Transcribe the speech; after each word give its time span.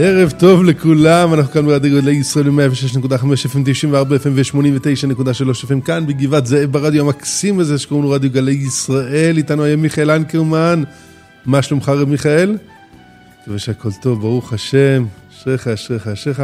ערב 0.00 0.30
טוב 0.30 0.64
לכולם, 0.64 1.34
אנחנו 1.34 1.52
כאן 1.52 1.66
ברדיו 1.66 1.90
גודלי 1.94 2.12
ישראל 2.12 2.50
ב-106.5 2.50 3.22
FM, 3.22 3.58
94 3.64 4.16
FM 4.16 4.28
ו-89.3 4.34 5.64
FM 5.64 5.80
כאן 5.84 6.06
בגבעת 6.06 6.46
זאב 6.46 6.72
ברדיו 6.72 7.04
המקסים 7.04 7.60
הזה 7.60 7.78
שקוראים 7.78 8.04
לו 8.04 8.10
רדיו 8.10 8.30
גלי 8.30 8.52
ישראל, 8.52 9.36
איתנו 9.36 9.64
היום 9.64 9.80
מיכאל 9.82 10.10
אנקרמן, 10.10 10.82
מה 11.46 11.62
שלומך 11.62 11.88
רב 11.88 12.08
מיכאל? 12.08 12.56
מקווה 13.42 13.58
שהכל 13.58 13.92
טוב, 14.02 14.20
ברוך 14.20 14.52
השם, 14.52 15.04
אשריך, 15.32 15.68
אשריך, 15.68 16.06
אשריך. 16.06 16.42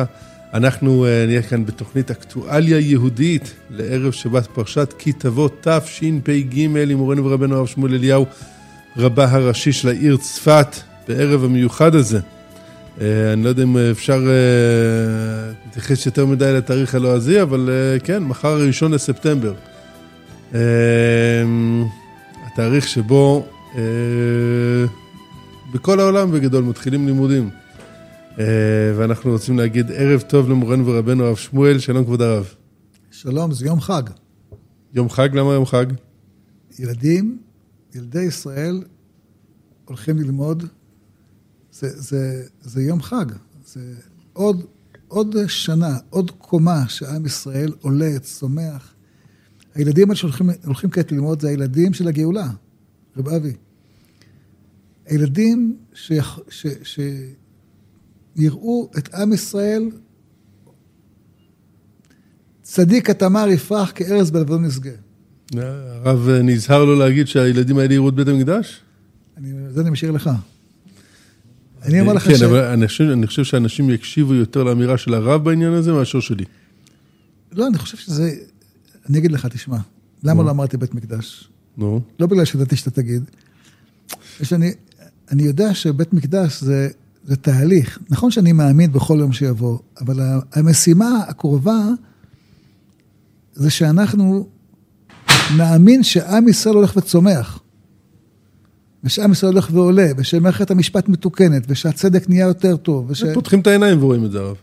אנחנו 0.55 1.07
uh, 1.07 1.27
נהיה 1.27 1.43
כאן 1.43 1.67
בתוכנית 1.67 2.11
אקטואליה 2.11 2.79
יהודית 2.79 3.55
לערב 3.71 4.13
שבת 4.13 4.47
פרשת 4.47 4.95
כי 4.99 5.13
תבוא 5.13 5.49
תשפ"ג 5.61 6.59
עם 6.59 6.93
מורנו 6.93 7.25
ורבנו 7.25 7.57
הרב 7.57 7.67
שמואל 7.67 7.95
אליהו, 7.95 8.27
רבה 8.97 9.31
הראשי 9.31 9.73
של 9.73 9.89
העיר 9.89 10.17
צפת, 10.17 10.77
בערב 11.09 11.45
המיוחד 11.45 11.95
הזה. 11.95 12.21
Uh, 12.97 13.01
אני 13.33 13.45
לא 13.45 13.49
יודע 13.49 13.63
אם 13.63 13.77
אפשר 13.79 14.19
uh, 14.19 15.65
להתייחס 15.65 16.07
יותר 16.07 16.27
מדי 16.27 16.53
לתאריך 16.53 16.95
הלועזי, 16.95 17.43
אבל 17.43 17.71
uh, 17.99 18.05
כן, 18.05 18.23
מחר 18.23 18.49
הראשון 18.49 18.93
לספטמבר. 18.93 19.55
Uh, 20.53 20.55
התאריך 22.47 22.89
שבו 22.89 23.47
uh, 23.73 23.77
בכל 25.73 26.01
העולם 26.01 26.33
בגדול 26.33 26.65
מתחילים 26.65 27.07
לימודים. 27.07 27.51
Uh, 27.51 28.39
ואנחנו 28.97 29.31
רוצים 29.31 29.59
להגיד 29.59 29.91
ערב 29.95 30.21
טוב 30.21 30.51
למורנו 30.51 30.87
ורבנו 30.87 31.25
הרב 31.25 31.37
שמואל, 31.37 31.79
שלום 31.79 32.05
כבוד 32.05 32.23
הרב. 32.23 32.55
שלום, 33.11 33.53
זה 33.53 33.67
יום 33.67 33.81
חג. 33.81 34.03
יום 34.95 35.11
חג? 35.11 35.29
למה 35.33 35.53
יום 35.53 35.67
חג? 35.67 35.87
ילדים, 36.79 37.39
ילדי 37.95 38.23
ישראל, 38.23 38.83
הולכים 39.85 40.19
ללמוד, 40.19 40.65
זה, 41.75 42.01
זה, 42.01 42.43
זה 42.63 42.83
יום 42.83 43.03
חג. 43.03 43.27
זה 43.67 43.95
עוד, 44.33 44.67
עוד 45.09 45.37
שנה, 45.47 45.99
עוד 46.11 46.31
קומה 46.31 46.89
שעם 46.89 47.27
ישראל 47.27 47.73
עולה, 47.81 48.19
צומח. 48.19 48.95
הילדים 49.75 50.11
האלה 50.11 50.17
שהולכים 50.17 50.91
כעת 50.91 51.13
ללמוד 51.13 51.41
זה 51.41 51.49
הילדים 51.49 51.95
של 51.95 52.09
הגאולה, 52.09 52.51
רב 53.17 53.29
אבי. 53.29 53.53
הילדים 55.07 55.77
ש... 55.95 56.13
ש, 56.49 56.67
ש 56.83 57.01
יראו 58.37 58.91
את 58.99 59.15
עם 59.15 59.33
ישראל, 59.33 59.91
צדיק 62.63 63.11
התמר 63.11 63.49
יפרח 63.49 63.93
כארז 63.95 64.31
בלבנון 64.31 64.65
נשגה. 64.65 64.91
הרב 65.57 66.29
נזהר 66.29 66.85
לו 66.85 66.99
להגיד 66.99 67.27
שהילדים 67.27 67.79
האלה 67.79 67.95
יראו 67.95 68.09
את 68.09 68.15
בית 68.15 68.29
המקדש? 68.29 68.81
אני, 69.37 69.53
זה 69.71 69.81
אני 69.81 69.91
משאיר 69.91 70.11
לך. 70.11 70.31
אני 71.85 72.01
אומר 72.01 72.13
לך 72.13 72.23
כן, 72.23 72.37
ש... 72.37 72.43
אבל 72.43 72.65
אני 72.65 72.89
חושב, 72.89 73.05
אני 73.05 73.27
חושב 73.27 73.45
שאנשים 73.45 73.91
יקשיבו 73.91 74.35
יותר 74.35 74.63
לאמירה 74.63 74.99
של 74.99 75.15
הרב 75.15 75.45
בעניין 75.45 75.73
הזה 75.73 75.93
מאשר 75.93 76.21
שלי. 76.21 76.45
לא, 77.53 77.67
אני 77.67 77.79
חושב 77.79 77.97
שזה... 77.97 78.35
אני 79.09 79.19
אגיד 79.19 79.33
לך, 79.33 79.47
תשמע, 79.47 79.79
למה 80.23 80.43
לא 80.43 80.51
אמרתי 80.51 80.77
בית 80.77 80.95
מקדש? 80.95 81.49
נו. 81.77 82.01
לא 82.21 82.27
בגלל 82.27 82.45
שידעתי 82.45 82.77
שאתה 82.77 82.91
תגיד. 82.91 83.23
יש 84.41 84.53
אני, 84.53 84.73
אני 85.31 85.43
יודע 85.43 85.75
שבית 85.75 86.13
מקדש 86.13 86.61
זה, 86.61 86.89
זה 87.25 87.37
תהליך. 87.37 87.99
נכון 88.11 88.31
שאני 88.31 88.53
מאמין 88.53 88.93
בכל 88.93 89.17
יום 89.21 89.33
שיבוא, 89.33 89.79
אבל 90.01 90.21
המשימה 90.53 91.19
הקרובה 91.29 91.79
זה 93.55 93.71
שאנחנו 93.71 94.49
נאמין 95.57 96.03
שעם 96.03 96.49
ישראל 96.49 96.75
הולך 96.75 96.97
וצומח. 96.97 97.61
ושעם 99.05 99.33
ישראל 99.33 99.53
הולך 99.53 99.69
ועולה, 99.73 100.07
ושמערכת 100.17 100.71
המשפט 100.71 101.09
מתוקנת, 101.09 101.63
ושהצדק 101.69 102.29
נהיה 102.29 102.47
יותר 102.47 102.77
טוב. 102.77 103.11
וש... 103.11 103.25
פותחים 103.35 103.61
את 103.61 103.67
העיניים 103.67 104.03
ורואים 104.03 104.25
את 104.25 104.33
זה, 104.33 104.41
הרב. 104.41 104.57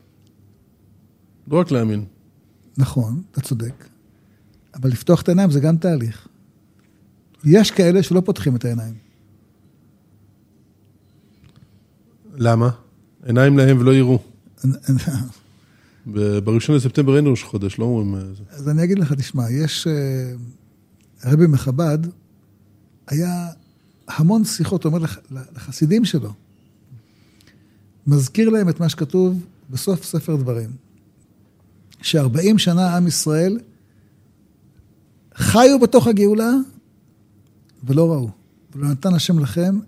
לא 1.48 1.60
רק 1.60 1.72
להאמין. 1.72 2.06
נכון, 2.78 3.22
אתה 3.32 3.42
צודק. 3.42 3.86
אבל 4.76 4.90
לפתוח 4.90 5.22
את 5.22 5.30
העיניים 5.30 5.52
זה 5.52 5.60
גם 5.60 5.78
תהליך. 5.78 6.28
יש 7.44 7.72
כאלה 7.72 8.04
שלא 8.04 8.22
פותחים 8.26 8.56
את 8.56 8.66
העיניים. 8.66 8.94
למה? 12.36 12.70
עיניים 13.26 13.58
להם 13.58 13.80
ולא 13.80 13.92
יראו. 13.92 14.20
בראשון 16.44 16.76
לספטמבר 16.76 17.18
אין 17.18 17.28
ראש 17.28 17.44
חודש, 17.44 17.80
לא 17.80 17.86
אומרים... 17.86 18.36
זה. 18.36 18.44
אז 18.50 18.70
אני 18.70 18.84
אגיד 18.84 19.00
לך, 19.00 19.14
תשמע, 19.14 19.52
יש... 19.52 19.88
הרבי 21.24 21.48
מחב"ד 21.48 21.98
היה 23.08 23.48
המון 24.16 24.44
שיחות, 24.44 24.86
אומר 24.86 25.00
לח, 25.00 25.18
לחסידים 25.32 26.06
שלו. 26.06 26.34
מזכיר 28.08 28.50
להם 28.50 28.70
את 28.70 28.80
מה 28.80 28.90
שכתוב 28.90 29.46
בסוף 29.70 30.04
ספר 30.06 30.36
דברים. 30.36 30.70
שארבעים 32.02 32.58
שנה 32.58 32.98
עם 32.98 33.08
ישראל 33.08 33.60
חיו 35.36 35.80
בתוך 35.82 36.08
הגאולה 36.08 36.52
ולא 37.84 38.12
ראו. 38.12 38.30
ולא 38.76 38.88
נתן 38.88 39.14
השם 39.14 39.40
לכם 39.40 39.80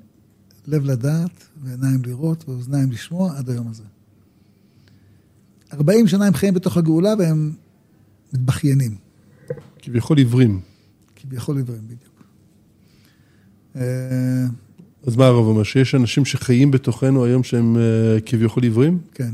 לב 0.68 0.86
לדעת 0.86 1.48
ועיניים 1.64 2.02
לראות 2.06 2.50
ואוזניים 2.50 2.92
לשמוע 2.92 3.38
עד 3.38 3.50
היום 3.50 3.68
הזה. 3.68 3.84
ארבעים 5.74 6.08
שנה 6.08 6.26
הם 6.26 6.34
חיים 6.34 6.54
בתוך 6.54 6.78
הגאולה 6.78 7.14
והם 7.20 7.54
מתבכיינים. 8.34 8.96
כביכול 9.80 10.18
עיוורים. 10.18 10.62
כביכול 11.16 11.58
עיוורים, 11.58 11.82
בדיוק. 11.86 12.13
אז 13.76 15.16
מה 15.16 15.26
הרב 15.26 15.46
אומר? 15.46 15.64
שיש 15.64 15.96
אנשים 15.96 16.26
שחיים 16.26 16.72
בתוכנו 16.72 17.26
היום 17.26 17.44
שהם 17.44 17.78
כביכול 18.26 18.64
עיוורים? 18.64 19.00
כן. 19.14 19.34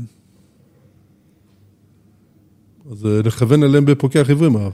אז 2.90 3.04
לכוון 3.04 3.62
עליהם 3.62 3.84
בפוקח 3.84 4.28
עיוורים, 4.28 4.56
הרב. 4.56 4.72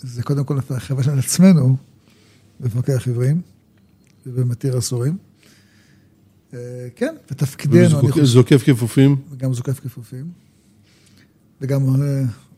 זה 0.00 0.22
קודם 0.22 0.44
כל 0.44 0.58
לכוון 0.70 1.08
על 1.08 1.18
עצמנו 1.18 1.76
בפוקח 2.60 3.06
עיוורים 3.06 3.40
ובמתיר 4.26 4.78
אסורים. 4.78 5.16
כן, 6.96 7.14
ותפקידנו, 7.30 8.00
אני 8.00 8.12
חושב... 8.12 8.24
זוקף 8.24 8.62
כפופים. 8.64 9.16
וגם 9.30 9.54
זוקף 9.54 9.80
כפופים. 9.80 10.30
וגם 11.60 11.82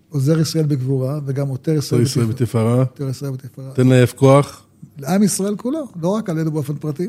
עוזר 0.08 0.40
ישראל 0.40 0.66
בגבורה, 0.66 1.20
וגם 1.26 1.48
עותר 1.48 1.72
ישראל 1.72 2.02
בתפארה. 2.28 2.78
עותר 2.78 3.08
ישראל 3.08 3.32
בתפארה. 3.32 3.74
תן 3.74 3.86
לעייף 3.86 4.12
כוח. 4.12 4.66
לעם 5.00 5.22
ישראל 5.22 5.56
כולו, 5.56 5.88
לא 6.02 6.08
רק 6.08 6.30
עלינו 6.30 6.50
באופן 6.50 6.76
פרטי. 6.76 7.08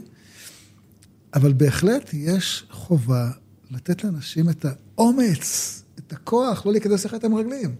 אבל 1.33 1.53
בהחלט 1.53 2.09
יש 2.13 2.65
חובה 2.71 3.31
לתת 3.71 4.03
לאנשים 4.03 4.49
את 4.49 4.65
האומץ, 4.65 5.83
את 5.99 6.13
הכוח, 6.13 6.65
לא 6.65 6.71
להיכנס 6.71 7.05
לך 7.05 7.15
עם 7.23 7.35
רגלים. 7.35 7.75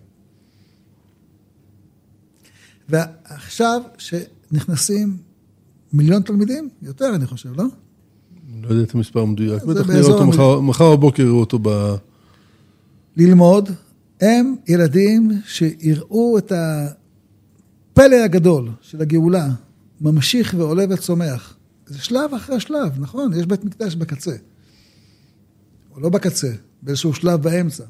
ועכשיו 2.90 3.82
שנכנסים 3.98 5.18
מיליון 5.94 6.22
תלמידים, 6.22 6.70
יותר 6.82 7.16
אני 7.16 7.26
חושב, 7.26 7.50
לא? 7.58 7.66
לא 8.62 8.68
יודע 8.68 8.84
את 8.84 8.96
המספר 8.96 9.20
המדויק, 9.20 9.64
בטח 9.64 9.90
נראה 9.90 10.02
אותו 10.02 10.28
מחר, 10.28 10.60
מחר 10.60 10.96
בבוקר 10.96 11.24
יראו 11.24 11.40
אותו 11.40 11.60
ב... 11.62 11.96
ללמוד, 13.18 13.70
הם 14.22 14.56
ילדים 14.68 15.32
שיראו 15.46 16.38
את 16.38 16.52
הפלא 16.52 18.16
הגדול 18.16 18.70
של 18.82 19.02
הגאולה, 19.02 19.48
ממשיך 20.02 20.56
ועולה 20.58 20.86
וצומח. 20.90 21.58
זה 21.88 22.00
שלב 22.00 22.34
אחרי 22.34 22.60
שלב, 22.60 23.00
נכון? 23.00 23.34
יש 23.34 23.46
בית 23.46 23.66
מקדש 23.66 23.96
בקצה. 23.96 24.36
או 25.92 26.00
לא 26.00 26.10
בקצה, 26.10 26.52
באיזשהו 26.82 27.14
שלב 27.14 27.42
באמצע. 27.42 27.84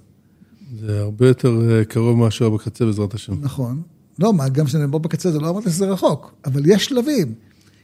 זה 0.80 1.00
הרבה 1.00 1.28
יותר 1.28 1.84
קרוב 1.88 2.18
מאשר 2.18 2.50
בקצה, 2.50 2.86
בעזרת 2.86 3.14
השם. 3.14 3.34
נכון. 3.42 3.82
לא, 4.20 4.34
מה, 4.34 4.50
גם 4.50 4.66
בוא 4.90 5.00
בקצה, 5.00 5.32
זה 5.32 5.40
לא 5.40 5.50
אמרתי 5.50 5.70
שזה 5.70 5.86
רחוק, 5.86 6.34
אבל 6.46 6.62
יש 6.66 6.86
שלבים. 6.86 7.34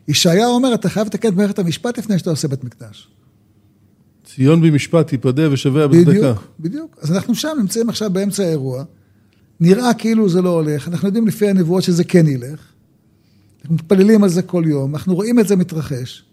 ישעיה 0.08 0.48
אומר, 0.48 0.74
אתה 0.74 0.90
חייב 0.90 1.08
לתקן 1.08 1.30
את 1.30 1.34
מערכת 1.34 1.60
המשפט 1.60 1.98
לפני 1.98 2.20
שאתה 2.20 2.30
עושה 2.30 2.48
בית 2.48 2.64
מקדש. 2.64 3.08
ציון 4.26 4.62
במשפט 4.62 5.08
תיפדה 5.08 5.52
ושביה 5.52 5.88
בצדקה. 5.88 6.12
בדיוק, 6.12 6.44
בדיוק. 6.60 6.98
אז 7.02 7.12
אנחנו 7.12 7.36
שם 7.36 7.58
נמצאים 7.60 7.90
עכשיו 7.90 8.10
באמצע 8.14 8.44
האירוע, 8.44 8.84
נראה 9.60 9.94
כאילו 9.94 10.30
זה 10.30 10.42
לא 10.42 10.50
הולך, 10.50 10.88
אנחנו 10.88 11.08
יודעים 11.08 11.28
לפי 11.28 11.50
הנבואות 11.50 11.84
שזה 11.84 12.04
כן 12.04 12.28
ילך, 12.28 12.60
מתפללים 13.70 14.24
על 14.24 14.30
זה 14.30 14.42
כל 14.42 14.64
יום, 14.68 14.96
אנחנו 14.96 15.16
רואים 15.16 15.40
את 15.40 15.48
זה 15.48 15.56
מתרחש. 15.56 16.24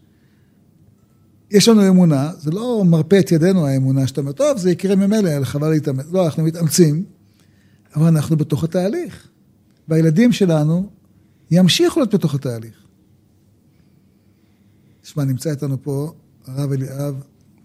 יש 1.50 1.68
לנו 1.68 1.88
אמונה, 1.88 2.30
זה 2.38 2.50
לא 2.50 2.82
מרפה 2.86 3.18
את 3.18 3.32
ידינו 3.32 3.66
האמונה, 3.66 4.06
שאתה 4.06 4.20
אומר, 4.20 4.32
טוב, 4.32 4.58
זה 4.58 4.70
יקרה 4.70 4.96
ממילא, 4.96 5.44
חבל 5.44 5.70
להתאמץ. 5.70 6.06
לא, 6.12 6.24
אנחנו 6.24 6.44
מתאמצים, 6.44 7.04
אבל 7.96 8.06
אנחנו 8.06 8.36
בתוך 8.36 8.64
התהליך. 8.64 9.28
והילדים 9.88 10.32
שלנו 10.32 10.90
ימשיכו 11.50 12.00
להיות 12.00 12.14
בתוך 12.14 12.34
התהליך. 12.34 12.74
תשמע, 15.02 15.24
נמצא 15.24 15.50
איתנו 15.50 15.82
פה 15.82 16.12
הרב 16.46 16.72
אליאב. 16.72 17.14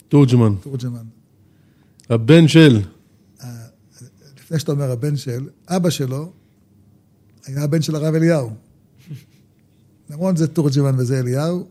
תורג'מן. 0.08 0.56
תורג'מן. 0.62 1.04
הבן 2.10 2.48
של. 2.48 2.82
לפני 4.38 4.60
שאתה 4.60 4.72
אומר 4.72 4.92
הבן 4.92 5.16
של, 5.16 5.50
אבא 5.68 5.90
שלו 5.90 6.32
היה 7.46 7.64
הבן 7.64 7.82
של 7.82 7.96
הרב 7.96 8.16
אליהו. 8.16 8.52
למרות 10.10 10.38
זה 10.38 10.48
תורג'מן 10.48 10.96
וזה 10.98 11.20
אליהו. 11.20 11.68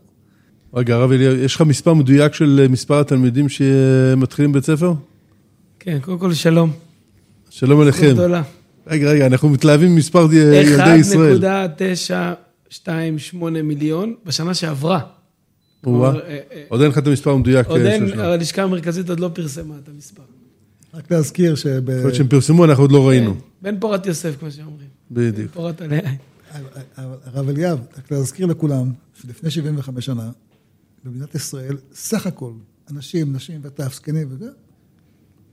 רגע, 0.73 0.95
הרב 0.95 1.11
אליהו, 1.11 1.35
יש 1.35 1.55
לך 1.55 1.61
מספר 1.61 1.93
מדויק 1.93 2.33
של 2.33 2.59
אה, 2.63 2.67
מספר 2.67 2.99
התלמידים 2.99 3.49
שמתחילים 3.49 4.51
בית 4.51 4.63
ספר? 4.65 4.93
כן, 5.79 5.97
קודם 6.01 6.19
כל 6.19 6.33
שלום. 6.33 6.71
שלום 7.49 7.81
עליכם. 7.81 8.11
גדולה. 8.13 8.41
רגע, 8.87 9.09
רגע, 9.11 9.25
אנחנו 9.25 9.49
מתלהבים 9.49 9.95
ממספר 9.95 10.33
י- 10.33 10.35
ילדי 10.35 10.95
ישראל. 10.95 11.39
1.928 12.73 13.37
מיליון 13.63 14.13
בשנה 14.25 14.53
שעברה. 14.53 14.99
כלומר, 15.83 16.19
אה, 16.21 16.37
אה, 16.51 16.63
עוד 16.69 16.81
אין 16.81 16.89
לך 16.91 16.97
את 16.97 17.07
המספר 17.07 17.31
המדויק 17.31 17.67
עוד 17.67 17.81
אה, 17.81 17.91
אין. 17.91 18.19
הלשכה 18.19 18.63
המרכזית 18.63 19.09
עוד 19.09 19.19
לא 19.19 19.29
פרסמה 19.33 19.75
את 19.83 19.89
המספר. 19.95 20.23
רק 20.93 21.11
להזכיר 21.11 21.55
שב... 21.55 21.67
יכול 21.89 21.93
להיות 22.03 22.15
שהם 22.15 22.27
פרסמו, 22.27 22.65
אנחנו 22.65 22.83
עוד 22.83 22.91
לא 22.91 23.07
ראינו. 23.07 23.33
כן, 23.33 23.39
בן 23.61 23.79
פורת 23.79 24.05
יוסף, 24.05 24.35
כמו 24.39 24.51
שאומרים. 24.51 24.87
בדיוק. 25.11 25.51
פורת 25.51 25.81
עליה. 25.81 26.01
הרב 27.25 27.49
אליאב, 27.49 27.79
רק 27.97 28.11
להזכיר 28.11 28.45
לכולם, 28.45 28.91
שלפני 29.13 29.49
75 29.51 30.05
שנה, 30.05 30.31
במדינת 31.03 31.35
ישראל, 31.35 31.77
סך 31.93 32.27
הכל, 32.27 32.51
אנשים, 32.91 33.33
נשים 33.33 33.59
וטף, 33.63 33.93
זקנים 33.95 34.27
וזה, 34.31 34.49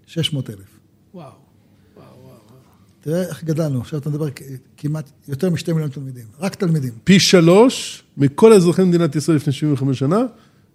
600 0.07 0.51
אלף. 0.51 0.59
וואו. 1.15 1.31
תראה 3.01 3.23
איך 3.23 3.45
גדלנו, 3.45 3.81
עכשיו 3.81 3.99
אתה 4.01 4.11
מדבר 4.11 4.27
כמעט 4.77 5.11
יותר 5.29 5.51
משתי 5.51 5.73
מיליון 5.73 5.91
תלמידים, 5.91 6.25
רק 6.39 6.55
תלמידים. 6.55 6.93
פי 7.05 7.21
שלוש 7.21 8.05
מכל 8.17 8.53
אזרחי 8.53 8.85
מדינת 8.85 9.17
ישראל 9.17 9.37
לפני 9.37 9.53
75 9.53 9.99
שנה, 9.99 10.19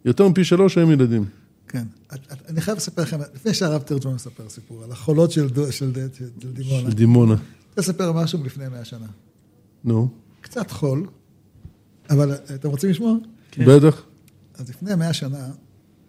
יותר 0.05 0.27
מפי 0.27 0.43
שלוש 0.43 0.77
הם 0.77 0.91
ילדים. 0.91 1.25
כן. 1.67 1.83
את- 2.13 2.19
את- 2.31 2.49
אני 2.49 2.61
חייב 2.61 2.77
לספר 2.77 3.01
לכם, 3.01 3.19
לפני 3.35 3.53
שהרב 3.53 3.81
תרג'מן 3.81 4.13
מספר 4.13 4.49
סיפור, 4.49 4.83
על 4.83 4.91
החולות 4.91 5.31
של 5.31 5.47
דימונה, 6.53 6.89
של 6.89 6.95
דימונה. 6.95 7.33
אני 7.33 7.41
רוצה 7.69 7.81
לספר 7.91 8.11
משהו 8.11 8.39
מלפני 8.39 8.67
100 8.69 8.85
שנה. 8.85 9.05
נו, 9.83 10.09
קצת 10.41 10.71
חול, 10.71 11.07
אבל 12.09 12.35
אתם 12.55 12.69
רוצים 12.69 12.89
לשמוע? 12.89 13.15
כן. 13.51 13.65
בטח. 13.65 14.03
אז 14.53 14.69
לפני 14.69 14.95
100 14.95 15.13
שנה 15.13 15.49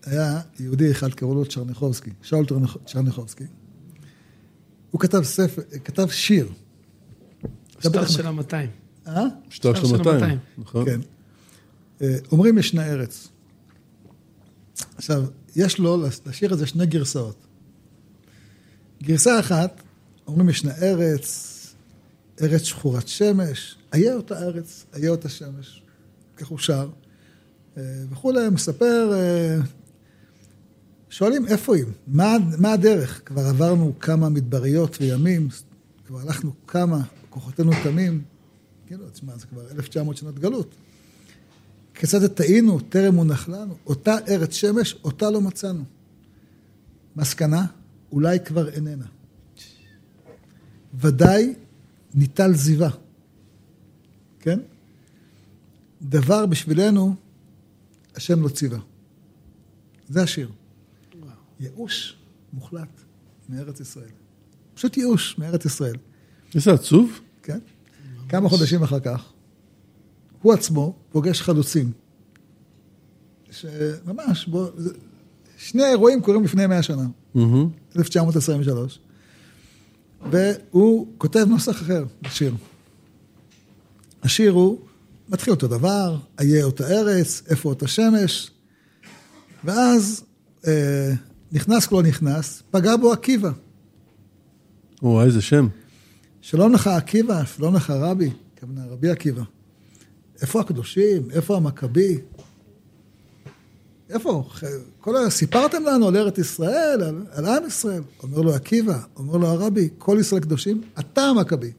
היה 0.06 0.40
יהודי 0.60 0.90
אחד, 0.90 1.14
קראו 1.14 1.34
לו 1.34 1.46
צ'רניחובסקי, 1.46 2.10
שאול 2.22 2.46
צ'רניחובסקי. 2.86 3.44
הוא 4.90 5.00
כתב 5.00 5.22
ספר, 5.22 5.62
כתב 5.84 6.08
שיר. 6.08 6.48
שטר 7.80 8.06
של. 8.06 8.26
ה-200. 8.26 8.54
אה? 9.06 9.24
שטר 9.50 9.74
של 9.74 9.86
של 9.86 9.96
200. 9.96 10.14
200. 10.14 10.38
נכון. 10.58 10.84
כן. 10.84 11.00
אה, 12.02 12.16
אומרים 12.32 12.58
ישנה 12.58 12.86
ארץ. 12.86 13.28
עכשיו, 14.96 15.24
יש 15.56 15.78
לו, 15.78 16.04
לשיר 16.26 16.52
הזה 16.52 16.66
שני 16.66 16.86
גרסאות. 16.86 17.46
גרסה 19.02 19.40
אחת, 19.40 19.82
אומרים 20.26 20.48
ישנה 20.48 20.72
ארץ, 20.82 21.51
ארץ 22.40 22.62
שחורת 22.62 23.08
שמש, 23.08 23.76
איה 23.94 24.14
אותה 24.14 24.38
ארץ, 24.38 24.84
איה 24.96 25.10
אותה 25.10 25.28
שמש. 25.28 25.82
כך 26.36 26.46
הוא 26.46 26.58
שר. 26.58 26.88
אה, 27.76 27.82
וכולי, 28.10 28.48
מספר, 28.48 29.12
אה, 29.14 29.58
שואלים 31.10 31.46
איפה 31.46 31.76
היא, 31.76 31.84
מה, 32.06 32.36
מה 32.58 32.72
הדרך? 32.72 33.22
כבר 33.26 33.46
עברנו 33.46 33.92
כמה 34.00 34.28
מדבריות 34.28 34.98
וימים, 35.00 35.48
כבר 36.06 36.20
הלכנו 36.20 36.52
כמה, 36.66 37.00
כוחותינו 37.30 37.72
תמים. 37.82 38.22
כאילו, 38.86 39.10
תשמע, 39.10 39.36
זה 39.36 39.46
כבר 39.46 39.70
1900 39.70 40.16
שנות 40.16 40.38
גלות. 40.38 40.74
כיצד 41.94 42.26
טעינו, 42.26 42.80
טרם 42.80 43.14
הונח 43.14 43.48
לנו, 43.48 43.76
אותה 43.86 44.16
ארץ 44.28 44.52
שמש, 44.52 44.94
אותה 45.04 45.30
לא 45.30 45.40
מצאנו. 45.40 45.84
מסקנה, 47.16 47.66
אולי 48.12 48.40
כבר 48.40 48.68
איננה. 48.68 49.04
ודאי 50.94 51.54
ניטל 52.14 52.54
זיווה, 52.54 52.90
כן? 54.40 54.58
דבר 56.02 56.46
בשבילנו, 56.46 57.14
השם 58.16 58.42
לא 58.42 58.48
ציווה. 58.48 58.78
זה 60.08 60.22
השיר. 60.22 60.50
ייאוש 61.60 62.16
מוחלט 62.52 63.00
מארץ 63.48 63.80
ישראל. 63.80 64.10
פשוט 64.74 64.96
ייאוש 64.96 65.38
מארץ 65.38 65.64
ישראל, 65.64 65.96
איזה 66.54 66.72
עצוב. 66.72 67.20
כן? 67.42 67.58
כמה 68.28 68.48
חודשים 68.48 68.82
אחר 68.82 69.00
כך, 69.00 69.32
הוא 70.42 70.52
עצמו 70.52 70.96
פוגש 71.10 71.40
חלוצים. 71.42 71.92
שממש, 73.50 74.46
בוא, 74.46 74.70
שני 75.56 75.82
האירועים 75.82 76.22
קורים 76.22 76.44
לפני 76.44 76.66
100 76.66 76.82
שנה, 76.82 77.06
מהמם. 77.34 77.68
1923, 77.96 78.98
והוא 80.30 81.06
כותב 81.18 81.46
נוסח 81.48 81.82
אחר 81.82 82.04
בשיר. 82.22 82.54
השיר 84.22 84.52
הוא, 84.52 84.78
מתחיל 85.28 85.52
אותו 85.52 85.68
דבר, 85.68 86.18
איה 86.40 86.64
אותה 86.64 86.86
ארץ, 86.86 87.42
איפה 87.48 87.68
אותה 87.68 87.88
שמש, 87.88 88.50
ואז 89.64 90.24
אה, 90.66 91.12
נכנס 91.52 91.86
כלא 91.86 92.02
נכנס, 92.02 92.62
פגע 92.70 92.96
בו 92.96 93.12
עקיבא. 93.12 93.50
וואי, 95.02 95.26
איזה 95.26 95.42
שם. 95.42 95.68
שלום 96.40 96.72
לך 96.72 96.86
עקיבא, 96.86 97.44
שלום 97.44 97.74
לך 97.74 97.90
רבי, 97.90 98.30
הכוונה 98.56 98.86
רבי 98.86 99.10
עקיבא. 99.10 99.42
איפה 100.42 100.60
הקדושים? 100.60 101.30
איפה 101.30 101.56
המכבי? 101.56 102.18
איפה? 104.12 104.48
כל 105.00 105.16
ה... 105.16 105.30
סיפרתם 105.30 105.82
לנו 105.86 106.08
על 106.08 106.16
ארץ 106.16 106.38
ישראל, 106.38 107.02
על, 107.02 107.22
על 107.32 107.46
עם 107.46 107.66
ישראל. 107.66 108.02
אומר 108.22 108.40
לו 108.40 108.54
עקיבא, 108.54 108.98
אומר 109.16 109.36
לו 109.36 109.46
הרבי, 109.46 109.88
כל 109.98 110.16
ישראל 110.20 110.40
קדושים, 110.42 110.82
אתה 110.98 111.22
המכבי. 111.22 111.72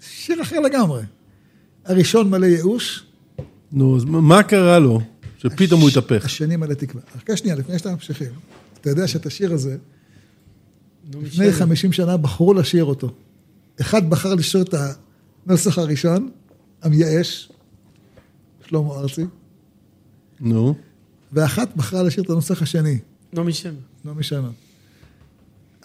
שיר 0.00 0.42
אחר 0.42 0.60
לגמרי. 0.60 1.02
הראשון 1.84 2.30
מלא 2.30 2.46
ייאוש, 2.46 3.04
נו, 3.72 3.96
אז 3.96 4.04
מה- 4.04 4.42
קרה 4.42 4.78
לו? 4.78 5.00
שפתאום 5.38 5.80
הוא 5.80 5.88
התהפך. 5.88 6.24
השני 6.24 6.56
מלא 6.56 6.74
תקווה. 6.74 7.02
חכה 7.18 7.36
שנייה, 7.36 7.56
לפני 7.56 7.78
שאתם 7.78 7.92
ממשיכים. 7.92 8.32
אתה 8.80 8.90
יודע 8.90 9.08
שאת 9.08 9.26
השיר 9.26 9.52
הזה, 9.52 9.76
לפני 11.08 11.22
משנה. 11.48 11.52
50 11.52 11.92
שנה 11.92 12.16
בחרו 12.16 12.54
לשיר 12.54 12.84
אותו. 12.84 13.14
אחד 13.80 14.10
בחר 14.10 14.34
לשיר 14.34 14.62
את 14.62 14.74
הנוסח 15.46 15.78
הראשון, 15.78 16.30
המייאש, 16.82 17.52
שלמה 18.68 18.94
ארצי, 18.94 19.24
נו, 20.40 20.74
ואחת 21.32 21.76
בחרה 21.76 22.02
לשיר 22.02 22.24
את 22.24 22.30
הנוסח 22.30 22.62
השני, 22.62 22.98
נעמי 23.32 23.52
שמר. 23.52 23.74
נעמי 24.04 24.22
שמר. 24.22 24.50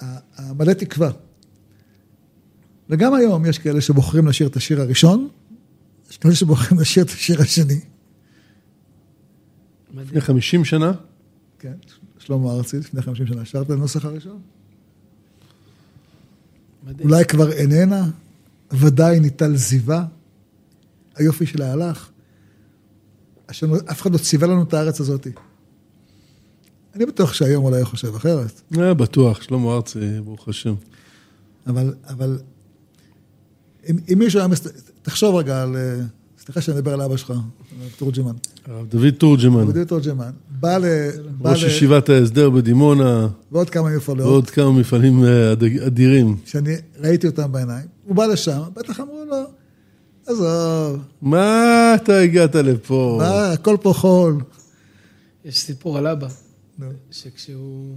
ה- 0.01 0.19
המלא 0.35 0.73
תקווה. 0.73 1.11
וגם 2.89 3.13
היום 3.13 3.45
יש 3.45 3.59
כאלה 3.59 3.81
שבוחרים 3.81 4.27
לשיר 4.27 4.47
את 4.47 4.55
השיר 4.55 4.81
הראשון, 4.81 5.27
יש 6.09 6.17
כאלה 6.17 6.35
שבוחרים 6.35 6.79
לשיר 6.79 7.03
את 7.03 7.09
השיר 7.09 7.41
השני. 7.41 7.79
לפני 9.93 10.21
50 10.21 10.65
שנה? 10.65 10.91
כן, 11.59 11.73
שלמה 12.19 12.51
ארצי, 12.51 12.77
לפני 12.77 13.01
50 13.01 13.27
שנה, 13.27 13.45
שר 13.45 13.61
את 13.61 13.69
הנוסח 13.69 14.05
הראשון. 14.05 14.39
מדהים. 16.83 17.09
אולי 17.09 17.25
כבר 17.25 17.51
איננה, 17.51 18.09
ודאי 18.71 19.19
ניטל 19.19 19.55
זיווה, 19.55 20.05
היופי 21.15 21.45
שלה 21.45 21.71
הלך. 21.71 22.10
השם, 23.51 23.73
אף 23.91 24.01
אחד 24.01 24.13
לא 24.13 24.17
ציווה 24.17 24.47
לנו 24.47 24.63
את 24.63 24.73
הארץ 24.73 24.99
הזאת. 24.99 25.27
אני 26.95 27.05
בטוח 27.05 27.33
שהיום 27.33 27.65
אולי 27.65 27.77
הוא 27.77 27.85
חושב 27.87 28.15
אחרת, 28.15 28.61
אה, 28.79 28.93
בטוח, 28.93 29.41
שלמה 29.41 29.73
ארצי, 29.75 29.99
ברוך 30.25 30.47
השם. 30.47 30.73
אבל, 31.67 31.93
אבל 32.09 32.39
אם, 33.89 33.95
אם 34.13 34.19
מישהו 34.19 34.39
היה, 34.39 34.47
מס... 34.47 34.67
תחשוב 35.01 35.35
רגע 35.35 35.61
על, 35.63 35.75
אה, 35.75 35.99
סליחה 36.45 36.61
שאני 36.61 36.77
מדבר 36.77 36.93
על 36.93 37.01
אבא 37.01 37.17
שלך, 37.17 37.29
על 37.31 37.37
תורג'מן, 37.97 38.31
הרב 38.65 38.85
דוד 38.89 39.09
תורג'מן, 39.09 39.65
דוד 39.71 39.83
תורג'מן, 39.83 40.31
בא 40.59 40.77
ל... 40.77 40.85
ראש. 41.41 41.63
ישיבת 41.63 42.09
ההסדר 42.09 42.49
בדימונה, 42.49 43.27
ועוד 43.51 43.69
כמה 43.69 43.89
מפעלות, 43.95 44.25
ועוד 44.25 44.49
כמה 44.49 44.71
מפעלים 44.71 45.23
אה, 45.25 45.51
אד- 45.51 45.63
אדירים. 45.87 46.37
שאני 46.45 46.75
ראיתי 46.99 47.27
אותם 47.27 47.51
בעיניים, 47.51 47.85
הוא 48.05 48.15
בא 48.15 48.25
לשם, 48.25 48.61
בטח 48.75 48.99
אמרו 48.99 49.20
עזוב, 50.31 50.99
מה 51.21 51.55
אתה 51.95 52.19
הגעת 52.19 52.55
לפה? 52.55 53.15
מה, 53.21 53.51
הכל 53.51 53.77
פה 53.81 53.93
חול. 53.93 54.37
יש 55.45 55.57
סיפור 55.59 55.97
על 55.97 56.07
אבא. 56.07 56.27
שכשהוא 57.11 57.95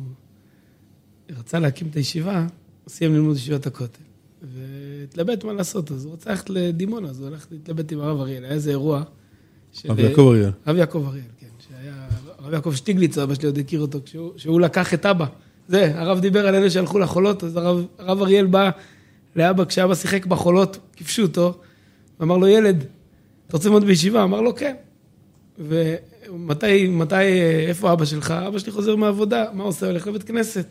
רצה 1.38 1.58
להקים 1.58 1.88
את 1.90 1.96
הישיבה, 1.96 2.38
הוא 2.84 2.90
סיים 2.90 3.14
ללמוד 3.14 3.36
ישיבת 3.36 3.66
הכותל. 3.66 3.98
והתלבט 4.42 5.44
מה 5.44 5.52
לעשות, 5.52 5.92
אז 5.92 6.04
הוא 6.04 6.12
רצה 6.12 6.30
ללכת 6.30 6.50
לדימונה, 6.50 7.08
אז 7.08 7.20
הוא 7.20 7.26
הלך 7.28 7.46
להתלבט 7.50 7.92
עם 7.92 8.00
הרב 8.00 8.20
אריאל. 8.20 8.44
היה 8.44 8.52
איזה 8.52 8.70
אירוע. 8.70 9.02
של- 9.72 9.88
הרב 9.90 9.98
יעקב 9.98 10.20
אריאל. 10.28 10.50
הרב 10.66 10.76
יעקב 10.76 11.04
אריאל, 11.08 11.24
כן. 11.40 11.46
שהיה... 11.68 11.94
הרב 12.38 12.52
יעקב 12.52 12.72
שטיגליץ, 12.74 13.18
אבא 13.18 13.34
שלי 13.34 13.46
עוד 13.46 13.58
הכיר 13.58 13.80
אותו, 13.80 13.98
כשהוא, 14.04 14.30
שהוא 14.36 14.60
לקח 14.60 14.94
את 14.94 15.06
אבא. 15.06 15.26
זה, 15.68 16.00
הרב 16.00 16.20
דיבר 16.20 16.46
על 16.46 16.54
אלה 16.54 16.70
שהלכו 16.70 16.98
לחולות, 16.98 17.44
אז 17.44 17.56
הרב, 17.56 17.84
הרב 17.98 18.22
אריאל 18.22 18.46
בא 18.46 18.70
לאבא, 19.36 19.64
כשאבא 19.64 19.94
שיחק 19.94 20.26
בחולות, 20.26 20.78
כיפשו 20.96 21.22
אותו, 21.22 21.58
ואמר 22.24 22.36
לו, 22.36 22.48
ילד, 22.48 22.84
אתה 23.46 23.56
רוצה 23.56 23.68
ללמוד 23.68 23.84
בישיבה? 23.84 24.22
אמר 24.22 24.40
לו, 24.40 24.56
כן. 24.56 24.74
ומתי, 25.58 26.88
מתי, 26.88 27.24
איפה 27.66 27.92
אבא 27.92 28.04
שלך? 28.04 28.30
אבא 28.30 28.58
שלי 28.58 28.72
חוזר 28.72 28.96
מהעבודה, 28.96 29.44
מה 29.52 29.64
עושה? 29.64 29.86
הולך 29.86 30.06
לבית 30.06 30.22
כנסת. 30.22 30.66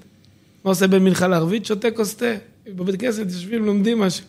מה 0.63 0.71
עושה 0.71 0.87
בין 0.87 1.03
מנחה 1.03 1.27
לערבית? 1.27 1.65
שותה 1.65 1.91
כוס 1.91 2.15
תה. 2.15 2.35
בבית 2.67 2.99
כנסת 2.99 3.25
יושבים, 3.25 3.65
לומדים 3.65 3.99
משהו. 3.99 4.25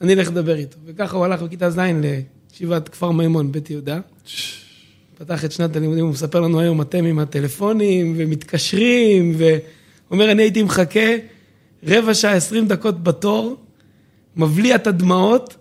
אני 0.00 0.14
אלך 0.14 0.28
לדבר 0.28 0.56
איתו. 0.56 0.78
וככה 0.84 1.16
הוא 1.16 1.24
הלך 1.24 1.42
בכיתה 1.42 1.70
ז' 1.70 1.78
ישיבת 2.52 2.88
כפר 2.88 3.10
מימון, 3.10 3.52
בית 3.52 3.70
יהודה. 3.70 4.00
פתח 5.18 5.44
את 5.44 5.52
שנת 5.52 5.76
הלימודים, 5.76 6.04
הוא 6.04 6.12
מספר 6.12 6.40
לנו 6.40 6.60
היום, 6.60 6.80
אתם 6.80 7.04
עם 7.04 7.18
הטלפונים 7.18 8.14
ומתקשרים, 8.16 9.34
והוא 9.36 9.60
אומר, 10.10 10.32
אני 10.32 10.42
הייתי 10.42 10.62
מחכה 10.62 11.16
רבע 11.86 12.14
שעה, 12.14 12.32
עשרים 12.32 12.68
דקות 12.68 13.02
בתור, 13.02 13.56
מבליע 14.36 14.74
את 14.74 14.86
הדמעות, 14.86 15.56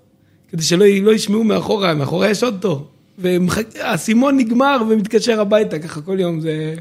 כדי 0.51 0.63
שלא 0.63 0.85
לא 0.85 1.11
ישמעו 1.11 1.43
מאחורה, 1.43 1.93
מאחורה 1.93 2.29
יש 2.29 2.43
עוד 2.43 2.57
תור. 2.61 2.87
והאסימון 3.17 4.37
נגמר 4.37 4.81
ומתקשר 4.89 5.41
הביתה, 5.41 5.79
ככה 5.79 6.01
כל 6.01 6.19
יום, 6.19 6.41
זה, 6.41 6.75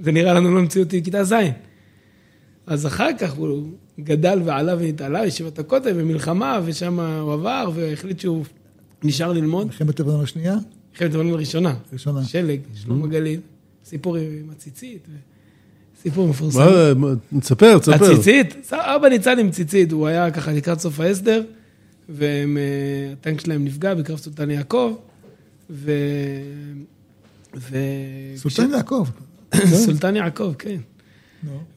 זה 0.00 0.12
נראה 0.12 0.34
לנו 0.34 0.54
לא 0.54 0.62
מציאותי 0.62 1.00
בכיתה 1.00 1.24
ז'. 1.24 1.34
אז 2.66 2.86
אחר 2.86 3.08
כך 3.18 3.32
הוא 3.32 3.68
גדל 4.00 4.40
ועלה 4.44 4.74
והתעלה, 4.78 5.26
ישיבת 5.26 5.58
הכותל 5.58 5.92
ומלחמה, 5.96 6.60
ושם 6.64 7.00
הוא 7.00 7.32
עבר, 7.32 7.70
והחליט 7.74 8.20
שהוא 8.20 8.44
נשאר 9.02 9.32
ללמוד. 9.32 9.66
מלחמת 9.66 10.00
לבנון 10.00 10.22
השנייה? 10.22 10.56
מלחמת 10.92 11.14
לבנון 11.14 11.32
הראשונה. 11.32 11.74
ראשונה. 11.92 12.24
שלג, 12.24 12.60
שלמה 12.74 13.06
גליל, 13.06 13.40
סיפור 13.84 14.16
עם 14.16 14.50
הציצית, 14.52 15.08
סיפור 16.02 16.28
מפורסם. 16.28 16.60
מה, 16.96 17.08
תספר, 17.40 17.78
תספר. 17.78 17.94
הציצית, 17.94 18.72
אבא 18.72 19.08
ניצל 19.08 19.38
עם 19.38 19.50
ציצית, 19.50 19.92
הוא 19.92 20.06
היה 20.06 20.30
ככה 20.30 20.52
לקראת 20.52 20.80
סוף 20.80 21.00
ההסדר, 21.00 21.42
והטנק 22.08 23.40
שלהם 23.40 23.64
נפגע 23.64 23.94
בקרב 23.94 24.18
סולטן 24.18 24.50
יעקב, 24.50 24.96
ו... 25.70 25.92
ו... 27.56 27.76
סולטן 28.36 28.70
יעקב. 28.70 29.06
סולטן 29.84 30.16
יעקב, 30.16 30.52
כן. 30.58 30.80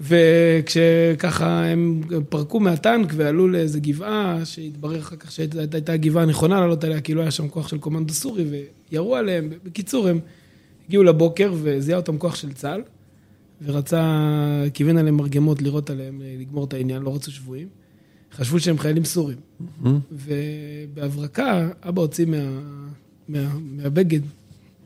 וכשככה 0.01 1.65
הם 1.65 2.01
פרקו 2.29 2.59
מהטנק 2.59 3.13
ועלו 3.15 3.47
לאיזה 3.47 3.79
גבעה, 3.79 4.45
שהתברר 4.45 4.99
אחר 4.99 5.15
כך 5.15 5.31
שהייתה 5.31 5.93
הגבעה 5.93 6.23
הנכונה 6.23 6.59
לעלות 6.59 6.83
עליה, 6.83 7.01
כאילו 7.01 7.21
היה 7.21 7.31
שם 7.31 7.47
כוח 7.47 7.67
של 7.67 7.77
קומנדו 7.77 8.13
סורי, 8.13 8.45
וירו 8.91 9.15
עליהם. 9.15 9.49
בקיצור, 9.63 10.07
הם 10.07 10.19
הגיעו 10.87 11.03
לבוקר 11.03 11.53
וזיהה 11.61 11.99
אותם 11.99 12.17
כוח 12.17 12.35
של 12.35 12.53
צה"ל, 12.53 12.81
ורצה, 13.65 14.63
כיוון 14.73 14.97
עליהם 14.97 15.17
מרגמות 15.17 15.61
לירות 15.61 15.89
עליהם, 15.89 16.21
לגמור 16.39 16.65
את 16.65 16.73
העניין, 16.73 17.01
לא 17.01 17.15
רצו 17.15 17.31
שבויים. 17.31 17.67
חשבו 18.37 18.59
שהם 18.59 18.79
חיילים 18.79 19.05
סורים. 19.05 19.37
ובהברקה, 20.11 21.69
אבא 21.83 22.01
הוציא 22.01 22.25
מה, 22.25 22.37
מה, 23.29 23.49
מהבגד 23.61 24.19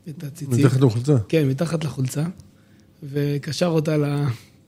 את 0.08 0.24
הציצית. 0.24 0.58
מתחת 0.58 0.80
לחולצה. 0.80 1.16
כן, 1.28 1.48
מתחת 1.48 1.84
לחולצה, 1.84 2.24
וקשר 3.02 3.66
אותה 3.66 3.96
ל... 3.96 4.24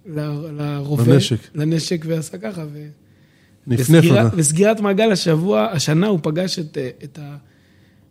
לרובה, 0.06 1.14
לנשק. 1.14 1.36
לנשק 1.54 2.04
ועשה 2.08 2.38
ככה. 2.38 2.64
ו... 2.72 2.88
נפנף 3.66 4.04
אותה. 4.04 4.28
וסגירת 4.36 4.80
מעגל 4.80 5.12
השבוע, 5.12 5.66
השנה 5.72 6.06
הוא 6.06 6.18
פגש 6.22 6.58
את, 6.58 6.78
את 7.04 7.18
ה... 7.18 7.36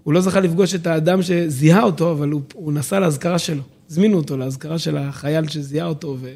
הוא 0.03 0.13
לא 0.13 0.22
זכה 0.22 0.39
לפגוש 0.39 0.75
את 0.75 0.88
האדם 0.88 1.22
שזיהה 1.22 1.84
אותו, 1.84 2.12
אבל 2.12 2.30
הוא, 2.30 2.42
הוא 2.53 2.74
נסע 2.74 3.00
לאזכרה 3.00 3.39
שלו. 3.39 3.62
הזמינו 3.89 4.18
אותו 4.18 4.38
לאזכרה 4.38 4.80
של 4.80 4.98
החייל 4.98 5.48
שזיהה 5.48 5.88
אותו, 5.88 6.18
ו... 6.22 6.30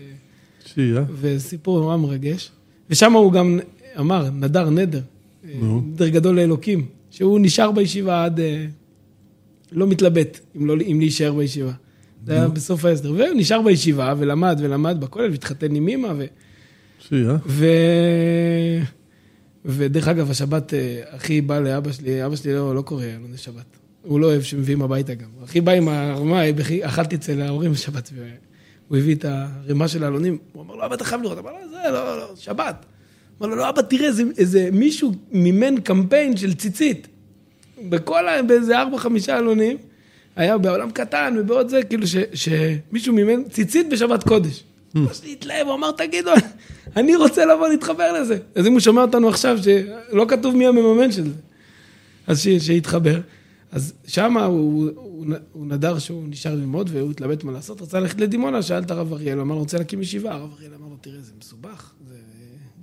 שיהיה. 0.65 1.03
וסיפור 1.21 1.79
נורא 1.79 1.97
מרגש. 1.97 2.51
ושם 2.89 3.13
הוא 3.13 3.31
גם 3.31 3.59
אמר, 3.99 4.29
נדר 4.29 4.69
נדר, 4.69 5.01
נו. 5.59 5.81
נדר 5.81 6.07
גדול 6.07 6.35
לאלוקים, 6.35 6.85
שהוא 7.09 7.39
נשאר 7.39 7.71
בישיבה 7.71 8.25
עד... 8.25 8.39
אה, 8.39 8.65
לא 9.71 9.87
מתלבט 9.87 10.39
אם, 10.55 10.65
לא, 10.65 10.75
אם 10.91 10.99
להישאר 10.99 11.33
בישיבה. 11.33 11.71
זה 12.25 12.33
היה 12.33 12.47
בסוף 12.47 12.85
ההסדר. 12.85 13.11
והוא 13.11 13.27
נשאר 13.35 13.61
בישיבה 13.61 14.13
ולמד 14.17 14.59
ולמד 14.61 14.97
בכולל 14.99 15.31
והתחתן 15.31 15.75
עם 15.75 15.87
אימא. 15.87 16.13
ו... 16.17 16.25
שיהיה. 16.99 17.37
ו... 17.45 17.65
ודרך 19.65 20.07
אגב, 20.07 20.31
השבת, 20.31 20.73
אה, 20.73 21.01
אחי 21.05 21.41
בא 21.41 21.59
לאבא 21.59 21.91
שלי, 21.91 22.25
אבא 22.25 22.35
שלי 22.35 22.53
לא, 22.53 22.75
לא 22.75 22.81
קורא 22.81 23.05
עלוני 23.05 23.37
שבת. 23.37 23.77
הוא 24.01 24.19
לא 24.19 24.25
אוהב 24.27 24.41
שמביאים 24.41 24.81
הביתה 24.81 25.13
גם. 25.13 25.29
אחי 25.43 25.61
בא 25.61 25.71
עם 25.71 25.87
הרמה, 25.89 26.41
אכלתי 26.81 27.15
אצל 27.15 27.41
ההורים 27.41 27.71
בשבת, 27.71 28.11
והוא 28.15 28.97
הביא 28.97 29.15
את 29.15 29.25
הרימה 29.27 29.87
של 29.87 30.03
העלונים, 30.03 30.37
הוא 30.53 30.63
אמר 30.63 30.75
לו, 30.75 30.85
אבא, 30.85 30.95
אתה 30.95 31.03
חייב 31.03 31.21
לראות. 31.21 31.37
אמר 31.37 31.51
לו, 31.51 31.57
זה 31.69 31.91
לא, 31.91 32.17
לא, 32.17 32.35
שבת. 32.35 32.85
אמר 33.41 33.49
לו, 33.49 33.55
לא, 33.55 33.69
אבא, 33.69 33.81
תראה, 33.81 34.11
זה, 34.11 34.23
איזה 34.37 34.69
מישהו 34.71 35.11
מימן 35.31 35.79
קמפיין 35.81 36.37
של 36.37 36.53
ציצית. 36.53 37.07
בכל, 37.89 38.27
ה- 38.27 38.41
באיזה 38.43 38.79
ארבע, 38.79 38.97
חמישה 38.97 39.37
עלונים, 39.37 39.77
היה 40.35 40.57
בעולם 40.57 40.91
קטן 40.91 41.35
ובעוד 41.39 41.69
זה, 41.69 41.83
כאילו 41.83 42.07
ש, 42.07 42.15
שמישהו 42.33 43.13
מימן 43.13 43.43
ציצית 43.49 43.89
בשבת 43.89 44.23
קודש. 44.23 44.63
שלי 45.13 45.31
התלהב, 45.31 45.67
הוא 45.67 45.75
אמר, 45.75 45.91
תגידו, 45.91 46.31
אני 46.97 47.15
רוצה 47.15 47.45
לבוא 47.45 47.67
להתחבר 47.67 48.21
לזה. 48.21 48.37
אז 48.55 48.67
אם 48.67 48.71
הוא 48.71 48.79
שומע 48.79 49.01
אותנו 49.01 49.29
עכשיו, 49.29 49.57
שלא 49.63 50.25
כתוב 50.27 50.55
מי 50.55 50.67
המממן 50.67 51.11
של 51.11 51.23
זה, 51.23 51.33
אז 52.27 52.39
ש, 52.41 52.47
שיתחבר. 52.47 53.19
אז 53.71 53.93
שם 54.07 54.37
הוא, 54.37 54.89
הוא, 54.95 55.25
הוא 55.51 55.65
נדר 55.67 55.99
שהוא 55.99 56.23
נשאר 56.29 56.55
ללמוד 56.55 56.89
והוא 56.93 57.11
התלבט 57.11 57.43
מה 57.43 57.51
לעשות, 57.51 57.81
רצה 57.81 57.99
ללכת 57.99 58.21
לדימונה, 58.21 58.61
שאל 58.61 58.83
את 58.83 58.91
הרב 58.91 59.13
אריאל, 59.13 59.35
הוא 59.37 59.43
אמר 59.43 59.55
רוצה 59.55 59.77
להקים 59.77 60.01
ישיבה, 60.01 60.31
הרב 60.31 60.49
אריאל 60.57 60.71
אמר 60.73 60.87
לו, 60.87 60.95
תראה, 61.01 61.19
זה 61.21 61.31
מסובך, 61.39 61.91
זה, 62.09 62.15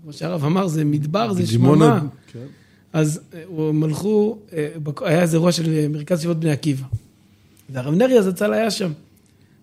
כמו 0.04 0.12
שהרב 0.12 0.44
אמר, 0.44 0.68
זה 0.68 0.84
מדבר, 0.84 1.32
זה 1.32 1.46
שממה. 1.46 2.00
כן. 2.32 2.46
אז 2.92 3.20
אה, 3.34 3.42
הם 3.68 3.84
הלכו, 3.84 4.38
אה, 4.52 4.68
היה 5.00 5.22
איזה 5.22 5.36
אירוע 5.36 5.52
של 5.52 5.72
אה, 5.72 5.88
מרכז 5.88 6.18
ישיבות 6.18 6.40
בני 6.40 6.50
עקיבא. 6.50 6.86
והרב 7.70 7.94
נריה 7.94 8.22
זצ"ל 8.22 8.52
היה 8.52 8.70
שם. 8.70 8.92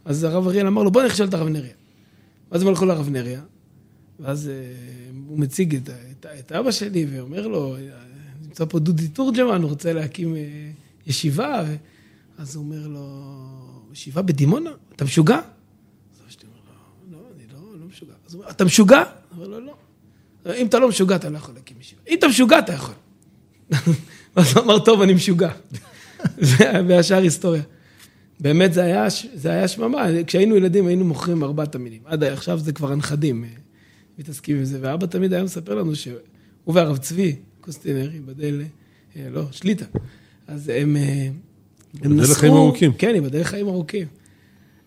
אז 0.05 0.23
הרב 0.23 0.47
אריאל 0.47 0.67
אמר 0.67 0.83
לו, 0.83 0.91
בוא 0.91 1.03
נכשל 1.03 1.23
את 1.23 1.33
הרב 1.33 1.47
נריה. 1.47 1.73
ואז 2.51 2.61
הם 2.61 2.67
הלכו 2.67 2.85
לרב 2.85 3.09
נריה, 3.09 3.41
ואז 4.19 4.51
הוא 5.27 5.39
מציג 5.39 5.75
את, 5.75 5.89
את, 5.89 6.25
את 6.39 6.51
אבא 6.51 6.71
שלי 6.71 7.07
ואומר 7.11 7.47
לו, 7.47 7.75
נמצא 8.43 8.65
פה 8.65 8.79
דודי 8.79 9.07
תורג'מן, 9.07 9.61
הוא 9.61 9.69
רוצה 9.69 9.93
להקים 9.93 10.35
ישיבה. 11.07 11.63
אז 12.37 12.55
הוא 12.55 12.63
אומר 12.63 12.87
לו, 12.87 13.05
ישיבה 13.93 14.21
בדימונה? 14.21 14.71
אתה 14.95 15.05
משוגע? 15.05 15.37
אז 15.37 16.21
אבא 16.21 16.29
שלי 16.29 16.47
אומר 16.47 16.59
לו, 16.67 17.17
לא, 17.17 17.27
אני 17.35 17.43
לא, 17.53 17.79
לא 17.79 17.85
משוגע. 17.87 18.13
אז 18.27 18.33
הוא 18.33 18.41
אומר, 18.41 18.51
אתה 18.51 18.65
משוגע? 18.65 18.97
הוא 18.99 19.05
אומר 19.45 19.47
לו, 19.47 19.65
לא. 19.65 19.73
אם 20.45 20.65
אתה 20.65 20.79
לא 20.79 20.89
משוגע, 20.89 21.15
אתה 21.15 21.29
לא 21.29 21.37
יכול 21.37 21.55
להקים 21.55 21.77
ישיבה. 21.81 22.01
אם 22.09 22.15
אתה 22.19 22.27
משוגע, 22.27 22.59
אתה 22.59 22.73
יכול. 22.73 22.95
ואז 24.35 24.57
הוא 24.57 24.63
אמר, 24.63 24.79
טוב, 24.79 25.01
אני 25.01 25.13
משוגע. 25.13 25.51
זה- 26.37 26.71
והשאר 26.87 27.21
היסטוריה. 27.21 27.61
באמת 28.39 28.73
זה 28.73 28.83
היה, 28.83 29.05
זה 29.33 29.49
היה 29.51 29.67
שממה, 29.67 30.05
כשהיינו 30.27 30.55
ילדים 30.55 30.87
היינו 30.87 31.05
מוכרים 31.05 31.43
ארבעת 31.43 31.75
המינים. 31.75 32.01
עד 32.05 32.23
עכשיו 32.23 32.59
זה 32.59 32.71
כבר 32.71 32.91
הנכדים 32.91 33.43
אה, 33.43 33.49
מתעסקים 34.19 34.57
עם 34.57 34.63
זה, 34.65 34.77
ואבא 34.81 35.05
תמיד 35.05 35.33
היה 35.33 35.43
מספר 35.43 35.75
לנו 35.75 35.95
שהוא 35.95 36.15
והרב 36.67 36.97
צבי 36.97 37.35
קוסטינר, 37.61 38.09
ייבדל, 38.13 38.61
אה, 39.15 39.27
לא, 39.31 39.43
שליטה. 39.51 39.85
אז 40.47 40.71
הם, 40.75 40.95
אה, 40.97 41.27
הם 42.01 42.17
נסעו... 42.17 42.31
לחיים 42.31 42.53
ארוכים. 42.53 42.93
כן, 42.93 43.11
ייבדל 43.15 43.41
לחיים 43.41 43.67
ארוכים. 43.67 44.07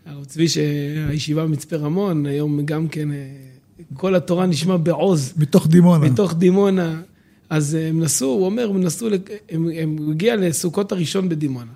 הרב 0.07 0.25
צבי, 0.25 0.49
שהישיבה 0.49 1.45
במצפה 1.47 1.77
רמון, 1.77 2.27
היום 2.27 2.67
גם 2.67 2.89
כן, 2.89 3.09
כל 3.97 4.15
התורה 4.15 4.47
נשמע 4.47 4.77
בעוז. 4.77 5.33
מתוך 5.37 5.67
דימונה. 5.67 6.07
מתוך 6.07 6.35
דימונה. 6.35 7.01
אז 7.51 7.75
הם 7.75 8.01
נסעו, 8.01 8.29
הוא 8.29 8.47
אומר, 8.47 8.71
הם 8.71 8.81
נסעו, 8.81 9.09
הם, 9.49 9.69
הם, 9.77 9.97
הוא 9.99 10.13
הגיע 10.13 10.37
לסוכות 10.37 10.93
הראשון 10.93 11.29
בדימונה. 11.29 11.73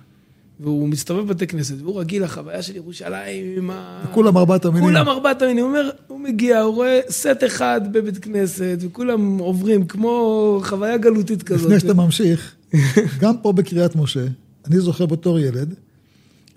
והוא 0.59 0.87
מסתובב 0.87 1.21
בבתי 1.21 1.47
כנסת, 1.47 1.75
והוא 1.81 1.99
רגיל 1.99 2.23
לחוויה 2.23 2.61
של 2.61 2.75
ירושלים 2.75 3.57
עם 3.57 3.69
ה... 3.69 4.05
כולם 4.13 4.37
ארבעת 4.37 4.65
המינים. 4.65 4.89
כולם 4.89 5.09
ארבעת 5.09 5.41
המינים. 5.41 5.65
הוא 5.65 5.69
אומר, 5.69 5.89
הוא 6.07 6.19
מגיע, 6.19 6.61
הוא 6.61 6.75
רואה 6.75 6.99
סט 7.09 7.43
אחד 7.45 7.81
בבית 7.91 8.17
כנסת, 8.17 8.77
וכולם 8.79 9.37
עוברים 9.37 9.85
כמו 9.85 10.61
חוויה 10.65 10.97
גלותית 10.97 11.43
כזאת. 11.43 11.65
לפני 11.65 11.79
שאתה 11.79 11.93
ממשיך, 11.93 12.55
גם 13.21 13.37
פה 13.41 13.51
בקריית 13.51 13.95
משה, 13.95 14.25
אני 14.67 14.79
זוכר 14.79 15.05
בתור 15.05 15.39
ילד, 15.39 15.73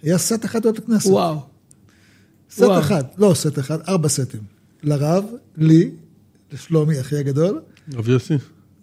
היה 0.02 0.18
סט 0.18 0.44
אחד 0.44 0.66
בבית 0.66 0.86
כנסת. 0.86 1.10
וואו. 1.10 1.38
סט 2.50 2.62
וואו. 2.62 2.80
אחד, 2.80 3.04
לא 3.18 3.32
סט 3.34 3.58
אחד, 3.58 3.78
ארבע 3.88 4.08
סטים. 4.08 4.61
לרב, 4.82 5.24
לי, 5.56 5.90
לשלומי, 6.52 7.00
אחי 7.00 7.16
הגדול, 7.16 7.60
רב 7.94 8.08
יוסי. 8.08 8.34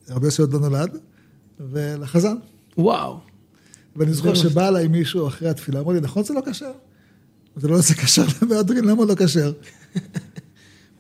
רבי 0.10 0.26
יוסי 0.26 0.42
עוד 0.42 0.54
לא 0.54 0.60
נולד, 0.60 0.98
ולחזן. 1.72 2.36
וואו. 2.78 3.20
ואני 3.96 4.14
זוכר 4.14 4.34
שבא 4.34 4.68
אליי 4.68 4.88
מישהו 4.88 5.28
אחרי 5.28 5.50
התפילה, 5.50 5.80
אמר 5.80 5.92
לי, 5.94 6.02
נכון 6.02 6.24
זה 6.24 6.34
לא 6.34 6.42
כשר? 6.52 6.72
זה 7.56 7.68
לא 7.68 7.78
זה 7.82 7.94
כשר 7.96 8.24
למהדרין, 8.42 8.86
למה 8.86 9.06
לא 9.06 9.16
כשר? 9.16 9.52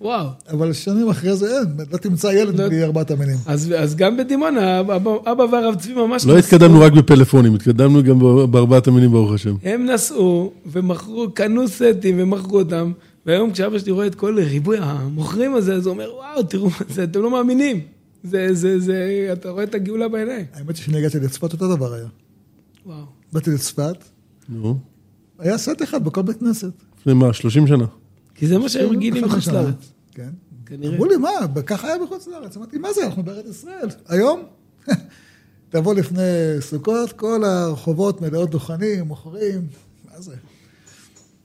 וואו. 0.02 0.28
אבל 0.50 0.74
שנים 0.74 1.10
אחרי 1.10 1.36
זה 1.36 1.60
אין, 1.60 1.68
לא 1.92 1.98
תמצא 1.98 2.28
ילד 2.28 2.60
לא- 2.60 2.68
בלי 2.68 2.84
ארבעת 2.84 3.12
המינים. 3.12 3.38
אז, 3.46 3.74
אז 3.78 3.96
גם 3.96 4.18
בדימונה, 4.18 4.80
אבא, 4.80 4.96
אבא 5.32 5.44
והרב 5.44 5.76
צבי 5.76 5.94
ממש 5.94 6.26
לא 6.26 6.38
נסעו. 6.38 6.56
התקדמנו 6.56 6.82
רק 6.82 6.94
בפלאפונים, 6.94 7.56
התקדמנו 7.56 8.04
גם 8.04 8.20
בארבעת 8.52 8.88
המינים, 8.88 9.12
ברוך 9.12 9.32
השם. 9.32 9.56
הם 9.64 9.86
נסעו 9.86 10.52
ומכרו, 10.66 11.32
קנו 11.34 11.68
סטים 11.68 12.16
ומכרו 12.20 12.60
אותם, 12.60 12.92
והיום 13.30 13.52
כשאבא 13.52 13.80
שלי 13.80 13.92
רואה 13.92 14.08
את 14.08 14.16
כל 14.16 14.40
ריבוי 14.40 14.78
המוכרים 14.78 15.56
הזה, 15.56 15.76
אז 15.76 15.86
הוא 15.86 15.94
אומר, 15.94 16.14
וואו, 16.16 16.44
תראו 16.44 16.70
מה 16.70 16.76
זה, 16.90 17.04
אתם 17.04 17.22
לא 17.22 17.32
מאמינים. 17.32 17.82
זה, 18.24 18.48
זה, 18.54 18.80
זה, 18.80 19.30
אתה 19.34 19.50
רואה 19.50 19.64
את 19.64 19.76
הגאולה 19.76 20.08
בעיניים. 20.08 20.46
האמת 20.54 20.76
היא 20.76 20.84
שאני 20.84 20.98
הגעתי 20.98 21.20
לצפת, 21.20 21.54
אותו 21.54 21.76
דבר 21.76 21.94
היה. 21.94 22.08
וואו. 22.86 23.06
באתי 23.32 23.50
לצפת, 23.50 23.96
נו, 24.50 24.80
היה 25.40 25.58
סט 25.58 25.82
אחד 25.84 26.06
בכל 26.06 26.22
בית 26.22 26.40
כנסת. 26.40 26.72
לפני 27.00 27.14
מה, 27.14 27.34
30 27.34 27.68
שנה? 27.68 27.86
כי 28.36 28.48
זה 28.48 28.58
מה 28.58 28.70
שהם 28.70 28.90
רגילים 28.90 29.24
25 29.24 29.48
בחוץ. 29.48 29.56
לארץ. 29.56 29.92
כן. 30.12 30.30
כנראה. 30.66 30.94
אמרו 30.94 31.06
לי, 31.06 31.18
מה, 31.18 31.30
ככה 31.66 31.88
היה 31.88 31.98
בחוץ 32.06 32.28
לארץ? 32.28 32.58
אמרתי, 32.58 32.78
מה 32.78 32.94
זה, 32.94 33.06
אנחנו 33.06 33.24
בארץ 33.24 33.46
ישראל. 33.50 33.90
היום, 34.08 34.44
תבוא 35.70 35.94
לפני 35.94 36.22
סוכות, 36.60 37.12
כל 37.12 37.44
הרחובות 37.44 38.22
מלאות 38.22 38.50
דוכנים, 38.50 39.06
מוכרים, 39.06 39.68
מה 40.12 40.22
זה? 40.22 40.36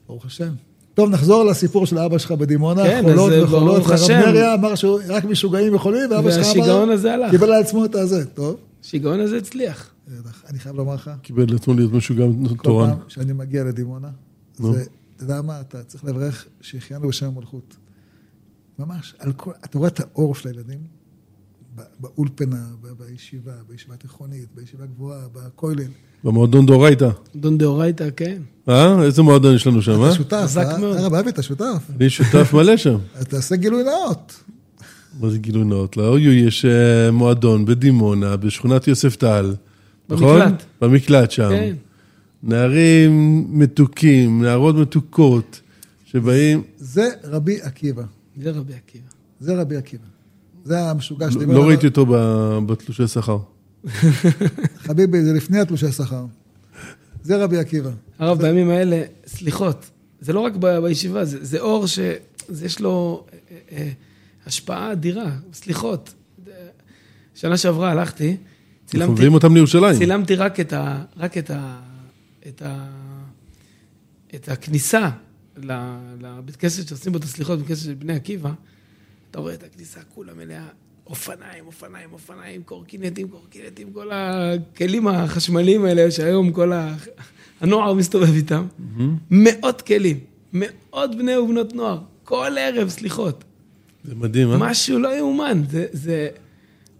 ברוך 0.07 0.25
השם. 0.25 0.53
טוב, 0.95 1.09
נחזור 1.09 1.43
לסיפור 1.43 1.85
של 1.85 1.97
אבא 1.97 2.17
שלך 2.17 2.31
בדימונה, 2.31 2.83
כן, 2.83 3.01
חולות 3.03 3.33
אז 3.33 3.43
וחולות, 3.43 3.89
השם. 3.91 4.13
נריה 4.13 4.53
אמר 4.53 4.75
שרק 4.75 5.25
משוגעים 5.25 5.75
יכולים, 5.75 6.11
ואבא 6.11 6.31
שלך 6.31 6.45
אמר, 6.45 6.47
והשיגעון 6.47 6.89
הזה 6.89 7.13
הלך. 7.13 7.31
קיבל 7.31 7.51
על 7.53 7.61
עצמו 7.61 7.85
את 7.85 7.95
הזה, 7.95 8.25
טוב. 8.25 8.55
השיגעון 8.83 9.19
הזה 9.19 9.37
הצליח. 9.37 9.91
בטח. 10.07 10.43
אני 10.49 10.59
חייב 10.59 10.75
לומר 10.75 10.95
לך, 10.95 11.11
קיבל 11.21 11.45
לעצמו 11.53 11.73
להיות 11.73 11.93
משוגע 11.93 12.25
כל 12.47 12.55
תורן. 12.63 12.89
פעם 12.89 12.99
שאני 13.07 13.33
מגיע 13.33 13.63
לדימונה. 13.63 14.09
זה, 14.57 14.83
אתה 15.15 15.23
יודע 15.23 15.41
מה, 15.41 15.61
אתה 15.61 15.83
צריך 15.83 16.05
לברך 16.05 16.45
שהחיינו 16.61 17.07
בשם 17.07 17.25
המלכות. 17.25 17.75
ממש, 18.79 19.15
על 19.19 19.33
כל, 19.33 19.51
אתה 19.65 19.77
רואה 19.77 19.89
את 19.89 19.99
האור 19.99 20.35
של 20.35 20.49
הילדים, 20.49 20.79
באולפנה, 21.99 22.65
בישיבה, 22.97 23.51
בישיבה 23.69 23.95
תיכונית, 23.95 24.47
בישיבה 24.55 24.85
גבוהה, 24.85 25.21
בכולל. 25.33 25.87
במועדון 26.23 26.65
דאורייתא. 26.65 27.09
דון 27.35 27.57
דאורייתא, 27.57 28.09
כן. 28.15 28.41
אה? 28.69 29.03
איזה 29.03 29.21
מועדון 29.21 29.55
יש 29.55 29.67
לנו 29.67 29.81
שם, 29.81 30.01
אה? 30.01 30.07
אתה 30.07 30.15
שותף, 30.15 30.41
חזק 30.43 30.65
אה? 30.65 30.77
מאוד. 30.77 30.97
הרב 30.97 31.13
אבי, 31.13 31.29
אתה 31.29 31.41
שותף. 31.41 31.83
אני 31.99 32.09
שותף 32.09 32.53
מלא 32.53 32.77
שם. 32.77 32.97
אז 33.15 33.25
תעשה 33.25 33.55
גילוי 33.55 33.83
נאות. 33.83 34.33
מה 35.19 35.29
זה 35.29 35.37
גילוי 35.37 35.63
נאות? 35.63 35.97
לאויו 35.97 36.31
יש 36.31 36.65
אה, 36.65 37.11
מועדון 37.11 37.65
בדימונה, 37.65 38.37
בשכונת 38.37 38.87
יוספטל. 38.87 39.55
נכון? 40.09 40.39
במקלט. 40.39 40.63
במקלט 40.81 41.31
שם. 41.31 41.49
כן. 41.49 41.75
נערים 42.43 43.45
מתוקים, 43.49 44.43
נערות 44.43 44.75
מתוקות, 44.75 45.61
שבאים... 46.05 46.63
זה 46.77 47.09
רבי 47.23 47.61
עקיבא. 47.61 48.03
זה 48.41 48.51
רבי 48.51 48.73
עקיבא. 48.73 49.07
זה 49.39 49.61
רבי 49.61 49.77
עקיבא. 49.77 50.14
זה 50.65 50.79
המשוגע 50.89 51.25
לא 51.25 51.31
שדיבר 51.31 51.53
לא 51.53 51.57
עליו. 51.57 51.67
ראיתי 51.67 51.87
אותו 51.87 52.05
ב- 52.05 52.59
בתלושי 52.65 53.07
שכר. 53.07 53.37
חביבי, 54.77 55.23
זה 55.23 55.33
לפני 55.33 55.59
התלושי 55.59 55.91
שכר. 55.91 56.25
זה 57.23 57.43
רבי 57.43 57.57
עקיבא. 57.57 57.91
הרב, 58.19 58.41
בימים 58.41 58.69
האלה, 58.69 59.01
סליחות, 59.27 59.89
זה 60.19 60.33
לא 60.33 60.39
רק 60.39 60.53
ב- 60.59 60.79
בישיבה, 60.79 61.25
זה, 61.25 61.45
זה 61.45 61.59
אור 61.59 61.85
שיש 61.87 62.79
לו 62.79 63.25
אה, 63.31 63.57
אה, 63.71 63.89
השפעה 64.45 64.91
אדירה, 64.91 65.31
סליחות. 65.53 66.13
שנה 67.35 67.57
שעברה 67.57 67.91
הלכתי, 67.91 68.27
אנחנו 68.29 68.85
צילמתי, 68.85 69.11
מביאים 69.11 69.33
אותם 69.33 69.53
לירושלים. 69.53 69.97
צילמתי 69.97 70.35
רק 70.35 70.59
את 70.59 70.73
ה... 70.73 71.03
רק 71.17 71.37
את 71.37 71.51
ה... 71.51 71.79
את 72.47 72.61
ה... 72.61 72.85
את 74.35 74.49
הכניסה 74.49 75.09
לבית 75.57 76.55
כנסת 76.55 76.87
שעושים 76.87 77.11
בו 77.11 77.17
את 77.17 77.23
הסליחות, 77.23 77.59
בית 77.59 77.67
כנסת 77.67 77.83
של 77.83 77.93
בני 77.93 78.13
עקיבא, 78.13 78.51
אתה 79.35 79.41
רואה 79.41 79.53
את 79.53 79.63
הכניסה 79.63 79.99
כולה 80.13 80.33
מלאה 80.33 80.67
אופניים, 81.07 81.65
אופניים, 81.65 82.13
אופניים, 82.13 82.63
קורקינטים, 82.63 83.27
קורקינטים, 83.27 83.93
כל 83.93 84.09
הכלים 84.13 85.07
החשמליים 85.07 85.85
האלה 85.85 86.11
שהיום 86.11 86.51
כל 86.51 86.73
ה... 86.73 86.95
הנוער 87.61 87.93
מסתובב 87.93 88.33
איתם. 88.33 88.65
מאות 89.31 89.81
כלים, 89.81 90.19
מאות 90.53 91.15
בני 91.17 91.37
ובנות 91.37 91.73
נוער, 91.73 91.99
כל 92.23 92.51
ערב 92.59 92.89
סליחות. 92.89 93.43
זה 94.03 94.15
מדהים, 94.15 94.51
אה? 94.51 94.57
משהו 94.57 94.99
לא 94.99 95.17
יאומן, 95.17 95.63
זה, 95.69 95.85
זה 95.91 96.29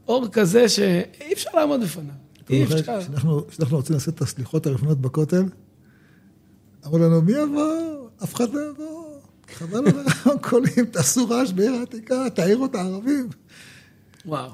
אור 0.07 0.27
כזה 0.31 0.69
שאי 0.69 1.33
אפשר 1.33 1.49
לעמוד 1.53 1.81
בפניו. 1.83 2.13
אי 2.49 2.63
אפשר. 2.63 3.01
כשאנחנו 3.01 3.47
כשאנחנו 3.47 3.77
רוצים 3.77 3.93
לעשות 3.93 4.15
את 4.15 4.21
הסליחות 4.21 4.67
הראשונות 4.67 5.01
בכותל, 5.01 5.43
אמרו 6.85 6.97
לנו, 6.97 7.21
מי 7.21 7.31
יבוא? 7.31 8.09
אף 8.23 8.35
אחד 8.35 8.53
לא 8.53 8.59
יבוא. 8.69 9.04
חבל 9.57 9.77
על 9.87 9.93
הרמקולים, 10.25 10.85
תעשו 10.91 11.29
רעש 11.29 11.51
בעיר 11.51 11.71
העתיקה, 11.71 12.15
תעירו 12.33 12.65
את 12.65 12.75
הערבים. 12.75 13.27
וואו. 14.25 14.49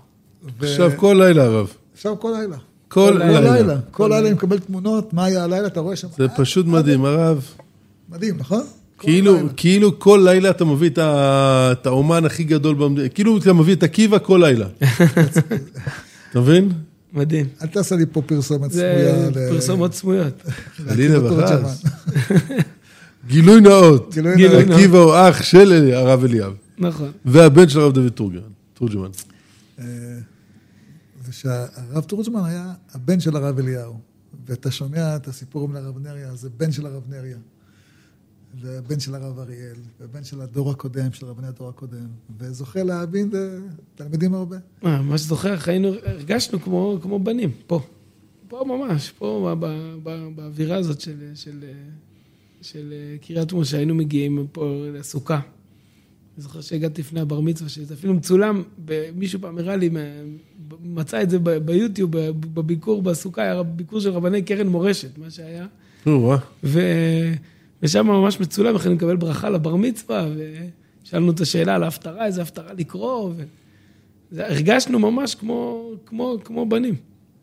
עכשיו 0.61 0.91
כל 0.97 1.21
לילה, 1.25 1.43
הרב. 1.43 1.67
עכשיו 1.93 2.19
כל 2.19 2.33
לילה. 2.39 2.57
כל 2.87 3.17
לילה. 3.19 3.75
כל 3.91 4.07
לילה 4.13 4.27
אני 4.27 4.33
מקבל 4.33 4.59
תמונות, 4.59 5.13
מה 5.13 5.25
היה 5.25 5.43
הלילה, 5.43 5.67
אתה 5.67 5.79
רואה 5.79 5.95
שם. 5.95 6.07
זה 6.17 6.27
פשוט 6.37 6.65
מדהים, 6.65 7.05
הרב. 7.05 7.45
מדהים, 8.09 8.37
נכון? 8.37 8.63
כאילו. 8.99 9.37
כאילו 9.57 9.99
כל 9.99 10.21
לילה 10.25 10.49
אתה 10.49 10.65
מביא 10.65 10.89
את 10.89 10.97
ה- 10.97 11.69
את 11.71 11.85
האומן 11.85 12.25
הכי 12.25 12.43
גדול 12.43 12.75
במדינה, 12.75 13.09
כאילו 13.09 13.37
אתה 13.37 13.53
מביא 13.53 13.75
את 13.75 13.83
עקיבא 13.83 14.17
כל 14.19 14.41
לילה. 14.45 14.67
אתה 16.31 16.39
מבין? 16.39 16.71
מדהים. 17.13 17.45
אל 17.61 17.67
תעשה 17.67 17.95
לי 17.95 18.05
פה 18.11 18.21
פרסומת 18.21 18.71
זה 18.71 18.93
סמויה. 18.95 19.29
ל- 19.29 19.49
פרסומות 19.49 19.93
סמויות. 19.93 20.41
חלילה 20.87 21.25
וחס. 21.33 21.83
גילוי 23.27 23.61
נאות. 23.61 24.13
גילוי 24.13 24.65
נאות. 24.65 24.69
עקיבא 24.69 24.97
הוא 24.97 25.13
אח 25.15 25.43
של 25.43 25.93
הרב 25.93 26.23
אליאב, 26.23 26.53
נכון. 26.77 27.11
והבן 27.25 27.69
של 27.69 27.79
הרב 27.79 27.93
דוד 27.93 28.09
תורג'מן. 28.09 28.41
תורג'מן. 28.73 29.09
אה, 29.79 29.85
זה 31.25 31.33
שהרב 31.33 32.03
תורג'מן 32.03 32.43
היה 32.45 32.73
הבן 32.93 33.19
של 33.19 33.35
הרב 33.35 33.59
אליהו. 33.59 33.99
ואתה 34.45 34.71
שומע 34.71 35.15
את 35.15 35.27
הסיפור 35.27 35.63
עם 35.69 35.75
הרב 35.75 35.97
נריה, 35.97 36.35
זה 36.35 36.49
בן 36.57 36.71
של 36.71 36.85
הרב 36.85 37.03
נריה. 37.09 37.37
ובן 38.61 38.99
של 38.99 39.15
הרב 39.15 39.39
אריאל, 39.39 39.75
ובן 40.01 40.23
של 40.23 40.41
הדור 40.41 40.71
הקודם, 40.71 41.13
של 41.13 41.25
רבני 41.25 41.47
הדור 41.47 41.69
הקודם, 41.69 42.07
וזוכה 42.39 42.83
להבין 42.83 43.29
אה, 43.35 43.39
תלמידים 43.95 44.33
הרבה. 44.33 44.57
מה, 44.81 45.01
מה 45.01 45.17
שזוכר, 45.17 45.57
חיינו, 45.57 45.93
הרגשנו 46.05 46.61
כמו, 46.61 46.99
כמו 47.01 47.19
בנים, 47.19 47.51
פה. 47.67 47.81
פה 48.47 48.63
ממש, 48.67 49.11
פה 49.17 49.55
ב- 49.59 49.65
ב- 49.65 49.95
ב- 50.03 50.35
באווירה 50.35 50.77
הזאת 50.77 51.01
של, 51.01 51.31
של, 51.35 51.63
של 52.61 52.93
קריית 53.21 53.53
משה, 53.53 53.77
היינו 53.77 53.95
מגיעים 53.95 54.47
פה 54.51 54.85
לסוכה. 54.93 55.39
אני 56.35 56.43
זוכר 56.43 56.61
שהגעתי 56.61 57.01
לפני 57.01 57.19
הבר 57.19 57.39
מצווה, 57.39 57.69
שזה 57.69 57.93
אפילו 57.93 58.13
מצולם, 58.13 58.63
מישהו 59.15 59.41
פעם 59.41 59.57
הראה 59.57 59.75
לי, 59.75 59.89
מצא 60.83 61.21
את 61.21 61.29
זה 61.29 61.39
ביוטיוב, 61.39 62.11
בביקור 62.29 63.01
בסוכה, 63.01 63.41
היה 63.41 63.63
ביקור 63.63 63.99
של 63.99 64.09
רבני 64.09 64.41
קרן 64.41 64.67
מורשת, 64.67 65.17
מה 65.17 65.29
שהיה. 65.29 65.65
ו... 66.63 66.79
ושם 67.83 68.07
ממש 68.07 68.39
מצולם, 68.39 68.75
יכולים 68.75 68.97
לקבל 68.97 69.15
ברכה 69.15 69.49
לבר 69.49 69.75
מצווה, 69.75 70.27
ושאלנו 71.03 71.31
את 71.31 71.39
השאלה 71.39 71.75
על 71.75 71.83
ההפטרה, 71.83 72.25
איזה 72.25 72.41
הפטרה 72.41 72.73
לקרוא, 72.73 73.29
ו... 73.37 73.43
הרגשנו 74.37 74.99
ממש 74.99 75.35
כמו, 75.35 75.91
כמו, 76.05 76.37
כמו 76.43 76.65
בנים, 76.65 76.95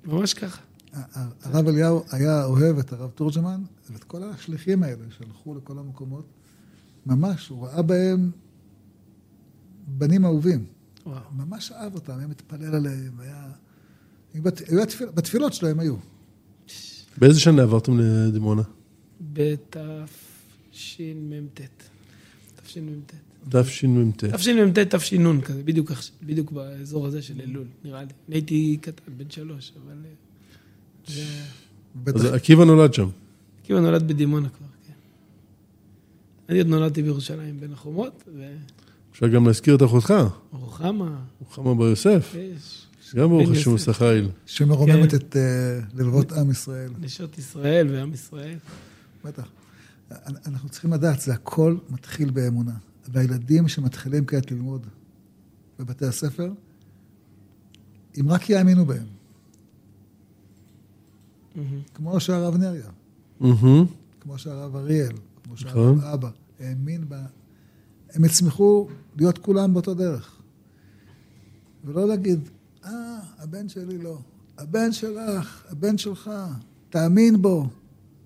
ממש 0.07 0.35
ככה. 0.35 0.63
הרב 1.43 1.69
אליהו 1.69 2.05
היה 2.11 2.45
אוהב 2.45 2.79
את 2.79 2.93
הרב 2.93 3.11
תורג'מן 3.11 3.63
ואת 3.91 4.05
כל 4.05 4.23
השליחים 4.23 4.83
האלה 4.83 5.05
שהלכו 5.19 5.55
לכל 5.55 5.79
המקומות. 5.79 6.25
ממש, 7.07 7.49
הוא 7.49 7.67
ראה 7.67 7.83
בהם 7.83 8.31
בנים 9.87 10.25
אהובים. 10.25 10.65
וואו. 11.07 11.21
ממש 11.37 11.73
אהב 11.73 11.95
אותם, 11.95 12.19
היה 12.19 12.27
מתפלל 12.27 12.75
עליהם, 12.75 13.21
היה... 13.21 13.47
היו 14.35 14.43
בת- 14.43 14.69
היו 14.69 14.83
התפיל- 14.83 15.09
בתפילות 15.15 15.53
שלהם 15.55 15.81
היו. 15.81 15.95
באיזה 17.19 17.41
שנה 17.41 17.63
עברתם 17.63 17.99
לדימונה? 18.01 18.63
בתשמ"ט. 19.33 21.61
תשמ"ט. 22.63 23.13
תשמ"ט. 23.47 24.25
תשמ"ט, 24.25 24.79
תש"ן 24.95 25.41
כזה, 25.41 25.63
בדיוק, 26.23 26.53
באזור 26.53 27.07
הזה 27.07 27.23
של 27.23 27.41
אלול, 27.41 27.67
נראה 27.85 28.03
לי. 28.05 28.11
אני 28.29 28.37
הייתי 28.37 28.79
קטן, 28.81 29.13
בן 29.17 29.31
שלוש, 29.31 29.73
אבל... 29.85 29.97
זה... 31.09 31.23
בטח. 32.05 32.17
אז 32.17 32.25
עקיבא 32.25 32.65
נולד 32.65 32.95
שם. 32.95 33.09
כאילו 33.63 33.81
נולד 33.81 34.09
בדימונה 34.09 34.49
כבר, 34.49 34.67
כן. 34.87 34.93
אני 36.49 36.59
עוד 36.59 36.67
נולדתי 36.67 37.03
בירושלים 37.03 37.61
בין 37.61 37.73
החומות, 37.73 38.29
אפשר 39.13 39.29
גם 39.29 39.47
להזכיר 39.47 39.75
את 39.75 39.83
אחותך, 39.83 40.15
ורוחמה, 40.53 41.19
רוחמה 41.41 41.75
בר 41.75 41.85
יוסף. 41.89 42.35
יש, 42.35 42.87
גם 43.15 43.29
ברוך 43.29 43.51
השם 43.51 43.93
חיל. 43.93 44.29
שמרוממת 44.47 45.11
כן. 45.11 45.17
את 45.17 45.37
אה, 45.37 45.81
לבבות 45.95 46.33
עם 46.33 46.51
ישראל. 46.51 46.91
נשות 47.01 47.39
ישראל 47.39 47.89
ועם 47.91 48.15
ישראל. 48.15 48.59
בטח. 49.25 49.49
אנחנו 50.47 50.69
צריכים 50.69 50.93
לדעת, 50.93 51.21
זה 51.21 51.33
הכל 51.35 51.77
מתחיל 51.91 52.31
באמונה. 52.31 52.73
והילדים 53.09 53.69
שמתחילים 53.69 54.27
כעת 54.27 54.51
ללמוד 54.51 54.87
בבתי 55.79 56.07
הספר, 56.07 56.53
אם 58.21 58.29
רק 58.29 58.51
יאמינו 58.51 58.87
בהם. 58.87 59.18
כמו 61.95 62.21
שהרב 62.21 62.57
נריה, 62.57 62.89
מהמם. 63.41 63.85
כמו 64.21 64.39
שהרב 64.39 64.77
אריאל, 64.77 65.13
כמו 65.45 65.55
נכון. 65.55 66.01
שהרב 66.01 66.01
אבא, 66.05 66.31
האמין 66.61 67.09
בה, 67.09 67.23
הם 68.11 68.25
יצמחו 68.25 68.89
להיות 69.17 69.39
כולם 69.39 69.75
באותו 69.75 69.95
דרך. 69.95 70.37
ולא 71.85 72.09
להגיד, 72.09 72.41
אה, 72.85 73.19
הבן 73.39 73.69
שלי 73.69 73.99
לא, 73.99 74.19
הבן 74.59 74.93
שלך, 74.93 75.65
הבן 75.69 75.99
שלך, 75.99 76.31
תאמין 76.91 77.43
בו, 77.43 77.67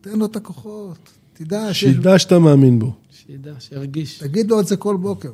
תן 0.01 0.19
לו 0.19 0.27
את 0.27 0.37
הכוחות, 0.37 0.99
תדע 1.33 1.75
שיש... 1.75 1.95
שידע 1.95 2.19
שאתה 2.19 2.39
מאמין 2.39 2.79
בו. 2.79 2.95
שידע, 3.11 3.55
שירגיש. 3.59 4.19
תגיד 4.19 4.51
לו 4.51 4.61
את 4.61 4.67
זה 4.67 4.77
כל 4.77 4.97
בוקר. 4.97 5.33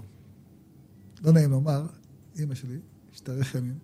לא 1.24 1.32
נעים 1.32 1.50
לומר, 1.50 1.82
אימא 2.38 2.54
שלי, 2.54 2.76
שתארך 3.12 3.54
ימים, 3.54 3.74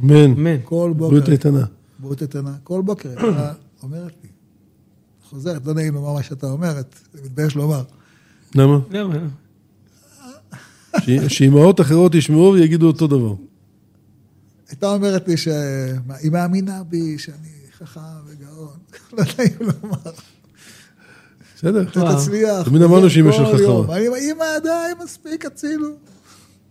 אמן. 0.00 0.14
אמן. 0.14 0.56
כל 0.64 0.92
בוקר, 0.96 1.10
בריאות 1.10 1.28
איתנה. 1.28 1.64
בריאות 1.98 2.22
איתנה, 2.22 2.56
כל 2.64 2.82
בוקר 2.82 3.14
אומרת 3.84 4.12
לי, 4.22 4.28
חוזרת, 5.30 5.66
לא 5.66 5.74
נעים 5.74 5.94
לומר 5.94 6.12
מה 6.12 6.22
שאתה 6.22 6.46
אומרת, 6.46 6.98
אני 7.14 7.22
מתבייש 7.22 7.54
לומר. 7.56 7.82
למה? 8.54 8.78
למה? 8.90 9.14
ש- 11.00 11.10
שאימהות 11.28 11.80
אחרות 11.80 12.14
ישמעו 12.14 12.52
ויגידו 12.52 12.86
אותו 12.86 13.06
דבר. 13.06 13.34
הייתה 14.68 14.86
אומרת 14.86 15.28
לי 15.28 15.36
שהיא 15.36 16.30
מאמינה 16.32 16.82
בי, 16.84 17.18
שאני 17.18 17.48
חכם 17.78 18.00
וגאון. 18.26 18.76
לא 19.12 19.24
נעים 19.38 19.56
לומר. 19.82 19.96
בסדר. 21.56 21.82
אתה 21.82 22.14
תצליח. 22.16 22.68
תמיד 22.68 22.82
אמרנו 22.82 23.10
שאמא 23.10 23.30
כל 23.30 23.36
שלך. 23.36 23.60
חכמה. 23.60 23.96
אמא, 23.98 24.58
די, 24.62 25.04
מספיק, 25.04 25.44
הצילו. 25.46 25.88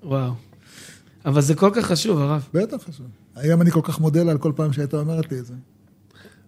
וואו. 0.03 0.33
אבל 1.25 1.41
זה 1.41 1.55
כל 1.55 1.71
כך 1.75 1.85
חשוב, 1.85 2.19
הרב. 2.19 2.47
בטח 2.53 2.77
חשוב. 2.89 3.05
היום 3.35 3.61
אני 3.61 3.71
כל 3.71 3.81
כך 3.83 3.99
מודה 3.99 4.23
לה 4.23 4.31
על 4.31 4.37
כל 4.37 4.51
פעם 4.55 4.73
שהייתה 4.73 4.97
אומרת 4.99 5.31
לי 5.31 5.39
את 5.39 5.45
זה. 5.45 5.53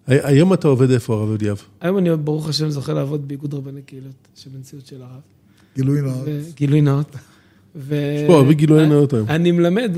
הי- 0.06 0.18
היום 0.22 0.52
אתה 0.52 0.68
עובד 0.68 0.90
איפה, 0.90 1.14
הרב 1.14 1.36
אליאב? 1.40 1.62
היום 1.80 1.98
אני, 1.98 2.16
ברוך 2.16 2.48
השם, 2.48 2.70
זוכה 2.70 2.92
לעבוד 2.92 3.28
באיגוד 3.28 3.54
רבני 3.54 3.82
קהילות, 3.82 4.28
שבנשיאות 4.34 4.86
של 4.86 5.02
הרב. 5.02 5.20
גילוי 5.76 6.00
נאות. 6.02 6.26
גילוי 6.56 6.80
נאות. 6.80 7.16
ו... 7.78 7.94
יש 7.94 8.26
פה 8.26 8.36
הרבה 8.36 8.52
גילויי 8.52 8.88
נאות 8.88 9.12
היום. 9.12 9.28
אני 9.28 9.50
מלמד 9.52 9.90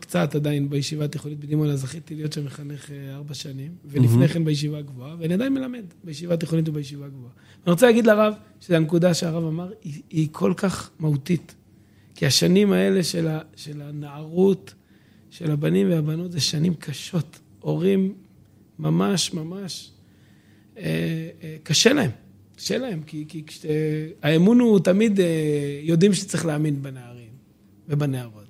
קצת 0.00 0.34
עדיין 0.34 0.70
בישיבה 0.70 1.04
התיכונית 1.04 1.40
בדימונה, 1.40 1.76
זכיתי 1.76 2.14
להיות 2.14 2.32
שם 2.32 2.44
מחנך 2.44 2.90
אה, 2.90 3.14
ארבע 3.16 3.34
שנים, 3.34 3.70
ולפני 3.84 4.28
כן 4.28 4.44
בישיבה 4.44 4.78
הגבוהה, 4.78 5.14
ואני 5.18 5.34
עדיין 5.34 5.54
מלמד 5.54 5.84
בישיבה 6.04 6.34
התיכונית 6.34 6.68
ובישיבה 6.68 7.06
הגבוהה. 7.06 7.32
אני 7.66 7.72
רוצה 7.72 7.86
להגיד 7.86 8.06
לרב, 8.06 8.34
שזו 8.60 8.74
הנקודה 8.74 9.14
שהרב 9.14 9.44
אמר, 9.44 9.70
היא, 9.82 10.02
היא 10.10 10.28
כל 10.32 10.52
כך 10.56 10.90
מהותית. 10.98 11.54
כי 12.14 12.26
השנים 12.26 12.72
האלה 12.72 13.02
של, 13.02 13.28
ה, 13.28 13.40
של 13.56 13.82
הנערות, 13.82 14.74
של 15.30 15.50
הבנים 15.50 15.90
והבנות, 15.90 16.32
זה 16.32 16.40
שנים 16.40 16.74
קשות. 16.74 17.38
הורים 17.60 18.14
ממש 18.82 19.34
ממש, 19.34 19.90
אה, 20.78 20.84
אה, 21.42 21.56
קשה 21.62 21.92
להם. 21.92 22.10
קשה 22.56 22.78
להם, 22.78 23.02
כי, 23.06 23.24
כי 23.28 23.42
כש... 23.46 23.66
האמון 24.22 24.60
הוא 24.60 24.80
תמיד, 24.80 25.20
אה, 25.20 25.80
יודעים 25.82 26.14
שצריך 26.14 26.46
להאמין 26.46 26.82
בנערים 26.82 27.32
ובנערות. 27.88 28.42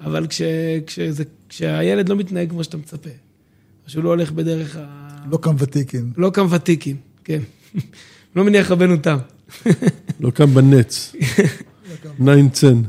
אבל 0.00 0.26
כש, 0.26 0.42
כשזה, 0.86 1.24
כשהילד 1.48 2.08
לא 2.08 2.16
מתנהג 2.16 2.50
כמו 2.50 2.64
שאתה 2.64 2.76
מצפה, 2.76 3.10
או 3.84 3.90
שהוא 3.90 4.04
לא 4.04 4.08
הולך 4.08 4.32
בדרך 4.32 4.76
ה... 4.80 5.24
לא 5.30 5.38
קם 5.42 5.54
ותיקין. 5.58 6.12
לא 6.16 6.30
קם 6.30 6.46
ותיקין, 6.50 6.96
כן. 7.24 7.40
לא 8.36 8.44
מניח 8.44 8.70
רבנו 8.70 8.96
תם. 8.96 9.18
לא 10.20 10.30
קם 10.30 10.54
בנץ. 10.54 11.14
ניינצן. 12.18 12.82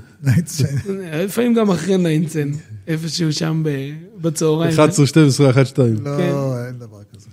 לפעמים 1.23 1.53
גם 1.53 1.71
אחרי 1.71 1.97
ניינצן, 1.97 2.51
איפשהו 2.87 3.33
שם 3.33 3.63
ב- 3.65 3.93
בצהריים. 4.21 4.73
11, 4.73 5.05
12, 5.07 5.49
1, 5.49 5.65
2. 5.67 5.93
לא, 5.93 6.17
כן. 6.17 6.31
אין 6.67 6.79
דבר 6.79 7.01
כזה. 7.13 7.27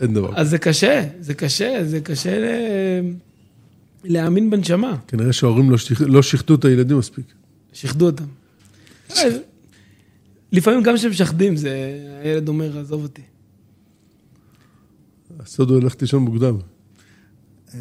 אין 0.00 0.14
דבר. 0.14 0.32
אז 0.36 0.50
זה 0.50 0.58
קשה, 0.58 1.08
זה 1.20 1.34
קשה, 1.34 1.78
זה 1.84 2.00
קשה 2.00 2.38
ל... 2.38 2.44
להאמין 4.04 4.50
בנשמה. 4.50 4.96
כנראה 5.08 5.32
שההורים 5.32 5.70
לא 5.70 5.76
שיח- 5.78 6.00
לא 6.06 6.22
שיחדו 6.22 6.54
את 6.54 6.64
הילדים 6.64 6.98
מספיק. 6.98 7.24
שיחדו 7.72 8.06
אותם. 8.06 8.24
לפעמים 10.52 10.82
גם 10.82 10.94
כשהם 10.96 11.10
משחדים, 11.10 11.56
זה... 11.56 12.00
הילד 12.22 12.48
אומר, 12.48 12.78
עזוב 12.78 13.02
אותי. 13.02 13.22
הסוד 15.40 15.70
הוא 15.70 15.80
ללכת 15.80 16.02
לישון 16.02 16.22
מוקדם. 16.22 16.56
אה, 17.74 17.78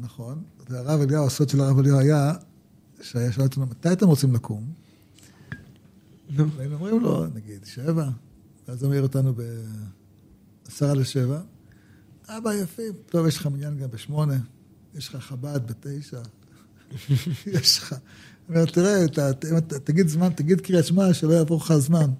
נכון. 0.00 0.38
והרב 0.70 1.00
אליהו, 1.00 1.26
הסוד 1.26 1.48
של 1.48 1.60
הרב 1.60 1.78
אליהו 1.78 1.98
היה, 1.98 2.32
שהיה 3.02 3.32
שואל 3.32 3.46
אותנו, 3.46 3.66
מתי 3.66 3.92
אתם 3.92 4.06
רוצים 4.06 4.34
לקום? 4.34 4.64
נו. 6.36 6.50
והיינו 6.56 6.74
אומרים 6.74 7.00
לו, 7.00 7.26
נגיד, 7.34 7.64
שבע. 7.64 8.08
ואז 8.68 8.82
הוא 8.82 8.90
מעיר 8.90 9.02
אותנו 9.02 9.32
בעשרה 10.64 10.94
לשבע. 10.94 11.40
אבא, 12.28 12.54
יפים. 12.54 12.92
טוב, 13.06 13.26
יש 13.26 13.36
לך 13.36 13.46
מניין 13.46 13.78
גם 13.78 13.88
בשמונה, 13.90 14.38
יש 14.94 15.08
לך 15.08 15.16
חב"ד 15.16 15.60
בתשע. 15.66 16.20
יש 17.46 17.78
לך... 17.78 17.94
אומר, 18.48 18.64
תראה, 18.64 19.08
ת- 19.08 19.18
ת- 19.18 19.44
אם 19.44 19.56
אתה- 19.56 19.78
תגיד 19.78 20.08
זמן, 20.08 20.28
תגיד 20.32 20.60
קריאת 20.60 20.84
שמע, 20.84 21.14
שלא 21.14 21.32
יעבור 21.32 21.56
לך 21.58 21.70
הזמן. 21.70 22.10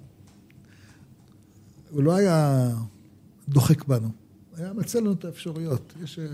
הוא 1.89 2.03
לא 2.03 2.15
היה 2.15 2.69
דוחק 3.49 3.83
בנו, 3.85 4.07
הוא 4.07 4.11
היה 4.57 4.73
מציע 4.73 5.01
לנו 5.01 5.11
את 5.11 5.25
האפשרויות. 5.25 5.93
יש, 6.03 6.19
אה, 6.19 6.25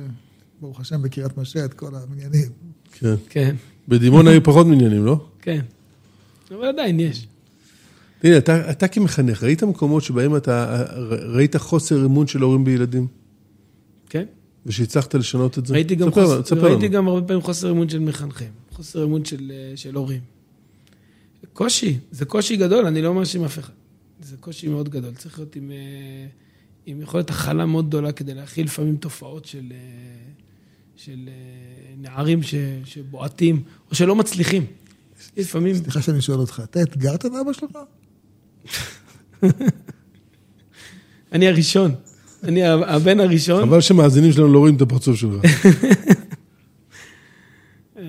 ברוך 0.62 0.80
השם, 0.80 1.02
בקריית 1.02 1.38
משה 1.38 1.66
את 1.66 1.74
כל 1.74 1.96
המניינים. 1.96 2.50
כן. 2.92 3.16
כן, 3.30 3.56
בדימונה 3.88 4.30
היו 4.32 4.44
פחות 4.44 4.68
מניינים, 4.68 5.06
לא? 5.06 5.28
כן. 5.42 5.62
אבל 6.50 6.66
עדיין 6.66 7.00
יש. 7.00 7.28
הנה, 8.24 8.38
אתה, 8.38 8.72
אתה 8.72 8.88
כמחנך, 8.88 9.44
ראית 9.44 9.64
מקומות 9.64 10.04
שבהם 10.04 10.36
אתה 10.36 10.84
ראית 11.10 11.56
חוסר 11.56 12.06
אמון 12.06 12.28
של 12.28 12.42
הורים 12.42 12.64
בילדים, 12.64 13.08
כן. 14.10 14.26
ושהצלחת 14.66 15.16
לשנות 15.16 15.58
את 15.58 15.66
זה? 15.66 15.74
ראיתי 15.74 15.96
גם, 15.96 16.10
תספר, 16.10 16.26
חוס... 16.26 16.46
תספר 16.46 16.64
ראיתי 16.66 16.86
לנו. 16.86 16.96
גם 16.96 17.08
הרבה 17.08 17.28
פעמים 17.28 17.42
חוסר 17.42 17.72
אמון 17.72 17.90
של 17.90 18.00
מחנכים, 18.00 18.52
חוסר 18.72 19.04
אמון 19.04 19.26
של, 19.26 19.52
של 19.76 19.96
הורים. 19.96 20.22
קושי, 21.54 21.98
זה 22.12 22.26
קושי 22.26 22.58
גדול, 22.58 22.86
אני 22.86 23.02
לא 23.02 23.14
מאשים 23.14 23.44
אף 23.44 23.60
אחד. 23.60 23.74
זה 24.22 24.38
קושי 24.38 24.68
מאוד 24.68 24.90
גדול. 24.90 25.14
צריך 25.16 25.40
להיות 25.40 25.56
עם, 25.56 25.72
אה, 25.72 26.28
עם 26.86 27.02
יכולת 27.02 27.30
הכלה 27.30 27.66
מאוד 27.66 27.88
גדולה 27.88 28.12
כדי 28.12 28.34
להכיל 28.34 28.66
לפעמים 28.66 28.98
תופעות 28.98 29.46
של, 29.46 29.72
אה, 29.72 29.78
של 30.96 31.20
אה, 31.28 31.94
נערים 31.98 32.44
ש, 32.44 32.56
שבועטים, 32.86 33.64
או 33.90 33.96
שלא 33.96 34.16
מצליחים. 34.16 34.66
יש 35.38 35.48
לפעמים, 35.48 35.76
סליחה 35.76 36.02
שאני 36.02 36.22
שואל 36.22 36.40
אותך, 36.40 36.62
אתה 36.64 36.82
אתגרת 36.82 37.26
את 37.26 37.32
אבא 37.42 37.54
שלך? 37.54 37.78
אני 41.34 41.48
הראשון, 41.48 41.96
אני 42.44 42.64
הבן 42.66 43.20
הראשון. 43.20 43.66
חבל 43.66 43.82
שמאזינים 43.82 44.32
שלנו 44.32 44.54
לא 44.54 44.60
רואים 44.60 44.76
את 44.76 44.82
הפרצוף 44.82 45.16
שלך. 45.16 45.42
אה, 47.98 48.04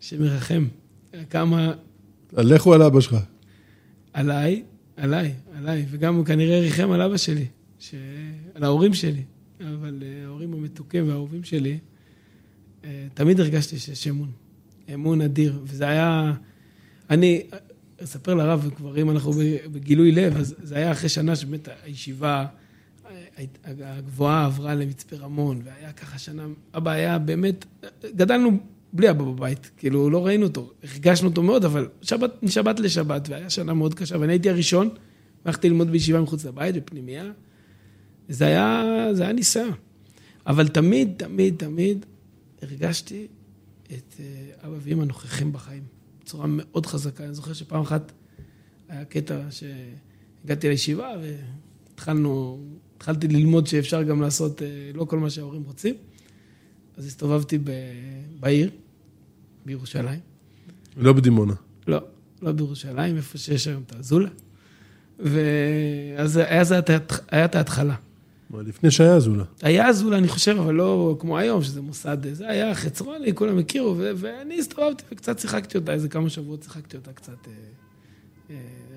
שמרחם. 0.00 0.66
כמה, 1.30 1.72
הוא 2.64 2.74
על 2.74 2.82
אבא 2.82 3.00
שלך? 3.00 3.16
עליי, 4.12 4.62
עליי, 4.96 5.34
עליי, 5.56 5.86
וגם 5.90 6.14
הוא 6.14 6.24
כנראה 6.24 6.60
ריחם 6.60 6.90
על 6.90 7.02
אבא 7.02 7.16
שלי, 7.16 7.46
ש... 7.78 7.94
על 8.54 8.64
ההורים 8.64 8.94
שלי, 8.94 9.22
אבל 9.60 10.02
אה, 10.02 10.24
ההורים 10.24 10.52
המתוקים 10.52 11.08
והאהובים 11.08 11.44
שלי, 11.44 11.78
אה, 12.84 13.06
תמיד 13.14 13.40
הרגשתי 13.40 13.78
שיש 13.78 14.08
אמון, 14.08 14.30
אמון 14.94 15.20
אדיר, 15.20 15.60
וזה 15.64 15.88
היה, 15.88 16.32
אני 17.10 17.42
אספר 18.04 18.34
לרב, 18.34 18.70
כבר 18.76 19.00
אם 19.00 19.10
אנחנו 19.10 19.32
בגילוי 19.72 20.12
לב, 20.12 20.36
אז 20.36 20.54
זה 20.62 20.76
היה 20.76 20.92
אחרי 20.92 21.08
שנה 21.08 21.36
שבאמת 21.36 21.68
הישיבה 21.84 22.46
הגבוהה 23.64 24.44
עברה 24.44 24.74
למצפה 24.74 25.16
רמון, 25.16 25.60
והיה 25.64 25.92
ככה 25.92 26.18
שנה, 26.18 26.46
אבא 26.74 26.90
היה 26.90 27.18
באמת, 27.18 27.64
גדלנו 28.04 28.58
בלי 28.92 29.10
אבא 29.10 29.24
בבית, 29.24 29.70
כאילו 29.76 30.10
לא 30.10 30.26
ראינו 30.26 30.46
אותו, 30.46 30.72
הרגשנו 30.82 31.28
אותו 31.28 31.42
מאוד, 31.42 31.64
אבל 31.64 31.88
שבת, 32.02 32.42
משבת 32.42 32.80
לשבת, 32.80 33.28
והיה 33.28 33.50
שנה 33.50 33.74
מאוד 33.74 33.94
קשה, 33.94 34.20
ואני 34.20 34.32
הייתי 34.32 34.50
הראשון, 34.50 34.88
הלכתי 35.44 35.68
ללמוד 35.68 35.90
בישיבה 35.90 36.20
מחוץ 36.20 36.44
לבית, 36.44 36.74
בפנימייה, 36.74 37.30
זה 38.28 38.46
היה, 38.46 38.84
זה 39.12 39.22
היה 39.22 39.32
ניסיון. 39.32 39.72
אבל 40.46 40.68
תמיד, 40.68 41.12
תמיד, 41.16 41.54
תמיד 41.56 42.06
הרגשתי 42.62 43.26
את 43.86 44.14
אה, 44.20 44.24
אבא 44.68 44.76
ואמא 44.80 45.04
נוכחים 45.04 45.52
בחיים, 45.52 45.82
בצורה 46.26 46.46
מאוד 46.48 46.86
חזקה. 46.86 47.24
אני 47.24 47.34
זוכר 47.34 47.52
שפעם 47.52 47.82
אחת 47.82 48.12
היה 48.88 49.04
קטע 49.04 49.40
שהגעתי 49.50 50.68
לישיבה 50.68 51.08
והתחלנו, 51.22 52.60
התחלתי 52.96 53.28
ללמוד 53.28 53.66
שאפשר 53.66 54.02
גם 54.02 54.22
לעשות 54.22 54.62
אה, 54.62 54.90
לא 54.94 55.04
כל 55.04 55.18
מה 55.18 55.30
שההורים 55.30 55.62
רוצים. 55.62 55.94
אז 56.96 57.06
הסתובבתי 57.06 57.58
ב... 57.58 57.70
בעיר, 58.40 58.70
בירושלים. 59.66 60.20
לא 60.96 61.12
בדימונה. 61.12 61.54
לא, 61.86 61.98
לא 62.42 62.52
בירושלים, 62.52 63.16
איפה 63.16 63.38
שיש 63.38 63.68
היום 63.68 63.82
את 63.86 63.92
האזולה. 63.92 64.28
ואז 65.18 66.36
היה, 66.36 67.44
את 67.44 67.54
ההתחלה. 67.54 67.94
מה, 68.50 68.62
לפני 68.62 68.90
שהיה 68.90 69.14
אזולה. 69.14 69.44
היה 69.62 69.88
אזולה, 69.88 70.18
אני 70.18 70.28
חושב, 70.28 70.56
אבל 70.58 70.74
לא 70.74 71.16
כמו 71.20 71.38
היום, 71.38 71.62
שזה 71.62 71.80
מוסד, 71.82 72.16
זה 72.32 72.48
היה 72.48 72.74
חצרוני, 72.74 73.34
כולם 73.34 73.58
הכירו, 73.58 73.94
ו- 73.98 74.10
ואני 74.16 74.58
הסתובבתי 74.58 75.02
וקצת 75.12 75.38
שיחקתי 75.38 75.78
אותה, 75.78 75.92
איזה 75.92 76.08
כמה 76.08 76.30
שבועות 76.30 76.62
שיחקתי 76.62 76.96
אותה 76.96 77.12
קצת 77.12 77.32
אה, 77.46 77.52
אה, 78.50 78.56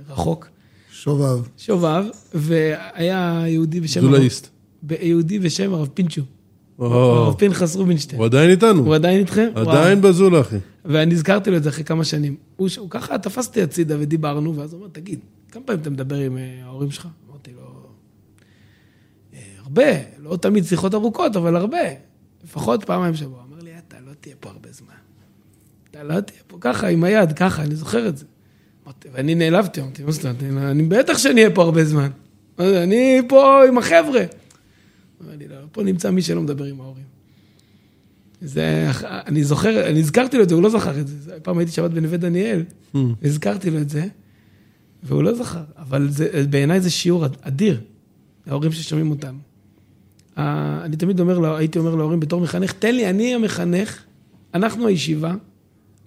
רחוק. 0.10 0.48
שובב. 0.92 1.40
שובב, 1.58 2.06
והיה 2.34 3.44
יהודי 3.48 3.80
בשם... 3.80 4.02
הרב- 4.04 4.12
זולאיסט. 4.12 4.48
ב- 4.84 4.92
יהודי 5.02 5.40
בשם 5.40 5.74
הרב 5.74 5.88
פינצ'ו. 5.94 6.22
הרב 6.80 7.34
פנחס 7.40 7.76
רובינשטיין. 7.76 8.20
הוא 8.20 8.26
עדיין 8.26 8.50
איתנו. 8.50 8.86
הוא 8.86 8.96
עדיין 8.96 9.20
איתכם? 9.20 9.50
עדיין 9.56 10.02
בזולה, 10.02 10.42
אחי. 10.42 10.58
ואני 10.86 11.14
הזכרתי 11.14 11.52
לו 11.52 11.58
את 11.58 11.64
זה 11.64 11.70
אחרי 11.70 11.84
כמה 11.84 12.04
שנים. 12.04 12.36
הוא, 12.56 12.70
ככה 12.90 13.18
תפס 13.18 13.48
אותי 13.48 13.62
הצידה 13.62 13.96
ודיברנו, 14.00 14.56
ואז 14.56 14.74
הוא 14.74 14.80
אמר, 14.82 14.88
תגיד, 14.92 15.20
כמה 15.52 15.64
פעמים 15.64 15.82
אתה 15.82 15.90
מדבר 15.90 16.16
עם 16.16 16.38
אה, 16.38 16.60
ההורים 16.64 16.92
שלך? 16.92 17.08
אמרתי 19.78 19.82
לו, 19.82 19.92
"אה, 19.92 20.00
הרבה, 20.02 20.32
לא 20.32 20.38
תמיד 20.38 20.64
שיחות 20.64 20.94
ארוכות, 20.94 21.36
אבל 21.36 21.56
הרבה. 21.56 21.78
לפחות 22.44 22.84
פעמיים 22.84 23.14
בשבוע. 23.14 23.44
אמר 23.50 23.60
לי, 23.64 23.72
אתה 23.88 23.98
לא 24.08 24.12
תהיה 24.22 24.36
פה 24.40 24.50
הרבה 24.50 24.70
זמן. 24.72 24.94
אתה 25.92 26.04
לא 26.04 26.22
תהיה 26.22 26.40
פה 26.48 26.58
ככה, 26.62 26.88
עם 26.88 27.04
היד, 27.04 27.34
ככה, 27.34 27.64
אני 27.64 27.76
זוכר 27.76 28.08
את 28.10 28.18
זה. 28.18 28.26
אמרתי, 28.86 29.08
ואני 29.14 29.36
נעלבתי, 29.36 29.82
אמרתי, 29.82 30.04
מה 30.04 30.12
זאת 30.12 30.26
אומרת, 30.26 30.44
אני- 30.44 30.72
אני 30.72 30.84
בטח 30.84 31.18
שאני 31.18 31.42
אהיה 31.44 31.56
פה 31.56 31.64
הרבה 31.64 31.86
זמן. 31.86 32.10
אני 32.60 33.22
פה 33.30 33.62
עם 33.68 33.78
החבר'ה. 33.78 34.22
אמר 35.24 35.36
לי, 35.38 35.48
לא, 35.48 35.56
פה 35.72 35.84
נמצא 35.84 36.12
מי 36.12 36.22
שלא 36.22 36.42
מדבר 36.42 36.64
עם 36.66 36.82
ההורים. 36.82 37.04
זה, 38.42 38.90
אני 39.04 39.44
זוכר, 39.44 39.88
אני 39.88 40.00
הזכרתי 40.00 40.38
לו 40.38 40.44
את 40.44 40.50
זה, 40.50 40.56
הוא 40.56 40.64
לא 40.64 40.70
זכר 40.70 41.00
את 41.00 41.08
זה. 41.08 41.38
פעם 41.44 41.58
הייתי 41.58 41.72
שבת 41.72 41.92
בנווה 41.92 42.18
דניאל, 42.18 42.64
הזכרתי 43.24 43.70
לו 43.70 43.78
את 43.82 43.90
זה, 43.90 44.06
והוא 45.04 45.24
לא 45.24 45.34
זכר, 45.36 45.64
אבל 45.78 46.10
בעיניי 46.50 46.82
זה 46.82 46.90
שיעור 46.90 47.26
אדיר, 47.42 47.82
ההורים 48.48 48.72
ששומעים 48.72 49.12
אותנו. 49.12 49.38
אני 50.86 50.96
תמיד 50.96 51.20
אומר, 51.20 51.56
הייתי 51.56 51.80
אומר 51.80 51.96
להורים 51.96 52.20
בתור 52.20 52.42
מחנך, 52.42 52.72
תן 52.72 52.96
לי, 52.96 53.10
אני 53.10 53.36
המחנך, 53.36 54.04
אנחנו 54.54 54.88
הישיבה, 54.88 55.34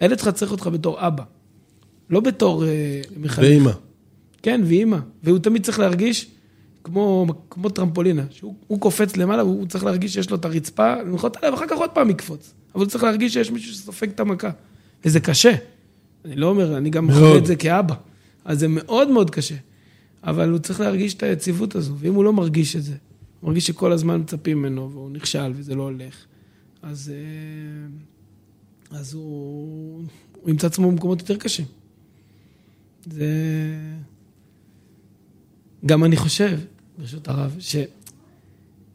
הילד 0.01 0.19
שלך 0.19 0.29
צריך 0.29 0.53
אותך 0.53 0.67
בתור 0.67 1.07
אבא, 1.07 1.25
לא 2.11 2.21
בתור 2.21 2.65
אה, 2.65 3.01
מחנך. 3.17 3.45
ואימא. 3.45 3.71
כן, 4.43 4.61
ואימא. 4.65 4.99
והוא 5.23 5.39
תמיד 5.39 5.65
צריך 5.65 5.79
להרגיש 5.79 6.31
כמו, 6.85 7.27
כמו 7.51 7.69
טרמפולינה, 7.69 8.25
שהוא 8.31 8.55
הוא 8.67 8.81
קופץ 8.81 9.17
למעלה, 9.17 9.45
והוא 9.45 9.67
צריך 9.67 9.85
להרגיש 9.85 10.13
שיש 10.13 10.31
לו 10.31 10.37
את 10.37 10.45
הרצפה, 10.45 10.95
לנחות 11.03 11.37
עליו, 11.37 11.53
ואחר 11.53 11.67
כך 11.69 11.79
עוד 11.79 11.91
פעם 11.91 12.11
יקפוץ. 12.11 12.53
אבל 12.75 12.85
הוא 12.85 12.91
צריך 12.91 13.05
להרגיש 13.05 13.33
שיש 13.33 13.51
מישהו 13.51 13.75
שסופג 13.75 14.09
את 14.09 14.21
המכה. 14.21 14.51
וזה 15.05 15.21
קשה. 15.21 15.53
אני 16.25 16.37
לא 16.37 16.47
אומר, 16.47 16.77
אני 16.77 16.91
גם. 16.91 17.07
מחווה 17.07 17.39
את 17.39 17.47
זה 17.47 17.57
כאבא. 17.57 17.95
אז 18.45 18.61
זה 18.61 18.69
מאוד 18.69 19.11
מאוד 19.11 19.31
קשה. 19.31 19.55
אבל 20.25 20.51
הוא 20.51 20.59
צריך 20.59 20.81
להרגיש 20.81 21.15
את 21.15 21.23
היציבות 21.23 21.75
הזו, 21.75 21.95
ואם 21.99 22.15
הוא 22.15 22.25
לא 22.25 22.33
מרגיש 22.33 22.77
את 22.77 22.83
זה, 22.83 22.93
הוא 22.93 22.99
מרגיש 23.43 23.67
שכל 23.67 23.93
הזמן 23.93 24.21
מצפים 24.21 24.59
ממנו, 24.59 24.91
והוא 24.93 25.11
נכשל 25.11 25.53
וזה 25.55 25.75
לא 25.75 25.83
הולך, 25.83 26.25
אז, 26.83 27.13
אה, 27.15 28.99
אז 28.99 29.15
הוא, 29.15 30.03
הוא 30.41 30.51
ימצא 30.51 30.67
עצמו 30.67 30.91
במקומות 30.91 31.21
יותר 31.21 31.37
קשים. 31.37 31.67
זה... 33.07 33.27
גם 35.87 36.05
אני 36.05 36.17
חושב, 36.17 36.59
ברשות 36.99 37.29
הרב, 37.29 37.57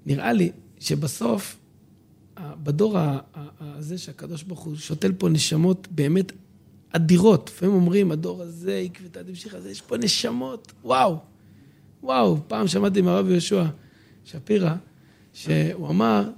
שנראה 0.06 0.34
לי 0.34 0.52
שבסוף, 0.80 1.58
בדור 2.64 2.98
הזה 3.60 3.98
שהקדוש 3.98 4.44
ברוך 4.44 4.60
הוא 4.60 4.76
שותל 4.76 5.12
פה 5.12 5.30
נשמות 5.30 5.88
באמת 5.92 6.32
אדירות. 6.92 7.50
לפעמים 7.54 7.76
אומרים, 7.76 8.12
הדור 8.12 8.42
הזה, 8.42 8.82
עקבתא 8.86 9.22
דמשיחא, 9.22 9.58
יש 9.70 9.82
פה 9.82 9.98
נשמות, 9.98 10.72
וואו. 10.84 11.18
וואו, 12.04 12.38
פעם 12.48 12.68
שמעתי 12.68 13.02
מהרב 13.02 13.30
יהושע 13.30 13.64
שפירא, 14.32 14.74
שהוא 15.34 15.90
אמר 15.90 16.30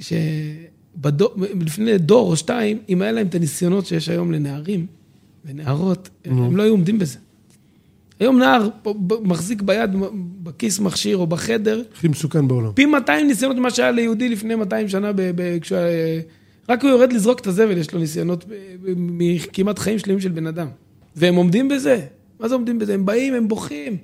שלפני 0.00 1.98
דור 1.98 2.30
או 2.30 2.36
שתיים, 2.36 2.78
אם 2.88 3.02
היה 3.02 3.12
להם 3.12 3.26
את 3.26 3.34
הניסיונות 3.34 3.86
שיש 3.86 4.08
היום 4.08 4.32
לנערים 4.32 4.86
ונערות, 5.44 6.08
הם 6.24 6.56
לא 6.56 6.62
היו 6.62 6.72
עומדים 6.72 6.98
בזה. 6.98 7.18
היום 8.20 8.38
נער 8.38 8.68
מחזיק 9.22 9.62
ביד, 9.62 9.90
בכיס 10.42 10.80
מכשיר 10.80 11.16
או 11.16 11.26
בחדר, 11.26 11.82
הכי 11.94 12.08
מסוכן 12.08 12.48
בעולם. 12.48 12.72
פי 12.74 12.84
200 12.86 13.26
ניסיונות 13.26 13.56
ממה 13.58 13.70
שהיה 13.70 13.90
ליהודי 13.90 14.28
לפני 14.28 14.54
200 14.54 14.88
שנה, 14.88 15.12
ב- 15.12 15.30
ב- 15.34 15.58
כשהוא 15.60 15.78
היה- 15.78 16.20
רק 16.68 16.82
הוא 16.82 16.90
יורד 16.90 17.12
לזרוק 17.12 17.40
את 17.40 17.46
הזבל, 17.46 17.78
יש 17.78 17.94
לו 17.94 18.00
ניסיונות 18.00 18.44
מכמעט 18.96 19.78
חיים 19.78 19.98
שלמים 19.98 20.20
של 20.20 20.28
בן 20.28 20.46
אדם. 20.46 20.68
והם 21.16 21.34
עומדים 21.34 21.68
בזה. 21.68 22.06
מה 22.40 22.48
זה 22.48 22.54
עומדים 22.54 22.78
בזה? 22.78 22.94
הם 22.94 23.06
באים, 23.06 23.34
הם 23.34 23.48
בוכים. 23.48 23.96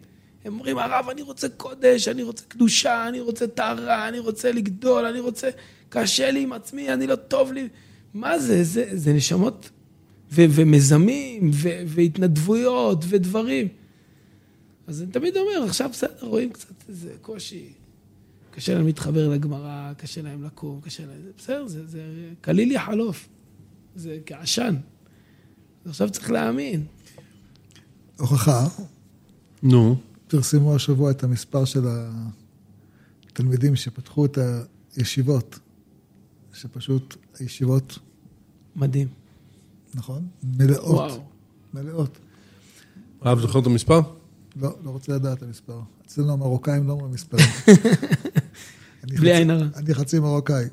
הם 0.45 0.53
אומרים, 0.53 0.79
הרב, 0.79 1.09
אני 1.11 1.23
רוצה 1.23 1.49
קודש, 1.49 2.09
אני 2.09 2.23
רוצה 2.23 2.45
קדושה, 2.49 3.09
אני 3.09 3.21
רוצה 3.21 3.47
טהרה, 3.47 4.09
אני 4.09 4.19
רוצה 4.19 4.53
לגדול, 4.53 5.05
אני 5.05 5.21
רוצה... 5.21 5.51
קשה 5.91 6.31
לי 6.31 6.43
עם 6.43 6.53
עצמי, 6.53 6.93
אני 6.93 7.07
לא 7.07 7.17
טוב 7.17 7.53
לי. 7.53 7.69
מה 8.15 8.39
זה? 8.39 8.65
זה, 8.65 8.91
זה 8.93 9.13
נשמות 9.13 9.71
ו- 10.33 10.45
ומיזמים 10.51 11.51
ו- 11.55 11.83
והתנדבויות 11.87 13.05
ודברים. 13.09 13.69
אז 14.87 15.03
אני 15.03 15.13
תמיד 15.13 15.37
אומר, 15.37 15.65
עכשיו 15.65 15.89
בסדר, 15.89 16.27
רואים 16.27 16.53
קצת 16.53 16.75
איזה 16.89 17.13
קושי. 17.21 17.73
קשה 18.51 18.75
להם 18.75 18.87
להתחבר 18.87 19.29
לגמרא, 19.29 19.93
קשה 19.97 20.23
להם 20.23 20.45
לקום, 20.45 20.81
קשה 20.81 21.07
להם... 21.07 21.23
זה 21.25 21.31
בסדר, 21.39 21.67
זה, 21.67 21.87
זה 21.87 22.03
קליל 22.41 22.73
יחלוף. 22.73 23.29
זה 23.97 24.19
כעשן. 24.27 24.77
עכשיו 25.85 26.11
צריך 26.11 26.31
להאמין. 26.31 26.85
הוכחה, 28.19 28.69
נו. 29.63 29.97
פרסמו 30.31 30.75
השבוע 30.75 31.11
את 31.11 31.25
המספר 31.25 31.65
של 31.65 31.85
התלמידים 33.27 33.77
שפתחו 33.77 34.25
את 34.25 34.39
הישיבות, 34.97 35.59
שפשוט 36.53 37.17
הישיבות, 37.39 37.99
מדהים. 38.77 39.09
נכון? 39.95 40.29
מלאות. 40.43 40.85
וואו. 40.85 41.25
מלאות. 41.75 42.19
הרב 43.21 43.41
זוכר 43.41 43.59
את 43.59 43.67
המספר? 43.67 44.01
לא, 44.57 44.77
לא 44.85 44.91
רוצה 44.91 45.13
לדעת 45.13 45.39
את 45.39 45.43
המספר. 45.43 45.81
אצלנו 46.07 46.33
המרוקאים 46.33 46.89
לא 46.89 46.93
אומרים 46.93 47.13
מספרים. 47.13 47.47
בלי 49.19 49.37
עין 49.37 49.51
הרע. 49.51 49.67
אני 49.77 49.95
חצי 49.95 50.19
מרוקאי. 50.19 50.65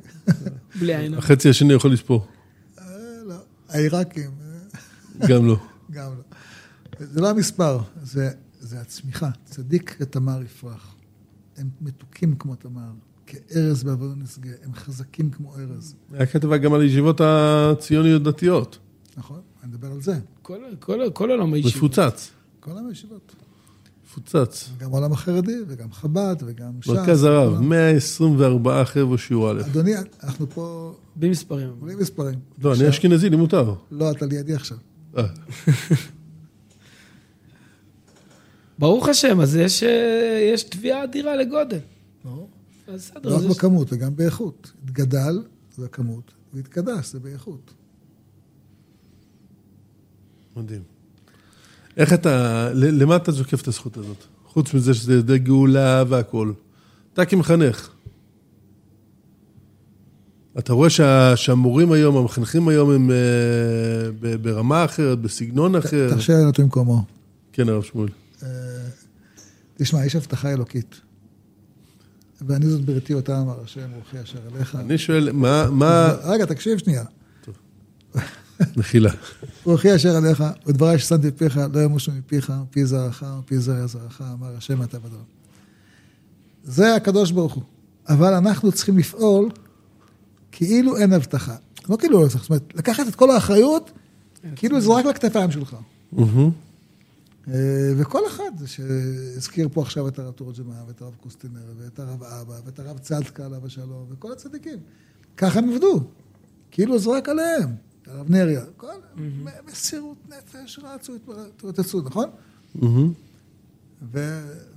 בלי 0.80 0.96
עין 0.96 1.14
הרע. 1.14 1.24
החצי 1.24 1.50
השני 1.50 1.74
יכול 1.74 1.94
לספור. 1.94 2.28
אה, 2.80 2.86
לא. 3.26 3.36
העיראקים, 3.70 4.32
גם 5.28 5.46
לא. 5.46 5.58
גם 5.92 6.12
לא. 6.18 6.24
זה 7.00 7.22
לא 7.22 7.30
המספר, 7.30 7.80
זה, 8.04 8.32
זה 8.68 8.82
הצמיחה. 8.82 9.30
צדיק 9.46 9.96
כתמר 10.00 10.42
יפרח. 10.44 10.96
הם 11.58 11.70
מתוקים 11.82 12.36
כמו 12.36 12.56
תמר, 12.56 12.90
כארז 13.26 13.84
בעבודו 13.84 14.16
נשגה, 14.16 14.52
הם 14.64 14.74
חזקים 14.74 15.30
כמו 15.30 15.56
ארז. 15.56 15.96
היה 16.14 16.26
כתבה 16.26 16.58
גם 16.58 16.74
על 16.74 16.82
הישיבות 16.82 17.22
הציוניות 17.24 18.24
דתיות. 18.24 18.78
נכון? 19.18 19.40
אני 19.64 19.72
מדבר 19.72 19.92
על 19.92 20.02
זה. 20.02 20.20
כל, 20.42 20.60
כל, 20.80 21.00
כל 21.14 21.32
עולם 21.32 21.54
הישיבות. 21.54 21.92
מפוצץ. 21.92 22.32
כל 22.60 22.72
הישיבות. 22.90 23.36
מפוצץ. 24.06 24.70
גם 24.78 24.94
העולם 24.94 25.12
החרדי, 25.12 25.58
וגם 25.68 25.92
חב"ד, 25.92 26.36
וגם 26.46 26.72
ש"ס. 26.82 26.90
מרכז 26.90 27.24
הרב, 27.24 27.54
כולם. 27.56 27.70
124 27.70 28.86
חבר'ה 28.86 29.18
שיעור 29.18 29.52
א'. 29.52 29.62
אדוני, 29.62 29.92
אנחנו 30.24 30.50
פה 30.50 30.96
בלי 31.16 31.30
מספרים. 31.30 31.70
בלי 31.80 31.96
מספרים. 31.96 32.40
לא, 32.64 32.74
אני 32.74 32.90
אשכנזי, 32.90 33.30
לי 33.30 33.36
מותר. 33.36 33.74
לא, 33.92 34.12
אתה 34.12 34.26
לידי 34.26 34.54
עכשיו. 34.54 34.78
ברוך 38.80 39.08
השם, 39.10 39.42
אז 39.42 39.56
יש, 39.56 39.84
אה, 39.84 40.50
יש 40.54 40.64
תביעה 40.64 41.04
אדירה 41.04 41.36
לגודל. 41.36 41.80
בסדר, 42.94 43.30
לא 43.30 43.36
אז 43.36 43.46
רק. 43.46 43.52
בכמות, 43.52 43.94
וגם 43.94 44.16
באיכות. 44.16 44.72
התגדל, 44.84 45.44
זה 45.76 45.86
הכמות, 45.86 46.32
והתקדש, 46.54 47.12
זה 47.12 47.20
באיכות. 47.20 47.74
מדהים. 50.58 50.82
איך 51.98 52.14
אתה, 52.14 52.30
ל- 52.74 53.02
למה 53.04 53.16
אתה 53.16 53.32
זוקף 53.32 53.62
את 53.62 53.68
הזכות 53.68 53.98
הזאת? 53.98 54.24
חוץ 54.46 54.74
מזה 54.74 54.94
שזה 54.94 55.14
ידי 55.14 55.40
גאולה 55.40 56.04
והכול. 56.10 56.54
אתה 57.14 57.26
כמחנך. 57.26 57.90
אתה 60.60 60.74
רואה 60.74 60.90
שה, 60.90 61.36
שהמורים 61.36 61.92
היום, 61.92 62.18
המחנכים 62.18 62.68
היום 62.68 62.92
הם 62.92 63.12
אה, 63.12 63.16
ברמה 64.42 64.86
אחרת, 64.86 65.20
בסגנון 65.20 65.76
אחר. 65.76 66.10
תרשה 66.10 66.34
לענות 66.34 66.60
במקומו. 66.60 67.04
כן, 67.54 67.70
הרב 67.70 67.84
שמואל. 67.84 68.10
אה, 68.44 68.48
תשמע, 69.78 70.06
יש 70.06 70.16
הבטחה 70.16 70.54
אלוקית. 70.54 70.96
ואני 72.42 72.70
זאת 72.70 72.86
בריתי 72.86 73.14
אותה 73.14 73.42
אמר 73.42 73.64
השם, 73.64 73.90
רוחי 73.96 74.22
אשר 74.24 74.40
אליך. 74.56 74.76
אני 74.76 74.98
שואל, 74.98 75.32
מה, 75.32 75.70
מה, 75.72 76.14
רגע, 76.24 76.46
תקשיב 76.46 76.78
שנייה. 76.78 77.04
מחילה. 78.78 79.12
רוחי 79.64 79.96
אשר 79.96 80.16
עליך, 80.16 80.44
ודבריי 80.66 81.00
ששמתי 81.00 81.32
בפיך, 81.32 81.60
לא 81.74 81.80
ימושו 81.80 82.12
מפיך, 82.12 82.54
מפי 82.62 82.86
זרעך, 82.86 83.24
מפי 83.40 83.60
זרע 83.60 83.88
זרעך, 83.88 84.22
אמר 84.22 84.58
השם 84.58 84.84
אתה 84.84 84.98
ודבר. 84.98 85.18
זה 86.64 86.96
הקדוש 86.96 87.32
ברוך 87.32 87.54
הוא. 87.54 87.64
אבל 88.10 88.34
אנחנו 88.34 88.72
צריכים 88.72 88.98
לפעול 88.98 89.50
כאילו 90.52 90.98
אין 90.98 91.14
הבטחה. 91.14 91.56
לא 91.90 91.98
כאילו 91.98 92.18
אין 92.18 92.26
הבטחה, 92.26 92.40
זאת 92.40 92.50
אומרת, 92.50 92.74
לקחת 92.76 93.08
את 93.08 93.16
כל 93.16 93.32
האחריות, 93.32 93.92
כאילו 94.56 94.82
זה 94.82 94.90
רק 94.90 95.06
לכתפיים 95.06 95.52
שלך. 95.52 95.76
אה, 97.48 97.92
וכל 97.98 98.28
אחד, 98.28 98.52
שהזכיר 98.66 99.70
פה 99.74 99.82
עכשיו 99.82 100.08
את 100.08 100.20
הרב 100.20 100.34
תורג'מן, 100.34 100.76
ואת 100.88 101.02
הרב 101.02 101.16
קוסטינר, 101.22 101.74
ואת 101.78 102.00
הרב 102.00 102.24
אבא, 102.24 102.60
ואת 102.66 102.80
הרב 102.80 102.98
צדקה 102.98 103.46
עליו 103.46 103.66
השלום, 103.66 104.06
וכל 104.10 104.32
הצדיקים. 104.32 104.80
ככה 105.38 105.60
הם 105.60 105.70
עבדו. 105.70 106.04
כאילו 106.72 107.00
זה 107.00 107.10
רק 107.10 107.30
עליהם. 107.30 107.76
הרב 108.08 108.30
נריה, 108.30 108.66
כל 108.78 108.94
מסירות 109.68 110.18
נפש, 110.30 110.80
רצו, 110.84 111.14
התרוצצו, 111.56 112.02
נכון? 112.02 112.30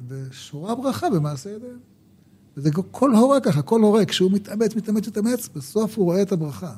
ושורה 0.09 0.75
ברכה 0.75 1.11
במעשה 1.11 1.51
ידיהם. 1.51 1.79
וזה 2.57 2.71
כל 2.91 3.15
הורה 3.15 3.41
ככה, 3.41 3.63
כל 3.63 3.81
הורה, 3.81 4.05
כשהוא 4.05 4.33
מתאמץ, 4.33 4.77
מתאמץ, 4.77 5.09
מתאמץ, 5.09 5.49
בסוף 5.49 5.99
הוא 5.99 6.05
רואה 6.05 6.23
את 6.23 6.33
הברכה. 6.33 6.75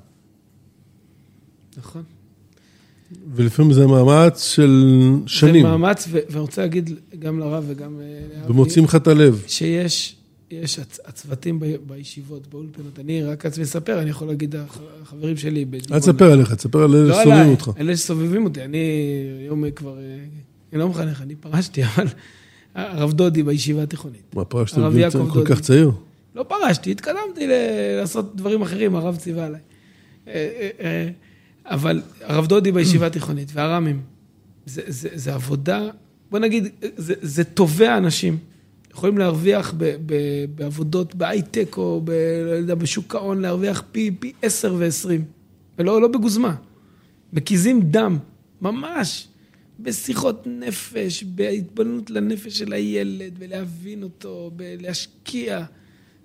נכון. 1.77 2.03
ולפעמים 3.35 3.73
זה 3.73 3.87
מאמץ 3.87 4.43
של 4.45 4.85
שנים, 5.27 5.55
זה 5.67 5.69
מאמץ, 5.69 6.09
ואני 6.11 6.41
רוצה 6.41 6.63
להגיד 6.63 6.91
גם 7.19 7.39
לרב 7.39 7.65
וגם 7.69 8.01
אה, 8.01 8.43
ומוצאים 8.51 8.85
לך 8.85 8.95
את 8.97 9.07
הלב. 9.07 9.43
שיש 9.47 10.17
יש 10.51 10.79
הצ- 10.79 10.99
הצוותים 11.05 11.61
ב- 11.61 11.67
בישיבות, 11.87 12.47
באולפנות. 12.47 12.99
אני 12.99 13.23
רק 13.23 13.47
עצמי 13.47 13.65
אספר, 13.65 14.03
אני 14.03 14.11
יכול 14.11 14.29
להגיד 14.29 14.57
הח- 14.57 14.79
החברים 15.03 15.37
שלי 15.37 15.61
אל 15.61 15.65
בדימונה. 15.71 16.01
תספר 16.01 16.33
עליך, 16.33 16.55
תספר 16.55 16.83
על 16.83 16.95
אלה 16.95 17.03
לא 17.09 17.15
שסובבים 17.15 17.33
עליי, 17.33 17.51
אותך. 17.51 17.71
אלה 17.81 17.97
שסובבים 17.97 18.45
אותי. 18.45 18.65
אני 18.65 18.79
היום 19.41 19.71
כבר, 19.71 19.99
אה, 19.99 20.03
אני 20.73 20.81
לא 20.81 20.89
מחנך, 20.89 21.23
אני 21.23 21.35
פרשתי, 21.35 21.83
אבל 21.97 22.07
הרב 22.75 23.13
דודי 23.13 23.43
בישיבה 23.43 23.83
התיכונית. 23.83 24.23
מה, 24.35 24.45
פרשת 24.45 24.79
בגיל 24.79 25.11
כל. 25.11 25.45
כך 25.47 25.61
צעיר? 25.61 25.91
לא 26.35 26.43
פרשתי, 26.43 26.91
התקדמתי 26.91 27.47
לעשות 28.01 28.37
דברים 28.37 28.63
אחרים, 28.63 28.97
הרב 28.97 29.17
ציווה 29.17 29.47
עליי. 29.47 29.61
אבל 31.67 32.03
הרב 32.21 32.47
דודי 32.47 32.73
בישיבה 32.73 33.07
התיכונית 33.07 33.49
והר"מים, 33.55 34.01
זה, 34.67 34.83
זה, 34.87 35.09
זה 35.13 35.35
עבודה 35.35 35.91
בוא 36.33 36.39
נגיד, 36.39 36.69
זה, 36.97 37.15
זה 37.23 37.45
תובע 37.45 37.97
אנשים. 37.97 38.39
יכולים 38.93 39.19
להרוויח 39.19 39.75
ב, 39.77 39.97
ב, 40.07 40.15
בעבודות 40.55 41.15
בהייטק 41.15 41.77
או 41.77 42.01
ב, 42.05 42.11
לא 42.47 42.51
יודע, 42.51 42.75
בשוק 42.75 43.15
ההון, 43.15 43.41
להרוויח 43.41 43.83
פי, 43.93 44.11
פי 44.21 44.33
10 44.43 44.75
ו-20, 44.79 45.09
ולא 45.79 46.03
לא 46.03 46.09
בגוזמה. 46.09 46.55
מקיזים 47.33 47.81
דם, 47.81 48.19
ממש, 48.63 49.29
בשיחות 49.81 50.47
נפש, 50.47 51.25
בהתבוננות 51.25 52.11
לנפש 52.11 52.59
של 52.59 52.73
הילד, 52.73 53.33
ולהבין 53.39 54.03
אותו, 54.03 54.51
בלהשקיע. 54.57 55.65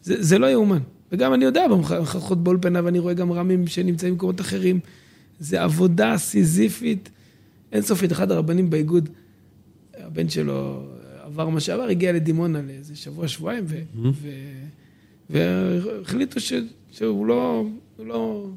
זה, 0.03 0.23
זה 0.23 0.39
לא 0.39 0.47
יאומן. 0.47 0.79
וגם 1.11 1.33
אני 1.33 1.45
יודע 1.45 1.67
במחנכות 1.67 2.43
באולפנה, 2.43 2.81
ואני 2.83 2.99
רואה 2.99 3.13
גם 3.13 3.31
רמים 3.31 3.67
שנמצאים 3.67 4.13
במקומות 4.13 4.41
אחרים. 4.41 4.79
זה 5.39 5.63
עבודה 5.63 6.17
סיזיפית 6.17 7.09
אינסופית. 7.71 8.11
אחד 8.11 8.31
הרבנים 8.31 8.69
באיגוד, 8.69 9.09
הבן 9.93 10.29
שלו 10.29 10.87
עבר 11.21 11.49
מה 11.49 11.59
שעבר, 11.59 11.83
הגיע 11.83 12.13
לדימונה 12.13 12.61
לאיזה 12.61 12.95
שבוע, 12.95 13.27
שבועיים, 13.27 13.65
והחליטו 15.29 16.39
שהוא 16.91 17.25
לא, 17.25 17.65
לא, 17.99 18.49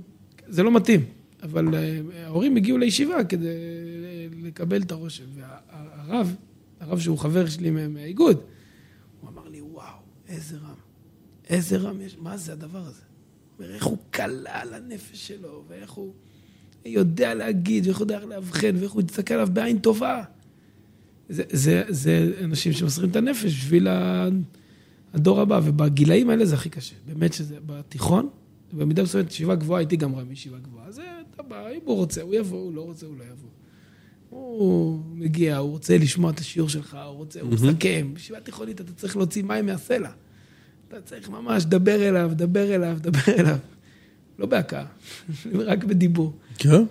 זה 0.49 0.63
לא 0.63 0.73
מתאים. 0.73 1.05
אבל 1.43 1.75
אה, 1.75 2.01
ההורים 2.25 2.57
הגיעו 2.57 2.79
לישיבה 2.79 3.25
כדי 3.25 3.49
לקבל 4.43 4.83
את 4.83 4.93
הרושם. 4.93 5.25
והרב, 5.35 6.37
הרב 6.81 6.99
שהוא 7.01 7.19
חבר 7.19 7.47
שלי 7.47 7.71
מהאיגוד, 7.71 8.41
הוא 9.21 9.31
אמר 9.31 9.49
לי, 9.49 9.61
וואו, 9.61 9.99
איזה 10.29 10.57
רם, 10.57 10.75
איזה 11.49 11.77
רם 11.77 12.01
יש, 12.01 12.17
מה 12.19 12.37
זה 12.37 12.53
הדבר 12.53 12.79
הזה? 12.87 13.03
איך 13.61 13.85
הוא 13.85 13.99
קלע 14.11 14.61
על 14.61 14.75
הנפש 14.75 15.29
שלו, 15.29 15.65
ואיך 15.69 15.91
הוא 15.91 16.13
יודע 16.85 17.35
להגיד, 17.35 17.87
ואיך 17.87 17.99
הוא 17.99 18.05
יודע 18.05 18.25
לאבחן, 18.25 18.77
ואיך 18.79 18.93
הוא 18.93 19.03
יסתכל 19.03 19.35
עליו 19.35 19.49
בעין 19.53 19.79
טובה. 19.79 20.23
זה, 21.29 21.43
זה, 21.51 21.83
זה 21.89 22.33
אנשים 22.45 22.73
שמוסרים 22.73 23.11
את 23.11 23.17
הנפש 23.17 23.45
בשביל 23.45 23.89
הדור 25.15 25.41
הבא, 25.41 25.61
ובגילאים 25.65 26.31
האלה 26.31 26.45
זה 26.47 26.55
הכי 26.55 26.71
קשה. 26.71 26.95
באמת 27.07 27.33
שזה 27.33 27.57
בתיכון, 27.67 28.29
במידה 28.73 29.03
מסוימת 29.03 29.31
ישיבה 29.31 29.55
גבוהה, 29.55 29.81
הייתי 29.81 29.97
גם 29.97 30.15
רב 30.15 30.29
מישיבה 30.29 30.59
גבוהה. 30.59 30.91
זה, 30.93 31.03
אתה 31.35 31.43
בא, 31.43 31.69
אם 31.71 31.81
הוא 31.85 31.97
רוצה, 31.97 32.23
הוא 32.23 32.35
יבוא, 32.35 32.59
הוא 32.59 32.75
לא 32.75 32.81
רוצה, 32.81 33.07
הוא 33.07 33.17
לא 33.19 33.25
יבוא. 33.25 33.49
הוא 34.31 35.01
מגיע, 35.15 35.57
הוא 35.57 35.71
רוצה 35.71 35.99
לשמוע 35.99 36.31
את 36.31 36.39
השיעור 36.39 36.69
שלך, 36.69 36.99
הוא 37.07 37.17
רוצה, 37.17 37.41
הוא 37.41 37.51
מסכם. 37.53 38.11
בישיבה 38.15 38.41
תיכונית 38.41 38.81
אתה 38.81 38.93
צריך 38.93 39.17
להוציא 39.17 39.43
מים 39.43 39.67
מהסלע. 39.67 40.11
אתה 40.89 41.01
צריך 41.01 41.31
ממש 41.31 41.65
לדבר 41.65 42.09
אליו, 42.09 42.29
לדבר 42.31 42.75
אליו, 42.75 42.97
לדבר 42.97 43.33
אליו. 43.39 43.57
לא 44.41 44.47
בהכאה, 44.47 44.85
רק 45.71 45.85
בדיבור. 45.85 46.33
כן? 46.59 46.85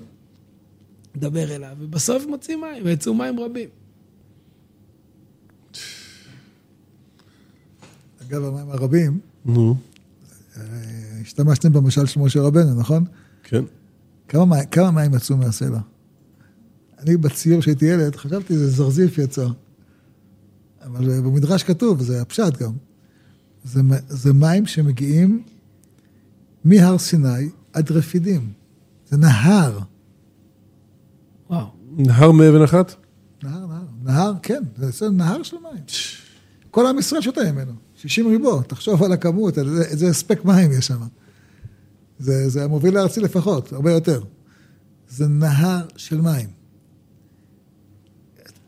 לדבר 1.15 1.55
אליו, 1.55 1.75
ובסוף 1.79 2.25
מוציא 2.25 2.55
מים, 2.55 2.85
ויצאו 2.85 3.13
מים 3.13 3.39
רבים. 3.39 3.69
אגב, 8.21 8.43
המים 8.43 8.69
הרבים, 8.69 9.19
נו, 9.45 9.75
אה, 10.57 10.63
השתמשתם 11.21 11.73
במשל 11.73 12.05
של 12.05 12.19
משה 12.19 12.41
רבנו, 12.41 12.79
נכון? 12.79 13.05
כן. 13.43 13.63
כמה, 14.27 14.65
כמה 14.65 14.91
מים 14.91 15.13
יצאו 15.13 15.37
מהסלע? 15.37 15.79
אני 16.99 17.17
בציור 17.17 17.61
כשהייתי 17.61 17.85
ילד, 17.85 18.15
חשבתי 18.15 18.57
זה 18.57 18.69
זרזיף 18.69 19.17
יצא. 19.17 19.47
אבל 20.81 21.11
אה, 21.11 21.21
במדרש 21.21 21.63
כתוב, 21.63 22.01
זה 22.01 22.21
הפשט 22.21 22.57
גם. 22.57 22.71
זה, 23.63 23.81
זה 24.09 24.33
מים 24.33 24.65
שמגיעים 24.65 25.43
מהר 26.63 26.97
סיני 26.97 27.49
עד 27.73 27.91
רפידים. 27.91 28.51
זה 29.09 29.17
נהר. 29.17 29.79
וואו. 31.49 31.67
נהר 31.97 32.31
מאבן 32.31 32.61
אחת? 32.61 32.95
נהר, 33.43 33.65
נהר. 33.67 33.83
נהר, 34.03 34.33
כן, 34.41 34.63
זה, 34.77 34.91
זה 34.91 35.09
נהר 35.09 35.43
של 35.43 35.57
מים. 35.57 35.83
כל 36.71 36.87
עם 36.87 36.99
ישראל 36.99 37.21
שותה 37.21 37.51
ממנו. 37.51 37.71
60 37.95 38.27
ריבו, 38.27 38.61
תחשוב 38.61 39.03
על 39.03 39.11
הכמות, 39.11 39.57
על 39.57 39.67
איזה, 39.67 39.83
איזה 39.83 40.07
הספק 40.07 40.45
מים 40.45 40.71
יש 40.71 40.87
שם. 40.87 41.01
זה, 42.19 42.49
זה 42.49 42.63
המוביל 42.63 42.97
הארצי 42.97 43.19
לפחות, 43.19 43.73
הרבה 43.73 43.91
יותר. 43.91 44.23
זה 45.09 45.27
נהר 45.27 45.85
של 45.97 46.21
מים. 46.21 46.49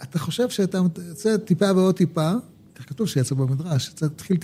אתה 0.03 0.19
חושב 0.19 0.49
שאתה 0.49 0.77
יוצא 1.07 1.37
טיפה 1.37 1.71
ועוד 1.75 1.95
טיפה, 1.95 2.31
כך 2.75 2.89
כתוב 2.89 3.07
שיצא 3.07 3.35
במדרש, 3.35 3.89
יצא, 3.89 4.07
תתחיל, 4.07 4.37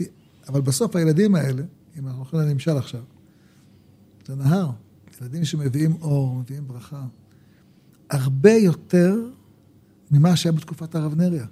אבל 0.47 0.61
בסוף 0.61 0.95
הילדים 0.95 1.35
האלה, 1.35 1.63
אם 1.99 2.07
אנחנו 2.07 2.21
הולכים 2.21 2.39
לנמשל 2.39 2.77
עכשיו, 2.77 3.01
זה 4.27 4.35
נהר. 4.35 4.69
ילדים 5.21 5.45
שמביאים 5.45 5.97
אור, 6.01 6.35
מביאים 6.35 6.67
ברכה. 6.67 7.03
הרבה 8.09 8.51
יותר 8.51 9.15
ממה 10.11 10.35
שהיה 10.35 10.53
בתקופת 10.53 10.95
הרב 10.95 11.15
נריה. 11.15 11.45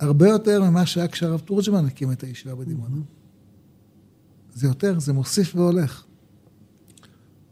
הרבה 0.00 0.28
יותר 0.28 0.62
ממה 0.62 0.86
שהיה 0.86 1.08
כשהרב 1.08 1.40
תורג'מן 1.40 1.86
הקים 1.86 2.12
את 2.12 2.22
הישיבה 2.22 2.54
בדימונה. 2.54 2.96
זה 4.54 4.66
יותר, 4.66 4.98
זה 4.98 5.12
מוסיף 5.12 5.54
והולך. 5.54 6.04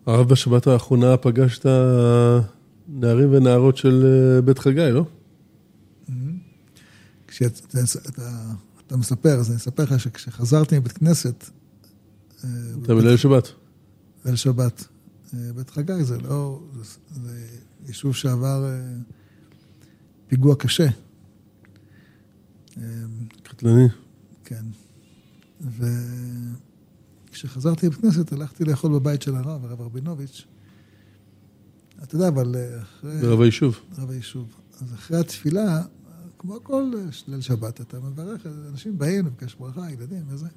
הרב 0.07 0.29
בשבת 0.29 0.66
האחרונה 0.66 1.16
פגש 1.16 1.59
את 1.59 1.66
הנערים 1.66 3.33
ונערות 3.33 3.77
של 3.77 4.05
אה, 4.07 4.42
בית 4.42 4.59
חגי, 4.59 4.90
לא? 4.90 5.05
כשאתה 7.27 7.79
אתה, 8.09 8.53
אתה 8.87 8.96
מספר, 8.96 9.38
אז 9.38 9.51
אני 9.51 9.57
אספר 9.57 9.83
לך 9.83 10.01
שכשחזרתי 10.01 10.79
מבית 10.79 10.92
כנסת, 10.92 11.51
אתה 12.83 12.94
בליל 12.94 13.16
שבת. 13.16 13.48
ליל 14.24 14.37
שבת, 14.37 14.85
אה, 15.35 15.53
בית 15.53 15.70
חגי 15.70 16.05
זה 16.05 16.18
לא, 16.18 16.62
זה, 16.83 16.98
זה 17.11 17.46
יישוב 17.87 18.14
שעבר 18.14 18.64
אה, 18.64 18.96
פיגוע 20.29 20.57
קשה. 20.57 20.87
אה, 22.79 22.83
קטלני. 23.42 23.88
כן. 24.44 24.64
וכשחזרתי 27.31 27.87
לבית 27.87 28.00
כנסת, 28.00 28.33
הלכתי 28.33 28.64
לאכול 28.64 28.92
בבית 28.92 29.22
של 29.22 29.35
הרב, 29.35 29.64
הרב 29.64 29.81
רבינוביץ'. 29.81 30.46
אתה 32.03 32.14
יודע, 32.14 32.29
אבל 32.29 32.57
אה, 32.57 32.83
אחרי... 32.83 33.20
ברב 33.20 33.40
היישוב. 33.40 33.81
רב 33.98 34.11
היישוב. 34.11 34.55
אז 34.81 34.94
אחרי 34.94 35.18
התפילה, 35.18 35.83
כמו 36.38 36.59
כל 36.62 36.92
ליל 37.29 37.40
שבת, 37.40 37.81
אתה 37.81 38.00
מברך, 38.00 38.46
אנשים 38.70 38.98
באים 38.98 39.26
לבקש 39.26 39.55
ברכה, 39.55 39.90
ילדים 39.90 40.24
וזה. 40.29 40.48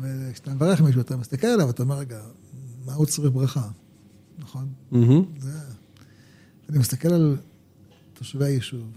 וכשאתה 0.00 0.54
מברך 0.54 0.80
מישהו, 0.80 1.00
אתה 1.00 1.16
מסתכל 1.16 1.46
עליו, 1.46 1.70
אתה 1.70 1.82
אומר, 1.82 1.98
רגע, 1.98 2.22
מה 2.84 2.94
הוא 2.94 3.06
צריך 3.06 3.32
ברכה? 3.32 3.68
נכון? 4.38 4.72
מהמם. 4.90 5.24
זה... 5.38 5.60
אני 6.68 6.78
מסתכל 6.78 7.08
על 7.08 7.36
תושבי 8.12 8.44
היישוב. 8.44 8.90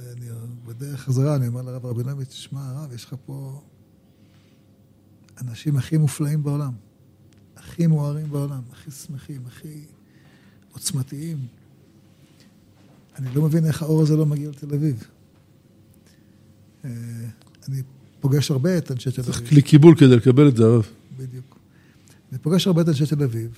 אני, 0.00 0.26
בדרך 0.66 1.00
חזרה 1.00 1.36
אני 1.36 1.48
אומר 1.48 1.62
לרב 1.62 1.86
רבינוביץ', 1.86 2.32
שמע, 2.32 2.70
הרב, 2.70 2.92
יש 2.92 3.04
לך 3.04 3.14
פה 3.26 3.62
אנשים 5.40 5.76
הכי 5.76 5.96
מופלאים 5.96 6.42
בעולם. 6.42 6.72
הכי 7.56 7.86
מוארים 7.86 8.30
בעולם, 8.30 8.62
הכי 8.72 8.90
שמחים, 8.90 9.42
הכי 9.46 9.84
עוצמתיים. 10.72 11.46
אני 13.16 13.34
לא 13.34 13.42
מבין 13.42 13.66
איך 13.66 13.82
האור 13.82 14.02
הזה 14.02 14.16
לא 14.16 14.26
מגיע 14.26 14.50
לתל 14.50 14.74
אביב. 14.74 15.04
אה, 16.84 16.90
אני 17.68 17.82
פוגש 18.22 18.50
הרבה 18.50 18.78
את 18.78 18.90
אנשי 18.90 19.10
תל 19.10 19.22
צריך 19.22 19.38
אביב. 19.38 19.48
כלי 19.48 19.62
קיבול 19.62 19.94
כדי 19.96 20.16
לקבל 20.16 20.48
את 20.48 20.56
זה, 20.56 20.64
הרב. 20.64 20.86
בדיוק. 21.16 21.58
אני 22.30 22.38
פוגש 22.38 22.66
הרבה 22.66 22.82
את 22.82 22.88
אנשי 22.88 23.06
תל 23.06 23.22
אביב, 23.22 23.50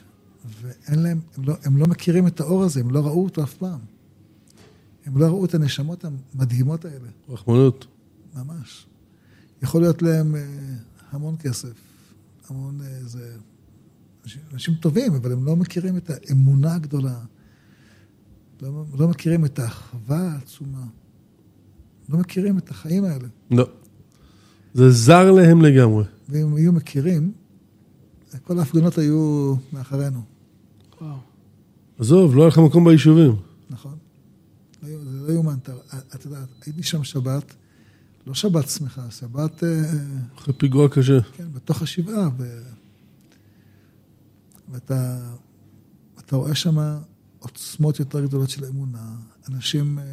ואין 0.63 1.03
להם, 1.03 1.21
הם 1.37 1.45
לא, 1.45 1.55
הם 1.65 1.77
לא 1.77 1.87
מכירים 1.87 2.27
את 2.27 2.41
האור 2.41 2.65
הזה, 2.65 2.81
הם 2.81 2.91
לא 2.91 3.01
ראו 3.01 3.25
אותו 3.25 3.43
אף 3.43 3.55
פעם. 3.55 3.79
הם 5.07 5.19
לא 5.19 5.27
ראו 5.27 5.45
את 5.45 5.55
הנשמות 5.55 6.05
המדהימות 6.05 6.85
האלה, 6.85 7.09
רחמנות. 7.29 7.87
ממש. 8.35 8.87
יכול 9.63 9.81
להיות 9.81 10.03
להם 10.03 10.37
אה, 10.37 10.43
המון 11.11 11.37
כסף, 11.37 11.75
המון 12.49 12.81
איזה... 12.83 13.37
אנשים, 14.25 14.43
אנשים 14.53 14.75
טובים, 14.75 15.15
אבל 15.15 15.33
הם 15.33 15.45
לא 15.45 15.57
מכירים 15.57 15.97
את 15.97 16.11
האמונה 16.11 16.75
הגדולה. 16.75 17.19
לא, 18.63 18.85
לא 18.99 19.09
מכירים 19.09 19.45
את 19.45 19.59
האחווה 19.59 20.33
העצומה. 20.33 20.87
לא 22.09 22.19
מכירים 22.19 22.59
את 22.59 22.71
החיים 22.71 23.05
האלה. 23.05 23.29
לא. 23.51 23.69
זה 24.75 24.91
זר 24.91 25.31
להם 25.31 25.63
לגמרי. 25.63 26.05
ואם 26.29 26.57
היו 26.57 26.73
מכירים, 26.73 27.33
כל 28.45 28.59
ההפגנות 28.59 28.99
היו 28.99 29.55
מאחרינו. 29.73 30.23
וואו. 31.01 31.17
עזוב, 31.99 32.37
לא 32.37 32.43
היה 32.43 32.49
לך 32.49 32.59
מקום 32.59 32.85
ביישובים. 32.85 33.37
נכון. 33.71 33.97
לא 34.83 34.89
זה 34.89 35.27
לא 35.27 35.33
יאומן. 35.33 35.57
אתה 36.15 36.27
יודע, 36.29 36.39
הייתי 36.67 36.83
שם 36.83 37.05
שבת, 37.05 37.55
לא 38.27 38.35
שבת 38.35 38.69
שמחה, 38.69 39.11
שבת, 39.11 39.65
אה, 39.65 39.83
אחרי 40.37 40.55
פיגוע 40.55 40.89
קשה. 40.89 41.21
כן, 41.37 41.47
בתוך 41.55 41.83
השבעה. 41.83 42.29
ו... 42.39 42.63
ואתה 44.73 45.31
אתה 46.19 46.37
רואה 46.37 46.55
שם 46.55 46.77
עוצמות 47.39 48.01
יותר 48.01 48.25
גדולות 48.25 48.51
של 48.51 48.65
אמונה, 48.65 49.17
אנשים 49.49 49.99
אה, 49.99 50.05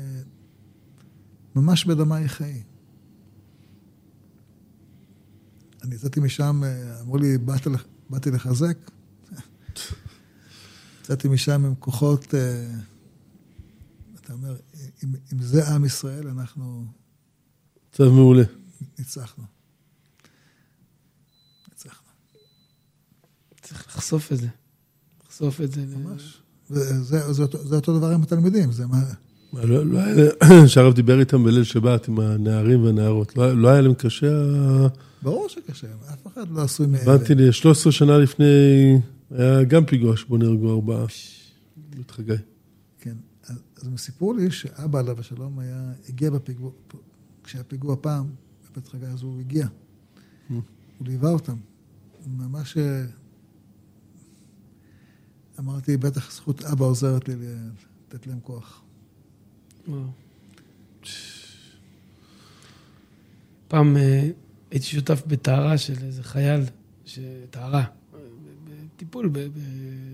ממש 1.55 1.85
בדמי 1.85 2.27
חיי. 2.27 2.61
אני 5.83 5.95
יצאתי 5.95 6.19
משם, 6.19 6.61
אה, 6.63 7.01
אמרו 7.01 7.17
לי, 7.17 7.37
"באת 7.37 7.67
באתי 8.09 8.31
לחזק. 8.31 8.77
יצאתי 11.01 11.27
משם 11.27 11.65
עם 11.65 11.75
כוחות, 11.75 12.35
אה, 12.35 12.71
אתה 14.21 14.33
אומר, 14.33 14.55
אם, 15.03 15.09
אם 15.33 15.41
זה 15.41 15.67
עם 15.69 15.85
ישראל, 15.85 16.27
אנחנו 16.27 16.85
מצב 17.93 18.03
מעולה. 18.03 18.43
ניצחנו. 18.99 19.43
ניצחנו. 21.69 22.07
צריך 23.61 23.87
לחשוף 23.87 24.31
את 24.31 24.37
זה. 24.37 24.47
לחשוף 25.25 25.61
את 25.61 25.71
זה. 25.71 25.81
ל- 25.81 25.95
ממש. 25.95 26.41
וזה 26.69 27.33
זה, 27.33 27.43
אותו- 27.43 27.67
זה 27.67 27.75
אותו 27.75 27.97
דבר 27.97 28.11
עם 28.11 28.21
התלמידים, 28.23 28.71
זה 28.71 28.87
מה... 28.87 29.13
לא 29.53 29.85
לא 29.85 29.99
היה 29.99 30.31
שהרב 30.67 30.93
דיבר 30.93 31.19
איתם 31.19 31.43
בליל 31.43 31.63
שבת 31.63 32.07
עם 32.07 32.19
הנערים 32.19 32.83
והנערות, 32.83 33.37
לא 33.37 33.53
לא 33.53 33.67
היה 33.67 33.81
להם 33.81 33.93
קשה? 33.93 34.27
ה- 34.31 34.87
ברור 35.21 35.49
שקשה, 35.49 35.87
אף 36.13 36.27
אחד 36.27 36.51
לא 36.51 36.61
עשוי 36.61 36.87
מאלה. 36.87 37.03
הבנתי 37.13 37.35
לי, 37.35 37.53
13 37.53 37.91
שנה 37.91 38.17
לפני, 38.17 38.45
היה 39.31 39.63
גם 39.63 39.85
פיגוע 39.85 40.17
שבו 40.17 40.37
נהרגו 40.37 40.71
ארבעה. 40.71 41.05
בית 41.89 42.11
חגי. 42.11 42.33
כן. 42.99 43.15
אז 43.47 43.55
אז 43.81 43.87
הם 43.87 43.97
סיפרו 43.97 44.33
לי 44.33 44.51
שאבא 44.51 44.99
עליו 44.99 45.19
השלום 45.19 45.59
היה, 45.59 45.91
הגיע 46.09 46.29
בפיגוע, 46.29 46.71
כשהיה 47.43 47.63
פיגוע 47.63 47.95
פעם, 48.01 48.25
בבית 48.71 48.87
חגי, 48.87 49.05
אז 49.05 49.21
הוא 49.23 49.39
הגיע. 49.39 49.67
הוא 50.49 50.61
ליווה 51.01 51.29
אותם. 51.31 51.55
ממש... 52.37 52.77
אה, 52.77 53.03
אמרתי, 55.59 55.97
בטח 55.97 56.31
זכות 56.31 56.63
אבא 56.63 56.85
עוזרת 56.85 57.27
לי 57.27 57.35
לתת 58.07 58.27
להם 58.27 58.39
כוח. 58.43 58.81
פעם 63.67 63.97
אה, 63.97 64.29
הייתי 64.71 64.85
שותף 64.85 65.23
בטהרה 65.27 65.77
של 65.77 66.03
איזה 66.03 66.23
חייל, 66.23 66.61
טהרה, 67.49 67.85
בטיפול 68.63 69.29
ב- 69.31 69.47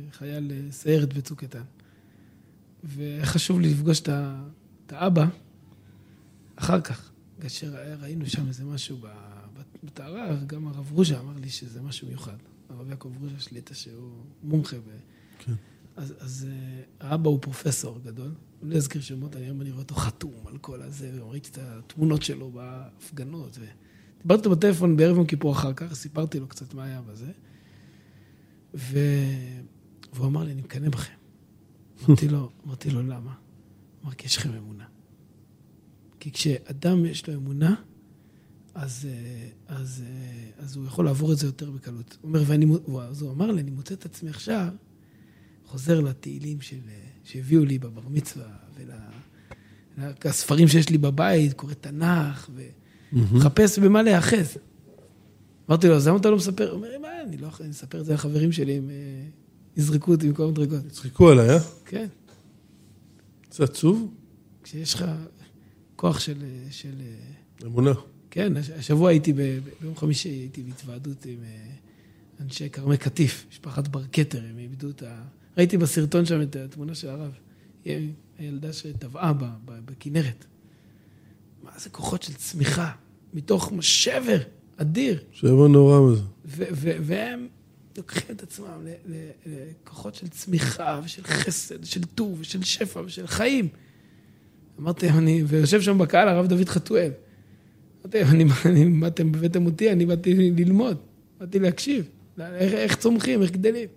בחייל 0.10 0.52
אה, 0.52 0.72
סיירת 0.72 1.14
בצוק 1.14 1.44
איתן. 1.44 1.64
והיה 2.84 3.26
חשוב 3.26 3.60
לי 3.60 3.70
לפגוש 3.70 4.02
את 4.02 4.10
האבא 4.94 5.26
אחר 6.56 6.82
כך, 6.82 7.12
כאשר 7.42 7.76
ראינו 8.02 8.26
שם 8.26 8.48
איזה 8.48 8.66
משהו 8.66 8.98
בטהרה, 9.84 10.36
גם 10.48 10.68
הרב 10.68 10.92
רוז'ה 10.92 11.20
אמר 11.20 11.34
לי 11.42 11.50
שזה 11.50 11.82
משהו 11.82 12.08
מיוחד. 12.08 12.38
הרב 12.70 12.90
יעקב 12.90 13.12
רוז'ה 13.22 13.40
שליטה 13.40 13.74
שהוא 13.74 14.12
מומחה. 14.44 14.78
כן. 15.40 15.54
אז, 15.98 16.14
אז 16.20 16.48
אה, 16.50 17.10
האבא 17.10 17.30
הוא 17.30 17.40
פרופסור 17.42 18.00
גדול, 18.00 18.32
לא 18.62 18.76
אזכיר 18.76 19.02
שמות, 19.02 19.36
אני 19.36 19.46
היום 19.46 19.62
אני 19.62 19.72
רואה 19.72 19.82
אותו 19.82 19.96
חתום 19.96 20.34
על 20.46 20.58
כל 20.58 20.82
הזה, 20.82 21.12
וראיתי 21.16 21.50
את 21.50 21.58
התמונות 21.62 22.24
שלו 22.24 22.52
בהפגנות. 22.52 23.58
ו... 23.60 23.66
דיברתי 24.22 24.40
איתו 24.40 24.50
בטלפון 24.50 24.98
בערב 24.98 25.18
יום 25.18 25.26
כיפור 25.26 25.52
אחר 25.52 25.74
כך, 25.74 25.94
סיפרתי 25.94 26.40
לו 26.40 26.48
קצת 26.48 26.74
מה 26.74 26.84
היה 26.84 27.02
בזה, 27.02 27.32
ו... 28.76 29.00
והוא 30.14 30.28
אמר 30.28 30.44
לי, 30.44 30.52
אני 30.52 30.62
מקנא 30.62 30.90
בכם. 30.90 31.14
אמרתי 32.06 32.28
לו, 32.28 32.50
אמרתי 32.66 32.90
לו, 32.90 33.02
למה? 33.02 33.34
אמר, 34.04 34.14
כי 34.14 34.26
יש 34.26 34.38
לכם 34.38 34.54
אמונה. 34.54 34.86
כי 36.20 36.32
כשאדם 36.32 37.06
יש 37.06 37.28
לו 37.28 37.34
אמונה, 37.34 37.76
אז, 38.76 39.08
אה, 39.10 39.50
אז, 39.68 40.04
אה, 40.08 40.64
אז 40.64 40.76
הוא 40.76 40.86
יכול 40.86 41.06
לעבור 41.06 41.34
את 41.34 41.38
זה 41.38 41.48
יותר 41.48 41.72
בקלות. 41.72 42.18
הוא 42.22 42.30
אומר, 42.30 42.44
ואני, 42.46 42.66
אז 43.10 43.22
הוא 43.22 43.32
אמר 43.32 43.52
לי, 43.52 43.62
אני 43.62 43.72
מוצא 43.72 43.94
את 43.94 44.06
עצמי 44.06 44.30
עכשיו, 44.30 44.74
חוזר 45.68 46.00
לתהילים 46.00 46.62
של, 46.62 46.78
שהביאו 47.24 47.66
לי 47.66 47.80
בבר 47.80 48.02
מצווה, 48.10 48.46
ולספרים 49.98 50.68
שיש 50.68 50.90
לי 50.90 50.98
בבית, 50.98 51.54
קורא 51.54 51.74
תנ"ך, 51.74 52.50
ומחפש 53.14 53.80
במה 53.80 54.02
להיאחז. 54.02 54.58
אמרתי 55.70 55.88
לו, 55.88 55.96
אז 55.96 56.08
למה 56.08 56.18
אתה 56.18 56.30
לא 56.30 56.38
מספר? 56.38 56.70
הוא 56.70 56.78
אומר, 56.78 56.88
מה, 57.02 57.08
אני 57.28 57.38
לא 57.38 57.48
יכול, 57.48 57.64
אני 57.64 57.74
אספר 57.74 58.00
את 58.02 58.06
זה 58.06 58.14
לחברים 58.14 58.52
שלי, 58.52 58.78
הם 58.78 58.90
אה, 58.90 58.96
יזרקו 59.78 60.12
אותי 60.12 60.28
במקום 60.28 60.52
מדרגות. 60.52 60.88
צחקו 60.90 61.30
עליי, 61.30 61.50
אה? 61.50 61.60
כן, 61.86 62.08
זה 63.52 63.64
עצוב? 63.64 64.14
כשיש 64.64 64.94
לך 64.94 65.06
כוח 65.96 66.20
של... 66.20 66.44
של 66.72 67.02
אמונה. 67.66 67.92
כן, 68.32 68.58
הש- 68.58 68.70
השבוע 68.70 69.10
הייתי, 69.10 69.34
ב- 69.34 69.38
ב- 69.42 69.60
ביום 69.82 69.96
חמישי 69.96 70.30
הייתי 70.30 70.64
בהתוועדות 70.64 71.26
עם 71.26 71.40
אה, 71.44 71.70
אנשי 72.40 72.70
כרמי 72.70 72.98
קטיף, 72.98 73.46
משפחת 73.52 73.88
בר 73.88 74.04
כתר, 74.12 74.44
הם 74.50 74.58
איבדו 74.58 74.90
את 74.90 75.04
ה... 75.04 75.24
ראיתי 75.58 75.78
בסרטון 75.78 76.26
שם 76.26 76.42
את 76.42 76.56
התמונה 76.56 76.96
של 76.96 77.10
הרב. 77.10 77.32
הילדה 78.38 78.74
שטבעה 78.74 79.34
בכנרת. 79.66 80.46
מה 81.64 81.72
זה 81.78 81.90
כוחות 81.90 82.24
של 82.24 82.34
צמיחה, 82.34 82.92
מתוך 83.34 83.72
שבר 83.82 84.38
אדיר. 84.78 85.24
שבר 85.32 85.68
נורא 85.68 86.12
מזה. 86.12 86.22
והם 86.80 87.48
לוקחים 87.98 88.36
את 88.36 88.44
עצמם 88.44 88.86
לכוחות 89.46 90.16
של 90.16 90.28
צמיחה 90.28 91.02
ושל 91.04 91.24
חסד, 91.24 91.84
של 91.84 92.04
טוב 92.04 92.38
ושל 92.40 92.64
שפע 92.64 93.02
ושל 93.06 93.28
חיים. 93.28 93.68
אמרתי, 94.80 95.10
אני, 95.10 95.44
ויושב 95.48 95.82
שם 95.82 95.98
בקהל 95.98 96.28
הרב 96.28 96.48
דוד 96.48 96.70
חתואל. 96.70 97.12
אמרתי, 98.02 98.22
אני, 98.22 98.46
אני, 98.66 98.86
מה 98.86 99.08
אתם 99.08 99.28
הבאתם 99.28 99.66
אותי? 99.66 99.92
אני 99.92 100.06
באתי 100.06 100.52
ללמוד, 100.52 100.98
באתי 101.40 101.60
להקשיב. 101.60 102.10
איך, 102.40 102.74
איך 102.74 102.96
צומחים, 102.96 103.42
איך 103.42 103.52
גדלים. 103.52 103.88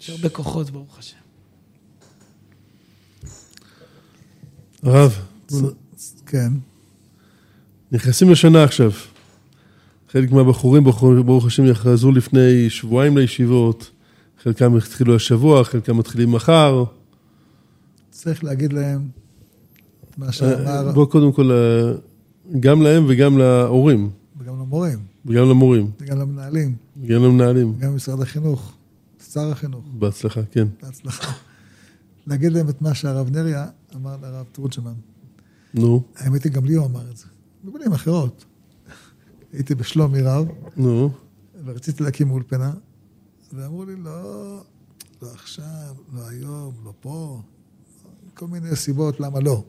יש 0.00 0.10
הרבה 0.10 0.28
כוחות, 0.28 0.70
ברוך 0.70 0.98
השם. 0.98 1.16
הרב, 4.82 5.18
כן. 6.26 6.52
נכנסים 7.92 8.30
לשנה 8.30 8.64
עכשיו. 8.64 8.90
חלק 10.10 10.30
מהבחורים, 10.32 10.84
ברוך- 10.84 11.46
השם, 11.46 11.64
יחזרו 11.66 12.12
לפני 12.12 12.70
שבועיים 12.70 13.16
לישיבות. 13.16 13.90
חלקם 14.42 14.76
התחילו 14.76 15.16
השבוע, 15.16 15.64
חלקם 15.64 15.96
מתחילים 15.98 16.32
מחר. 16.32 16.84
צריך 18.10 18.44
להגיד 18.44 18.72
להם 18.72 19.08
מה 20.18 20.26
אה, 20.26 20.32
שאמר, 20.32 20.92
בוא 20.92 21.06
קודם 21.06 21.32
כל, 21.32 21.50
אה, 21.52 21.92
גם 22.60 22.82
להם 22.82 23.04
וגם 23.08 23.38
להורים, 23.38 24.10
וגם 24.40 24.54
למורים, 24.60 24.98
וגם 25.26 25.48
למורים, 25.48 25.90
וגם 26.00 26.18
למנהלים, 26.18 26.76
וגם 27.02 27.24
למנהלים. 27.24 27.72
וגם 27.78 27.92
למשרד 27.92 28.20
החינוך, 28.20 28.72
שר 29.32 29.50
החינוך, 29.52 29.84
בהצלחה, 29.98 30.40
כן. 30.50 30.68
בהצלחה. 30.82 31.32
להגיד 32.26 32.52
להם 32.52 32.68
את 32.68 32.82
מה 32.82 32.94
שהרב 32.94 33.30
נריה 33.30 33.66
אמר 33.94 34.16
לרב 34.22 34.46
תורג'מן. 34.52 34.94
נו, 35.74 36.02
האמת 36.16 36.44
היא, 36.44 36.52
גם 36.52 36.64
לי 36.64 36.74
הוא 36.74 36.86
אמר 36.86 37.10
את 37.10 37.16
זה. 37.16 37.26
במילים 37.64 37.92
אחרות. 37.92 38.44
הייתי 39.52 39.74
בשלומי 39.74 40.22
רב, 40.22 40.48
נו. 40.76 41.10
ורציתי 41.64 42.02
להקים 42.02 42.30
אולפנה, 42.30 42.72
ואמרו 43.52 43.84
לי, 43.84 43.96
לא, 43.96 44.60
לא 45.22 45.32
עכשיו, 45.32 45.94
לא 46.14 46.28
היום, 46.28 46.74
לא 46.84 46.92
פה, 47.00 47.42
כל 48.34 48.46
מיני 48.46 48.76
סיבות 48.76 49.20
למה 49.20 49.40
לא. 49.40 49.64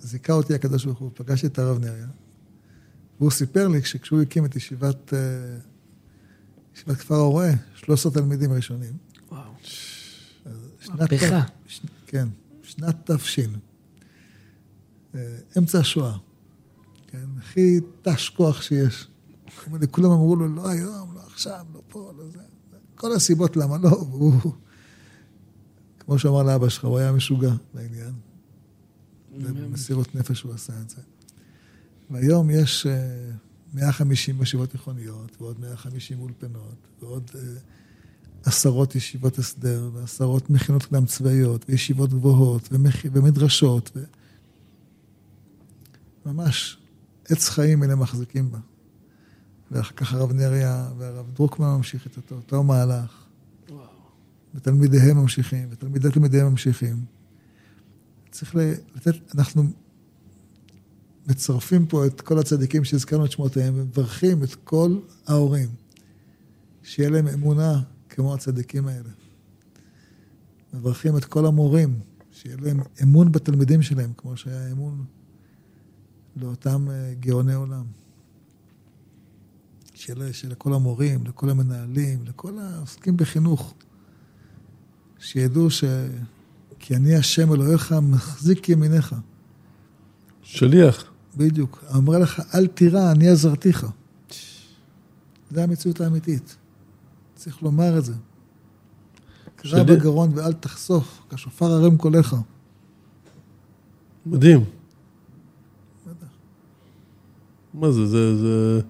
זיכה 0.00 0.32
אותי 0.32 0.54
הקדוש 0.54 0.84
ברוך 0.84 0.98
הוא, 0.98 1.10
פגשתי 1.14 1.46
את 1.46 1.58
הרב 1.58 1.78
נריה, 1.78 2.06
והוא 3.20 3.30
סיפר 3.30 3.68
לי 3.68 3.84
שכשהוא 3.84 4.22
הקים 4.22 4.44
את 4.44 4.56
ישיבת, 4.56 5.12
אה, 6.76 6.80
ישיבת 6.82 6.96
כפר 6.96 7.14
הרועה, 7.14 7.50
13 7.74 8.12
תלמידים 8.12 8.52
ראשונים. 8.52 8.92
וואו. 9.30 9.50
שנת 10.80 11.00
מהפכה. 11.00 11.42
ת- 11.42 11.50
ש- 11.68 11.80
כן, 12.06 12.28
שנת 12.62 13.10
תש. 13.10 13.40
אה, 15.14 15.36
אמצע 15.58 15.78
השואה. 15.78 16.16
כן, 17.06 17.24
הכי 17.38 17.80
תש 18.02 18.28
כוח 18.28 18.62
שיש. 18.62 19.08
כולם 19.90 20.10
אמרו 20.10 20.36
לו, 20.36 20.48
לא 20.48 20.68
היום, 20.68 21.14
לא 21.14 21.20
עכשיו, 21.26 21.66
לא 21.74 21.82
פה, 21.88 22.12
לא 22.18 22.24
זה. 22.30 22.38
כל 22.94 23.12
הסיבות 23.12 23.56
למה 23.56 23.78
לא, 23.78 23.88
והוא, 24.10 24.52
כמו 25.98 26.18
שאמר 26.18 26.42
לאבא 26.42 26.68
שלך, 26.68 26.84
הוא 26.84 26.98
היה 26.98 27.12
משוגע 27.12 27.52
לעניין. 27.74 28.12
ובמסירות 29.38 30.14
נפש 30.14 30.42
הוא 30.42 30.54
עשה 30.54 30.72
את 30.82 30.90
זה. 30.90 31.02
והיום 32.10 32.50
יש 32.50 32.86
אה, 32.86 33.30
150 33.76 34.42
ישיבות 34.42 34.70
תיכוניות, 34.70 35.36
ועוד 35.40 35.60
150 35.60 36.20
אולפנות, 36.20 36.76
ועוד 37.00 37.30
אה, 37.34 37.40
עשרות 38.44 38.94
ישיבות 38.94 39.38
הסדר, 39.38 39.90
ועשרות 39.92 40.50
מכינות 40.50 40.84
קדם 40.84 41.06
צבאיות, 41.06 41.64
וישיבות 41.68 42.10
גבוהות, 42.10 42.68
ומח... 42.72 42.96
ומדרשות, 43.12 43.90
ו... 43.96 44.04
ממש 46.26 46.78
עץ 47.28 47.48
חיים 47.48 47.82
אלה 47.82 47.94
מחזיקים 47.94 48.50
בה. 48.50 48.58
ואחר 49.70 49.94
כך 49.96 50.14
הרב 50.14 50.32
נריה 50.32 50.90
והרב 50.98 51.30
דרוקמן 51.34 51.66
ממשיך 51.76 52.06
את 52.06 52.16
אותו, 52.16 52.34
אותו 52.34 52.62
מהלך, 52.62 53.24
וואו. 53.70 53.86
ותלמידיהם 54.54 55.16
ממשיכים, 55.16 55.68
ותלמידי 55.70 56.10
תלמידיהם 56.10 56.46
ממשיכים. 56.46 57.04
צריך 58.30 58.54
לתת, 58.94 59.34
אנחנו 59.34 59.62
מצרפים 61.26 61.86
פה 61.86 62.06
את 62.06 62.20
כל 62.20 62.38
הצדיקים 62.38 62.84
שהזכרנו 62.84 63.24
את 63.24 63.30
שמותיהם, 63.30 63.74
ומברכים 63.76 64.42
את 64.42 64.54
כל 64.54 64.98
ההורים, 65.26 65.68
שיהיה 66.82 67.10
להם 67.10 67.28
אמונה 67.28 67.82
כמו 68.08 68.34
הצדיקים 68.34 68.86
האלה. 68.86 69.10
מברכים 70.74 71.16
את 71.16 71.24
כל 71.24 71.46
המורים, 71.46 72.00
שיהיה 72.32 72.56
להם 72.60 72.80
אמון 73.02 73.32
בתלמידים 73.32 73.82
שלהם, 73.82 74.12
כמו 74.16 74.36
שהיה 74.36 74.72
אמון 74.72 75.04
לאותם 76.36 76.90
אה, 76.90 77.14
גאוני 77.20 77.54
עולם. 77.54 77.84
שיהיה 79.94 80.18
ל- 80.18 80.32
שלכל 80.32 80.72
המורים, 80.74 81.26
לכל 81.26 81.50
המנהלים, 81.50 82.24
לכל 82.26 82.58
העוסקים 82.58 83.16
בחינוך, 83.16 83.74
שידעו 85.18 85.70
ש... 85.70 85.84
כי 86.78 86.96
אני 86.96 87.16
השם 87.16 87.52
אלוהיך 87.52 87.92
מחזיק 87.92 88.68
ימיניך. 88.68 89.14
שליח. 90.42 91.12
בדיוק. 91.36 91.84
אומר 91.94 92.18
לך, 92.18 92.42
אל 92.54 92.66
תירא, 92.66 93.12
אני 93.12 93.28
עזרתיך. 93.28 93.86
זו 95.50 95.60
המציאות 95.60 96.00
האמיתית. 96.00 96.56
צריך 97.34 97.62
לומר 97.62 97.98
את 97.98 98.04
זה. 98.04 98.12
קרא 99.56 99.82
בגרון 99.82 100.30
ואל 100.34 100.52
תחשוף, 100.52 101.22
כשופר 101.30 101.66
ערם 101.66 101.96
קולך. 101.96 102.36
מדהים. 104.26 104.64
מה 107.74 107.92
זה, 107.92 108.06
זה, 108.06 108.36
זה... 108.36 108.80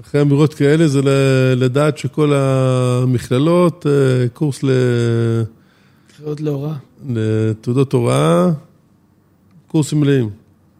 אחרי 0.00 0.20
אמירות 0.22 0.54
כאלה 0.54 0.88
זה 0.88 1.02
ל- 1.02 1.54
לדעת 1.56 1.98
שכל 1.98 2.32
המכללות, 2.34 3.86
אה, 3.86 4.28
קורס 4.28 4.62
ל- 4.62 5.42
קריאות 6.16 6.40
להוראה. 6.40 6.76
לתעודות 7.08 7.92
הוראה, 7.92 8.50
קורסים 9.74 10.00
מלאים. 10.00 10.30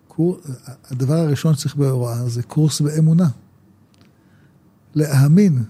קור... 0.09 0.39
הדבר 0.91 1.15
הראשון 1.15 1.55
שצריך 1.55 1.77
בהוראה 1.77 2.29
זה 2.29 2.43
קורס 2.43 2.81
באמונה. 2.81 3.29
להאמין, 4.95 5.63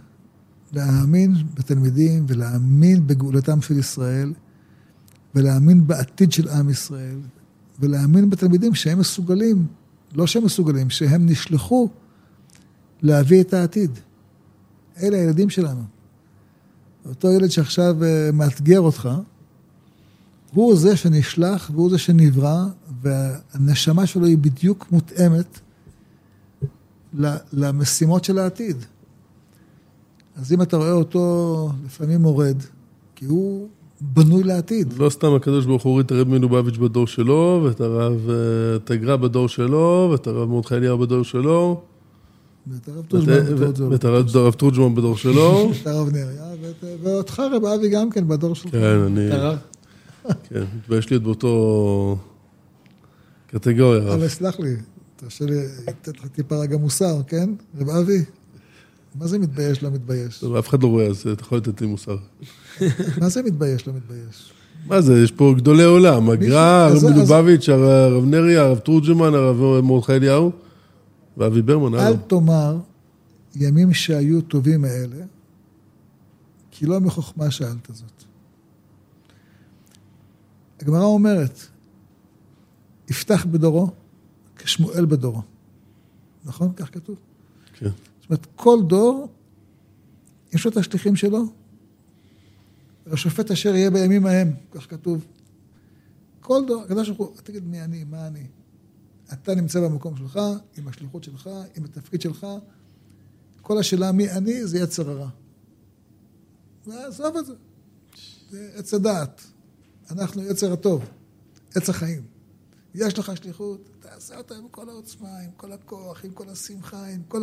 להאמין 0.73 1.35
בתלמידים 1.55 2.25
ולהאמין 2.29 3.07
בגאולתם 3.07 3.63
של 3.63 3.79
ישראל 3.79 4.33
ולהאמין 5.35 5.87
בעתיד 5.87 6.33
של 6.33 6.49
עם 6.49 6.71
ישראל 6.71 7.19
ולהאמין 7.81 8.31
בתלמידים 8.31 8.75
שהם 8.75 8.99
מסוגלים, 8.99 9.67
לא 10.15 10.27
שהם 10.27 10.45
מסוגלים, 10.45 10.91
שהם 10.91 11.27
נשלחו 11.27 11.89
להביא 13.03 13.41
את 13.41 13.55
העתיד. 13.55 13.91
אלה 15.03 15.17
הילדים 15.17 15.51
שלנו. 15.51 15.83
אותו 17.09 17.31
ילד 17.31 17.49
שעכשיו 17.49 18.05
אה, 18.05 18.31
מאתגר 18.33 18.81
אותך, 18.81 19.09
הוא 20.55 20.77
זה 20.77 20.97
שנשלח 20.97 21.71
והוא 21.75 21.91
זה 21.91 21.99
שנברא, 21.99 22.65
והנשמה 23.03 24.07
שלו 24.07 24.27
היא 24.27 24.39
בדיוק 24.39 24.87
מותאמת 24.91 25.61
ל- 27.19 27.37
למשימות 27.53 28.25
של 28.25 28.39
העתיד. 28.39 28.77
אז 30.37 30.53
אם 30.53 30.63
אתה 30.63 30.77
רואה 30.77 30.93
אותו 30.93 31.69
לפעמים 31.87 32.23
מורד, 32.23 32.57
כי 33.15 33.25
הוא 33.25 33.69
בנוי 34.01 34.43
לעתיד. 34.43 34.95
לא 34.97 35.11
סתם 35.11 35.35
הקדוש 35.35 35.67
ברוך 35.67 35.83
הוא 35.83 35.91
הוריד 35.91 36.07
את 36.07 36.13
הרב 36.13 36.29
מלובביץ' 36.29 36.77
בדור 36.77 37.07
שלו, 37.07 37.63
ואת 37.65 37.81
הרב 37.81 38.31
אה, 38.31 38.79
תגרה 38.85 39.17
בדור 39.17 39.49
שלו, 39.49 40.09
ואת 40.13 40.27
הרב 40.27 40.49
מרדכי 40.49 40.75
אליהו 40.75 40.99
בדור 40.99 41.23
שלו, 41.23 41.81
ואת 42.67 42.89
הרב 42.89 43.05
שלו. 43.11 43.91
ואת 43.91 44.05
הרב 44.35 44.53
תורג'מן 44.53 44.95
בדור 44.95 45.17
שלו. 45.17 45.69
ואת 45.75 45.87
הרב 45.87 46.09
נריה, 46.13 46.45
ואותך 47.03 47.43
רב 47.53 47.65
אבי 47.65 47.89
גם 47.89 48.11
כן 48.11 48.29
בדור 48.29 48.55
שלך. 48.55 48.73
כן, 48.73 48.99
אני... 49.07 49.29
כן, 50.49 50.65
מתבייש 50.77 51.11
להיות 51.11 51.23
באותו 51.23 52.19
קטגוריה. 53.47 54.15
אבל 54.15 54.29
סלח 54.29 54.61
לי, 54.61 54.77
תרשה 55.17 55.45
לי 55.45 55.67
לתת 55.89 56.19
לך 56.19 56.27
טיפה 56.27 56.57
רגע 56.57 56.77
מוסר, 56.77 57.23
כן? 57.27 57.51
רב 57.79 57.89
אבי, 57.89 58.25
מה 59.15 59.27
זה 59.27 59.39
מתבייש 59.39 59.83
לא 59.83 59.91
מתבייש? 59.91 60.39
טוב, 60.39 60.57
אף 60.57 60.69
אחד 60.69 60.83
לא 60.83 60.89
רואה, 60.89 61.07
אז 61.07 61.27
אתה 61.33 61.43
יכול 61.43 61.59
לתת 61.59 61.81
לי 61.81 61.87
מוסר. 61.87 62.17
מה 63.21 63.29
זה 63.29 63.43
מתבייש 63.43 63.87
לא 63.87 63.93
מתבייש? 63.95 64.53
מה 64.87 65.01
זה, 65.01 65.23
יש 65.23 65.33
פה 65.33 65.55
גדולי 65.57 65.85
עולם, 65.85 66.31
הגר"א, 66.31 66.59
הרב 66.59 67.13
מלובביץ', 67.13 67.69
הרב 67.69 68.25
נרי, 68.25 68.57
הרב 68.57 68.79
תורג'מן, 68.79 69.35
הרב 69.35 69.81
מרדכי 69.81 70.13
אליהו, 70.13 70.53
ואבי 71.37 71.63
ברמן, 71.63 71.99
אל. 71.99 72.17
תאמר 72.17 72.77
ימים 73.57 73.95
שהיו 73.95 74.41
טובים 74.41 74.83
מאלה, 74.83 75.25
כי 76.71 76.87
לא 76.87 77.01
מחוכמה 77.01 77.51
שאלת 77.51 77.89
זאת. 77.93 78.24
הגמרא 80.85 81.05
אומרת, 81.05 81.59
יפתח 83.11 83.47
בדורו 83.51 83.91
כשמואל 84.57 85.05
בדורו. 85.05 85.43
נכון? 86.45 86.73
כך 86.73 86.95
כתוב. 86.95 87.17
כן. 87.73 87.89
זאת 87.89 88.31
אומרת, 88.31 88.47
כל 88.57 88.79
דור, 88.87 89.29
יש 90.53 90.65
לו 90.65 90.71
את 90.71 90.77
השליחים 90.77 91.17
שלו, 91.17 91.45
והשופט 93.07 93.51
אשר 93.51 93.75
יהיה 93.75 93.91
בימים 93.91 94.27
ההם, 94.27 94.53
כך 94.71 94.91
כתוב. 94.91 95.25
כל 96.41 96.65
דור, 96.67 96.83
הקדוש 96.83 97.09
ברוך 97.09 97.29
הוא, 97.29 97.37
תגיד 97.37 97.65
מי 97.67 97.83
אני, 97.83 98.05
מה 98.05 98.27
אני. 98.27 98.47
אתה 99.33 99.55
נמצא 99.55 99.81
במקום 99.81 100.17
שלך, 100.17 100.41
עם 100.77 100.89
השליחות 100.89 101.25
שלך, 101.25 101.51
עם 101.77 101.85
התפקיד 101.85 102.21
שלך. 102.21 102.47
כל 103.63 103.79
השאלה 103.79 104.13
מי 104.13 104.31
אני, 104.31 104.67
זה 104.67 104.79
יצר 104.79 105.11
הרע. 105.11 105.29
ועזוב 106.87 107.37
את 107.37 107.47
זה. 107.47 107.55
זה 108.51 108.71
עץ 108.75 108.95
הדעת. 108.95 109.54
אנחנו 110.11 110.43
יצר 110.43 110.73
הטוב, 110.73 111.05
עץ 111.75 111.89
החיים. 111.89 112.23
יש 112.95 113.19
לך 113.19 113.37
שליחות, 113.37 113.89
תעשה 114.01 114.37
אותה 114.37 114.55
עם 114.55 114.69
כל 114.71 114.89
העוצמה, 114.89 115.39
עם 115.45 115.51
כל 115.57 115.73
הכוח, 115.73 116.25
עם 116.25 116.31
כל 116.31 116.49
השמחה, 116.49 117.07
עם 117.07 117.23
כל 117.29 117.43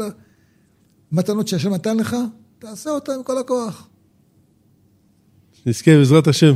המתנות 1.11 1.47
שהשם 1.47 1.73
נתן 1.73 1.97
לך, 1.97 2.15
תעשה 2.59 2.89
אותה 2.89 3.13
עם 3.13 3.23
כל 3.23 3.37
הכוח. 3.37 3.87
נזכה 5.65 5.91
בעזרת 5.97 6.27
השם, 6.27 6.53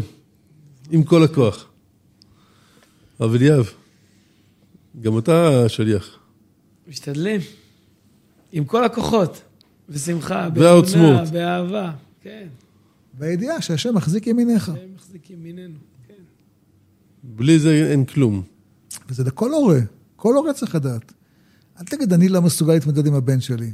עם 0.92 1.04
כל 1.04 1.24
הכוח. 1.24 1.68
הרב 3.20 3.34
אליאב, 3.34 3.66
גם 5.02 5.18
אתה 5.18 5.70
שליח. 5.70 6.20
משתדלים. 6.88 7.42
עם 8.52 8.66
כל 8.66 8.84
הכוחות. 8.84 9.42
בשמחה. 9.90 10.50
באמונה, 10.50 11.26
באהבה. 11.26 11.92
כן. 12.22 12.48
והידיעה 13.18 13.62
שהשם 13.62 13.96
מחזיק 13.96 14.28
ימיניך. 14.28 14.70
הם 14.70 14.76
מחזיקים 14.96 15.44
ממנו. 15.44 15.80
בלי 17.26 17.60
זה 17.60 17.90
אין 17.92 18.06
כלום. 18.06 18.42
וזה 19.10 19.24
לכל 19.24 19.52
הורה, 19.52 19.80
כל 20.16 20.36
הורה 20.36 20.54
צריך 20.54 20.76
לדעת. 20.76 21.14
אל 21.80 21.86
תגיד, 21.86 22.14
אני 22.14 22.30
לא 22.30 22.42
מסוגל 22.42 22.74
להתמודד 22.74 23.08
עם 23.08 23.14
הבן 23.14 23.42
שלי. 23.42 23.74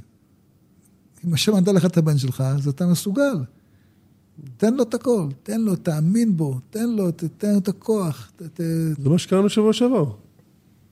אם 1.28 1.34
השם 1.34 1.56
נתן 1.56 1.76
לך 1.76 1.86
את 1.86 1.97
הבן 1.97 2.18
שלך, 2.18 2.41
אז 2.41 2.68
אתה 2.68 2.88
מסוגל. 2.88 3.43
תן 4.58 4.74
לו 4.74 4.84
את 4.84 4.93
הכל, 4.93 5.28
תן 5.43 5.62
לו, 5.62 5.76
תאמין 5.76 6.38
בו, 6.38 6.60
תן 6.70 6.89
לו, 6.89 7.12
תתן 7.12 7.52
לו 7.54 7.58
את 7.58 7.68
הכוח. 7.68 8.32
ת, 8.36 8.41
ת... 8.41 8.62
זה 9.04 9.10
מה 9.10 9.18
שקראנו 9.18 9.49
שבוע 9.49 9.74
שעבר. 9.74 10.12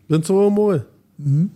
בן 0.09 0.21
צורה 0.21 0.43
הוא 0.43 0.51
מורה. 0.51 0.77
מהמם. 1.19 1.47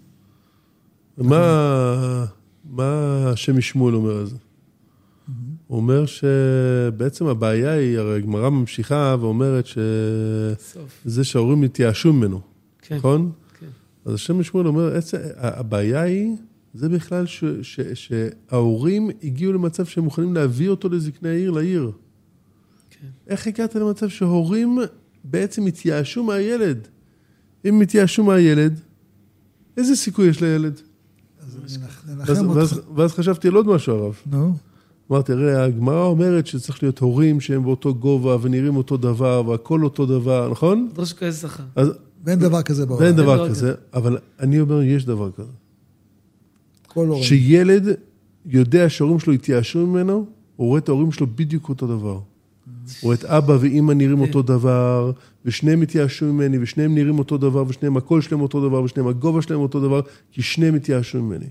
מה, 1.18 2.26
מה 2.70 3.30
השם 3.30 3.58
משמואל 3.58 3.96
אומר 3.96 4.18
על 4.18 4.26
זה? 4.26 4.36
הוא 5.74 5.80
אומר 5.82 6.06
שבעצם 6.06 7.26
הבעיה 7.26 7.72
היא, 7.72 8.00
הרי 8.00 8.18
הגמרא 8.18 8.50
ממשיכה 8.50 9.16
ואומרת 9.20 9.66
שזה 9.66 10.56
סוף. 10.60 11.24
שההורים 11.24 11.64
התייאשו 11.64 12.14
ממנו, 12.14 12.42
כן. 12.82 12.96
נכון? 12.96 13.32
כן. 13.60 13.66
אז 14.06 14.14
השם 14.14 14.40
משמואל 14.40 14.68
אומר, 14.68 14.98
עצם, 14.98 15.18
הבעיה 15.36 16.02
היא, 16.02 16.36
זה 16.74 16.90
בכלל 16.90 17.26
ש, 17.26 17.44
ש, 17.62 17.80
שההורים 17.94 19.10
הגיעו 19.24 19.54
למצב 19.54 19.86
שהם 19.86 20.04
מוכנים 20.04 20.34
להביא 20.34 20.70
אותו 20.70 20.90
לזקני 20.90 21.30
העיר, 21.30 21.52
לעיר. 21.52 21.92
כן. 22.90 23.08
איך 23.28 23.48
הגעת 23.48 23.76
למצב 23.76 24.10
שהורים 24.10 24.80
בעצם 25.24 25.66
התייאשו 25.66 26.24
מהילד? 26.24 26.88
אם 27.66 27.82
התייאשו 27.82 28.24
מהילד, 28.24 28.80
איזה 29.78 29.96
סיכוי 29.96 30.28
יש 30.28 30.42
לילד? 30.42 30.80
אז 31.42 31.58
ואז, 32.08 32.42
ואז, 32.58 32.78
אותך. 32.78 32.90
ואז 32.96 33.12
חשבתי 33.12 33.48
על 33.48 33.54
עוד 33.54 33.68
משהו, 33.68 33.96
הרב. 33.96 34.16
נו, 34.26 34.56
אמרתי, 35.14 35.32
הרי 35.32 35.56
הגמרא 35.56 36.06
אומרת 36.06 36.48
שצריך 36.48 36.84
להיות 36.84 37.00
הורים 37.00 37.42
שהם 37.42 37.64
באותו 37.64 37.96
גובה 37.96 38.38
ונראים 38.42 38.76
אותו 38.76 38.98
דבר 38.98 39.44
והכל 39.48 39.84
אותו 39.84 40.06
דבר, 40.06 40.50
נכון? 40.52 40.90
דרוש 40.94 41.14
כזה 41.14 41.38
שכר. 41.38 41.64
ואין 42.26 42.40
דבר 42.40 42.62
כזה 42.62 42.86
בעולם. 42.86 43.04
ואין 43.04 43.16
דבר 43.16 43.50
כזה, 43.50 43.74
אבל 43.94 44.18
אני 44.40 44.60
אומר, 44.60 44.82
יש 44.82 45.06
דבר 45.06 45.32
כזה. 45.32 45.52
כל 46.88 47.08
הורה. 47.08 47.24
שילד 47.24 47.88
יודע 48.46 48.90
שההורים 48.90 49.20
שלו 49.20 49.34
התייאשו 49.34 49.88
ממנו, 49.88 50.26
הוא 50.56 50.68
רואה 50.68 50.80
את 50.80 50.90
ההורים 50.90 51.12
שלו 51.12 51.28
בדיוק 51.36 51.70
אותו 51.70 51.88
דבר. 51.88 52.12
הוא 52.14 52.22
רואה 53.04 53.16
את 53.16 53.26
אבא 53.26 53.58
ואימא 53.60 53.94
נראים 53.94 54.22
אותו 54.22 54.42
דבר, 54.42 55.12
ושניהם 55.46 55.82
התייאשו 55.82 56.26
ממני, 56.26 56.58
ושניהם 56.62 56.96
נראים 56.96 57.20
אותו 57.20 57.38
דבר, 57.38 57.64
ושניהם 57.68 57.98
הקול 57.98 58.22
שלהם 58.22 58.42
אותו 58.42 58.68
דבר, 58.68 58.84
ושניהם 58.84 59.08
הגובה 59.08 59.42
שלהם 59.42 59.60
אותו 59.60 59.80
דבר, 59.80 60.02
כי 60.32 60.42
שניהם 60.42 60.76
התייאשו 60.76 61.24
ממני. 61.24 61.46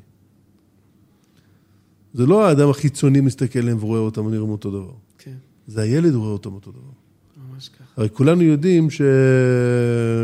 זה 2.15 2.27
לא 2.27 2.47
האדם 2.47 2.69
החיצוני 2.69 3.21
מסתכל 3.21 3.59
עליהם 3.59 3.79
ורואה 3.81 4.01
אותם 4.01 4.27
ונראים 4.27 4.51
אותו 4.51 4.71
דבר. 4.71 4.93
כן. 5.19 5.35
זה 5.67 5.81
הילד 5.81 6.15
רואה 6.15 6.31
אותם 6.31 6.53
אותו 6.53 6.71
דבר. 6.71 6.81
ממש 7.53 7.69
ככה. 7.69 7.85
הרי 7.97 8.09
כולנו 8.13 8.43
יודעים 8.43 8.91
ש... 8.91 9.03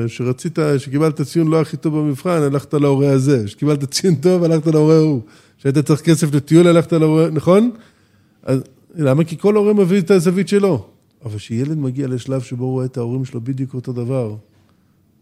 שרצית, 0.06 0.58
שקיבלת 0.78 1.20
ציון 1.20 1.48
לא 1.48 1.60
הכי 1.60 1.76
טוב 1.76 1.98
במבחן, 1.98 2.42
הלכת 2.42 2.74
להורה 2.74 3.10
הזה. 3.10 3.48
שקיבלת 3.48 3.84
ציון 3.84 4.14
טוב, 4.14 4.44
הלכת 4.44 4.66
להורה 4.66 4.96
ההוא. 4.96 5.22
שהיית 5.58 5.78
צריך 5.78 6.00
כסף 6.00 6.34
לטיול, 6.34 6.66
הלכת 6.66 6.92
להורה, 6.92 7.30
נכון? 7.30 7.70
אז 8.42 8.60
למה? 8.94 9.24
כי 9.24 9.38
כל 9.38 9.56
הורה 9.56 9.72
מביא 9.72 9.98
את 9.98 10.10
הזווית 10.10 10.48
שלו. 10.48 10.88
אבל 11.24 11.36
כשילד 11.36 11.78
מגיע 11.78 12.08
לשלב 12.08 12.40
שבו 12.40 12.64
הוא 12.64 12.72
רואה 12.72 12.84
את 12.84 12.96
ההורים 12.96 13.24
שלו 13.24 13.40
בדיוק 13.40 13.74
אותו 13.74 13.92
דבר, 13.92 14.36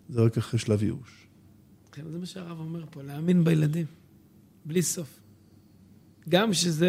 זה 0.09 0.21
רק 0.21 0.39
אחרי 0.39 0.59
שלב 0.59 0.83
ייאוש. 0.83 1.27
כן, 1.93 2.03
זה 2.13 2.19
מה 2.19 2.27
שהרב 2.27 2.59
אומר 2.59 2.85
פה, 2.91 3.03
להאמין 3.03 3.45
בילדים. 3.45 3.87
בלי 4.65 4.83
סוף. 4.83 5.09
גם 6.29 6.55
שזה... 6.55 6.89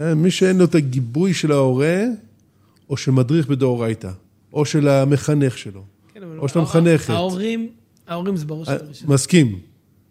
אה, 0.00 0.14
מי 0.14 0.30
שאין 0.30 0.58
לו 0.58 0.64
את 0.64 0.74
הגיבוי 0.74 1.34
של 1.34 1.52
ההורה, 1.52 2.04
או 2.90 2.96
של 2.96 3.10
מדריך 3.10 3.48
בדאורייתא, 3.48 4.10
או 4.52 4.64
של 4.64 4.88
המחנך 4.88 5.58
שלו, 5.58 5.82
כן, 6.14 6.20
או 6.38 6.48
של 6.48 6.58
המחנכת. 6.58 7.10
ההורים, 7.10 7.68
ההורים 8.08 8.36
זה 8.36 8.46
בראש 8.46 8.68
אה, 8.68 8.76
ובראשונה. 8.82 9.14
מסכים, 9.14 9.58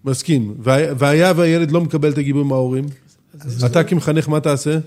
מסכים. 0.06 0.56
והיה 0.60 0.94
והיה 0.98 1.34
והילד 1.36 1.72
לא 1.72 1.82
מקבל 1.82 2.12
את 2.12 2.18
הגיבוי 2.18 2.44
מההורים, 2.44 2.86
אתה 3.66 3.84
כמחנך, 3.84 4.30
מה 4.30 4.40
תעשה? 4.40 4.80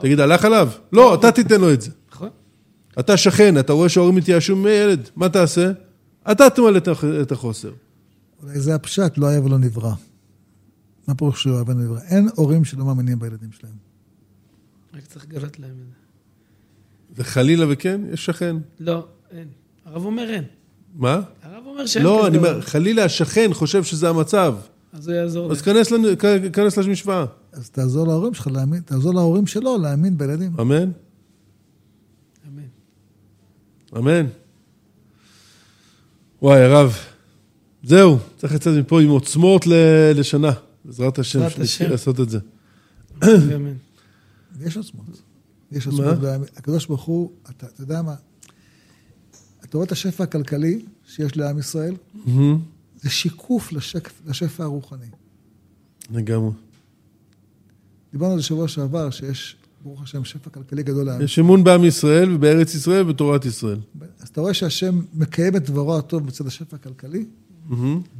תגיד, 0.00 0.20
הלך 0.20 0.44
עליו? 0.44 0.68
לא, 0.92 1.14
אתה 1.14 1.32
תיתן 1.32 1.60
לו 1.60 1.72
את 1.72 1.80
זה. 1.80 1.90
נכון. 2.12 2.28
אתה 3.00 3.16
שכן, 3.16 3.58
אתה 3.58 3.72
רואה 3.72 3.88
שההורים 3.88 4.16
התייאשו 4.16 4.56
מילד, 4.56 5.08
מה 5.16 5.28
תעשה? 5.28 5.72
אתה 6.30 6.50
תמלא 6.50 6.80
את 7.22 7.32
החוסר. 7.32 7.70
אולי 8.42 8.60
זה 8.60 8.74
הפשט, 8.74 9.18
לא 9.18 9.26
היה 9.26 9.44
ולא 9.44 9.58
נברא. 9.58 9.92
מה 11.08 11.14
פירוש 11.14 11.42
שלא 11.42 11.52
היה 11.54 11.62
ולא 11.66 11.74
נברא? 11.74 11.98
אין 12.00 12.28
הורים 12.36 12.64
שלא 12.64 12.84
מאמינים 12.84 13.18
בילדים 13.18 13.52
שלהם. 13.52 13.72
רק 14.94 15.06
צריך 15.06 15.24
לגלות 15.24 15.58
להם 15.58 15.70
את 15.70 15.86
זה. 15.86 17.22
וחלילה 17.22 17.66
וכן, 17.68 18.00
יש 18.12 18.24
שכן. 18.26 18.56
לא, 18.80 19.06
אין. 19.30 19.48
הרב 19.84 20.04
אומר 20.04 20.30
אין. 20.30 20.44
מה? 20.94 21.20
הרב 21.42 21.66
אומר 21.66 21.86
שאין 21.86 22.04
לא, 22.04 22.16
כזה 22.18 22.28
אני 22.28 22.38
דבר. 22.38 22.48
אומר, 22.50 22.60
חלילה 22.60 23.04
השכן 23.04 23.50
חושב 23.52 23.84
שזה 23.84 24.08
המצב. 24.08 24.54
אז 24.92 25.08
הוא 25.08 25.16
יעזור 25.16 25.52
אז. 25.52 25.62
כנס 25.62 25.92
כנס 26.52 26.76
למשוואה. 26.78 27.24
אז 27.52 27.70
תעזור 27.70 28.06
להורים 28.06 28.34
שלך 28.34 28.46
להאמין, 28.46 28.80
תעזור 28.80 29.14
להורים 29.14 29.46
שלו 29.46 29.78
להאמין 29.78 30.18
בילדים. 30.18 30.52
אמן? 30.60 30.90
אמן. 32.48 32.62
אמן. 33.96 34.26
וואי, 36.42 36.60
הרב. 36.60 36.96
זהו, 37.82 38.18
צריך 38.36 38.54
לצאת 38.54 38.74
מפה 38.78 39.00
עם 39.00 39.08
עוצמות 39.08 39.66
ל- 39.66 40.12
לשנה. 40.14 40.52
בעזרת 40.84 41.18
השם, 41.18 41.50
שנזכה. 41.50 41.88
לעשות 41.88 42.20
את 42.20 42.30
זה. 42.30 42.38
אמן. 43.22 43.74
יש 44.60 44.76
עוצמות. 44.76 45.22
יש? 45.72 45.86
עוצמות. 45.86 46.18
הקדוש 46.56 46.86
ברוך 46.86 47.02
הוא, 47.02 47.32
אתה, 47.50 47.66
אתה 47.66 47.82
יודע 47.82 48.02
מה? 48.02 48.14
אתה 49.64 49.76
רואה 49.76 49.86
את 49.86 49.92
השפע 49.92 50.24
הכלכלי 50.24 50.84
שיש 51.06 51.36
לעם 51.36 51.58
ישראל? 51.58 51.94
זה 53.02 53.10
שיקוף 53.10 53.72
לשפע 54.26 54.64
הרוחני. 54.64 55.06
לגמרי. 56.10 56.50
דיברנו 58.12 58.32
על 58.32 58.38
זה 58.38 58.44
שבוע 58.44 58.68
שעבר, 58.68 59.10
שיש, 59.10 59.56
ברוך 59.82 60.02
השם, 60.02 60.24
שפע 60.24 60.50
כלכלי 60.50 60.82
גדול 60.82 61.06
לעם. 61.06 61.22
יש 61.22 61.38
אמון 61.38 61.64
בעם 61.64 61.84
ישראל 61.84 62.32
ובארץ 62.32 62.74
ישראל 62.74 63.02
ובתורת 63.02 63.44
ישראל. 63.44 63.80
אז 64.20 64.28
אתה 64.28 64.40
רואה 64.40 64.54
שהשם 64.54 65.00
מקיים 65.14 65.56
את 65.56 65.70
דברו 65.70 65.98
הטוב 65.98 66.26
מצד 66.26 66.46
השפע 66.46 66.76
הכלכלי. 66.76 67.26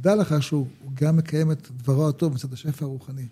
דע 0.01 0.15
לך 0.15 0.43
שהוא 0.43 0.67
גם 0.93 1.17
מקיים 1.17 1.51
את 1.51 1.67
דברו 1.77 2.09
הטוב 2.09 2.33
מצד 2.33 2.53
השפע 2.53 2.85
הרוחני. 2.85 3.27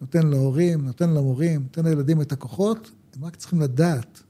נותן 0.00 0.26
להורים, 0.26 0.84
נותן 0.84 1.10
למורים, 1.10 1.62
נותן 1.62 1.84
לילדים 1.84 2.20
את 2.20 2.32
הכוחות, 2.32 2.90
הם 3.16 3.24
רק 3.24 3.36
צריכים 3.36 3.60
לדעת 3.60 4.22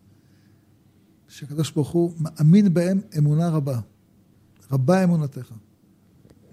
שהקדוש 1.29 1.71
ברוך 1.71 1.91
הוא 1.91 2.13
מאמין 2.21 2.75
בהם 2.75 3.01
אמונה 3.19 3.49
רבה. 3.49 3.81
רבה 4.73 5.05
אמונתך. 5.05 5.53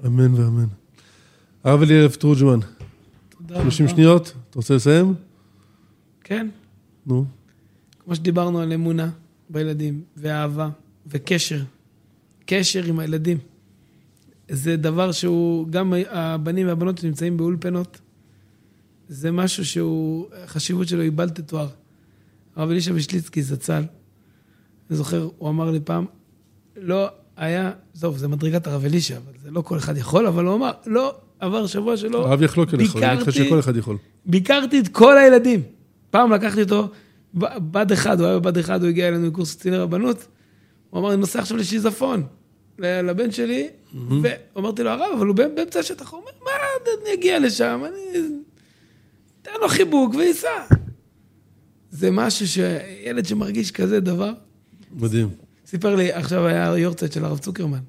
אמן 0.05 0.33
ואמן. 0.33 0.67
הרב 1.63 1.81
אלירב 1.81 2.11
תורג'מן, 2.11 2.59
תודה 3.29 3.55
רבה. 3.55 3.71
30 3.71 3.87
שניות, 3.87 4.33
אתה 4.49 4.59
רוצה 4.59 4.75
לסיים? 4.75 5.13
כן. 6.23 6.49
נו. 7.05 7.25
כמו 7.99 8.15
שדיברנו 8.15 8.59
על 8.59 8.73
אמונה 8.73 9.09
בילדים, 9.49 10.01
ואהבה, 10.17 10.69
וקשר. 11.07 11.63
קשר 12.45 12.83
עם 12.85 12.99
הילדים. 12.99 13.37
זה 14.51 14.77
דבר 14.77 15.11
שהוא, 15.11 15.67
גם 15.69 15.93
הבנים 16.09 16.67
והבנות 16.67 16.97
שנמצאים 16.97 17.37
באולפנות, 17.37 17.99
זה 19.09 19.31
משהו 19.31 19.65
שהוא, 19.65 20.25
החשיבות 20.43 20.87
שלו 20.87 21.01
היא 21.01 21.11
בל 21.11 21.29
תתואר. 21.29 21.67
הרב 22.55 22.69
אלישע 22.69 22.93
בשליצקי 22.93 23.41
זצ"ל, 23.43 23.83
אני 24.89 24.97
זוכר, 24.97 25.29
הוא 25.37 25.49
אמר 25.49 25.71
לי 25.71 25.79
פעם, 25.79 26.05
לא 26.77 27.07
היה, 27.37 27.71
טוב, 27.99 28.17
זה 28.17 28.27
מדרגת 28.27 28.67
הרב 28.67 28.85
אלישע, 28.85 29.17
אבל 29.17 29.33
זה 29.43 29.51
לא 29.51 29.61
כל 29.61 29.77
אחד 29.77 29.97
יכול, 29.97 30.27
אבל 30.27 30.45
הוא 30.45 30.55
אמר, 30.55 30.71
לא 30.85 31.15
עבר 31.39 31.67
שבוע 31.67 31.97
שלא 31.97 32.27
הרב 32.27 32.41
יחלוק 32.41 32.73
עליך, 32.73 32.95
אני 32.95 33.01
ביקרתי- 33.15 33.31
שכל 33.31 33.59
אחד 33.59 33.77
יכול. 33.77 33.97
ביקרתי 34.25 34.79
את 34.79 34.87
כל 34.87 35.17
הילדים. 35.17 35.61
פעם 36.09 36.31
לקחתי 36.31 36.61
אותו, 36.61 36.89
בד 37.33 37.91
אחד, 37.91 38.19
הוא 38.19 38.27
היה 38.27 38.39
בבד 38.39 38.57
אחד, 38.57 38.81
הוא 38.81 38.89
הגיע 38.89 39.07
אלינו 39.07 39.27
לקורס 39.27 39.55
קציני 39.55 39.77
רבנות. 39.77 40.27
הוא 40.89 40.99
אמר, 40.99 41.13
אני 41.13 41.19
נוסע 41.19 41.39
עכשיו 41.39 41.57
לשיזפון, 41.57 42.23
לבן 42.79 43.31
שלי, 43.31 43.67
ואמרתי 44.55 44.83
לו, 44.83 44.89
הרב, 44.89 45.11
אבל 45.17 45.27
הוא 45.27 45.35
באמצע- 45.35 45.79
השטח. 45.79 46.11
הוא 46.11 46.19
אומר, 46.19 46.31
מה, 46.43 46.51
אני 47.05 47.13
אגיע 47.13 47.39
לשם, 47.39 47.81
אני... 47.87 48.21
תן 49.41 49.51
לו 49.61 49.69
חיבוק 49.69 50.15
וייסע. 50.15 50.47
זה 51.91 52.11
משהו 52.11 52.47
שילד 52.47 53.25
שמרגיש 53.25 53.71
כזה 53.71 53.99
דבר, 53.99 54.33
מדהים. 54.91 55.29
סיפר 55.65 55.95
לי, 55.95 56.13
עכשיו 56.13 56.47
היה 56.47 56.77
יורצייט 56.77 57.11
של 57.11 57.25
הרב 57.25 57.37
צוקרמן. 57.37 57.79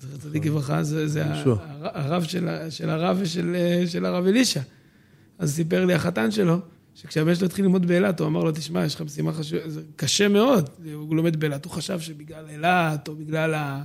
זכר 0.00 0.16
צדיק 0.16 0.46
לברכה, 0.46 0.82
זה, 0.82 1.24
הרב 1.82 2.24
של, 2.24 2.48
הרב 2.88 3.18
ושל 3.20 3.56
אה, 4.02 4.08
הרב 4.08 4.26
אלישע. 4.26 4.60
אז 5.38 5.54
סיפר 5.54 5.84
לי 5.84 5.94
החתן 5.94 6.30
שלו, 6.30 6.58
שכשהבן 6.94 7.34
שלו 7.34 7.46
התחיל 7.46 7.64
ללמוד 7.64 7.86
באילת, 7.86 8.20
הוא 8.20 8.28
אמר 8.28 8.44
לו, 8.44 8.52
תשמע, 8.52 8.84
יש 8.84 8.94
לך 8.94 9.00
משימה 9.00 9.32
חשובה, 9.32 9.68
זה 9.70 9.82
קשה 9.96 10.28
מאוד, 10.28 10.70
הוא 10.94 11.16
לומד 11.16 11.40
באילת. 11.40 11.64
הוא 11.64 11.72
חשב 11.72 12.00
שבגלל 12.00 12.44
אילת, 12.50 13.08
או 13.08 13.14
בגלל 13.16 13.54
ה... 13.54 13.82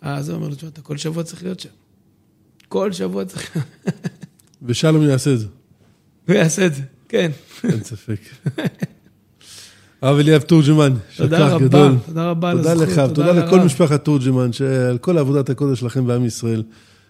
אז 0.00 0.28
הוא 0.28 0.36
אומר 0.36 0.48
לו, 0.48 0.54
תשמע, 0.54 0.68
אתה 0.68 0.82
כל 0.82 0.96
שבוע 0.96 1.22
צריך 1.22 1.42
להיות 1.42 1.60
שם. 1.60 1.68
כל 2.68 2.92
שבוע 2.92 3.24
צריך... 3.24 3.56
ושלום 4.62 5.02
יעשה 5.02 5.34
את 5.34 5.38
זה, 5.40 5.46
הוא 6.28 6.36
יעשה 6.36 6.66
את 6.66 6.74
זה, 6.74 6.82
כן. 7.08 7.30
אין 7.64 7.84
ספק. 7.84 8.20
הרב 10.02 10.18
אליאב 10.18 10.42
תורג'מן, 10.42 10.92
תודה 11.16 11.48
רבה, 11.48 11.66
גדול. 11.66 11.96
תודה 12.06 12.30
רבה 12.30 12.50
על 12.50 12.56
תודה 12.56 12.72
הזכות, 12.72 12.88
לך, 12.88 13.00
תודה 13.14 13.32
לכל 13.32 13.56
לרב. 13.56 13.64
משפחת 13.64 14.04
תורג'מן, 14.04 14.52
שעל 14.52 14.98
כל 14.98 15.18
עבודת 15.18 15.50
הקודש 15.50 15.80
שלכם 15.80 16.06
בעם 16.06 16.24
ישראל. 16.24 16.62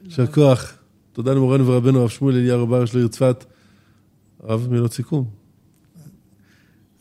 יישר 0.05 0.27
כוח. 0.27 0.73
תודה 1.13 1.35
למורנו 1.35 1.67
ורבנו 1.67 2.01
הרב 2.01 2.09
שמואל 2.09 2.35
אליהו 2.35 2.63
רבה 2.63 2.87
של 2.87 2.99
העיר 2.99 3.09
צפת. 3.09 3.45
הרב 4.43 4.69
מילות 4.71 4.93
סיכום. 4.93 5.31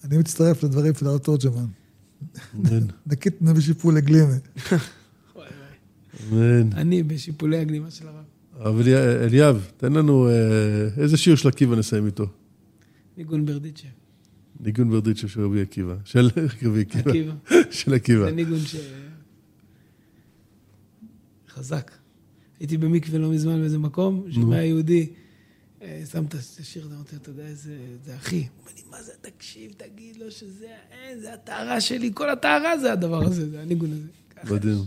אני 0.04 0.18
מצטרף 0.18 0.64
לדברים 0.64 0.94
של 0.94 1.08
הרב 1.08 1.18
תורג'מן. 1.18 1.66
נקית 3.08 3.42
נביא 3.42 3.62
שיפול 3.68 3.96
לגלימה. 3.96 4.26
וואי, 4.26 4.40
וואי. 5.36 5.48
אמן. 6.32 6.74
אני 6.74 7.04
בשיפולי 7.04 7.58
הגלימה 7.58 7.92
של 7.92 8.06
הרב. 8.08 8.80
אליה- 8.80 9.24
אליאב, 9.26 9.72
תן 9.78 9.94
לנו 9.94 10.28
אה, 10.30 10.34
איזה 10.98 11.18
שיר 11.18 11.36
של 11.36 11.48
עקיבא 11.48 11.76
נסיים 11.76 12.06
איתו. 12.06 12.26
ניגון 13.18 13.46
ברדיצ'ה. 13.46 13.88
ניגון 14.60 14.90
ברדיצ'ה 14.90 15.28
של 15.28 15.42
רבי 15.42 15.62
עקיבא. 15.62 15.96
של 16.06 16.30
רבי 16.64 16.82
עקיבא. 16.82 17.10
עקיבא. 17.10 17.34
של 17.72 17.94
עקיבא. 17.94 18.26
זה 18.26 18.32
ניגון 18.32 18.60
ש... 18.60 18.76
חזק. 21.50 21.92
הייתי 22.60 22.78
במקווה 22.78 23.20
לא 23.20 23.30
מזמן 23.32 23.60
באיזה 23.60 23.78
מקום, 23.78 24.26
שומע 24.32 24.64
יהודי, 24.64 25.08
אה, 25.82 26.04
שם 26.12 26.26
את 26.26 26.34
השיר 26.34 26.86
הזה, 26.86 26.96
אמרתי 26.96 27.16
לו, 27.16 27.22
אתה 27.22 27.30
יודע 27.30 27.44
איזה, 27.48 27.72
זה 28.06 28.16
אחי. 28.16 28.36
הוא 28.36 28.46
אומר 28.60 28.72
לי, 28.76 28.82
מה 28.92 29.04
זה, 29.04 29.12
תקשיב, 29.22 29.72
תגיד 29.78 30.18
לו 30.18 30.32
שזה, 30.32 30.68
אין, 30.92 31.20
זה 31.20 31.34
הטהרה 31.34 31.82
שלי, 31.82 32.12
כל 32.14 32.30
הטהרה 32.30 32.78
זה 32.80 32.94
הדבר 32.94 33.24
הזה, 33.26 33.50
זה 33.50 33.62
הניגון 33.62 33.90
הזה. 33.92 34.54
מדהים. 34.56 34.78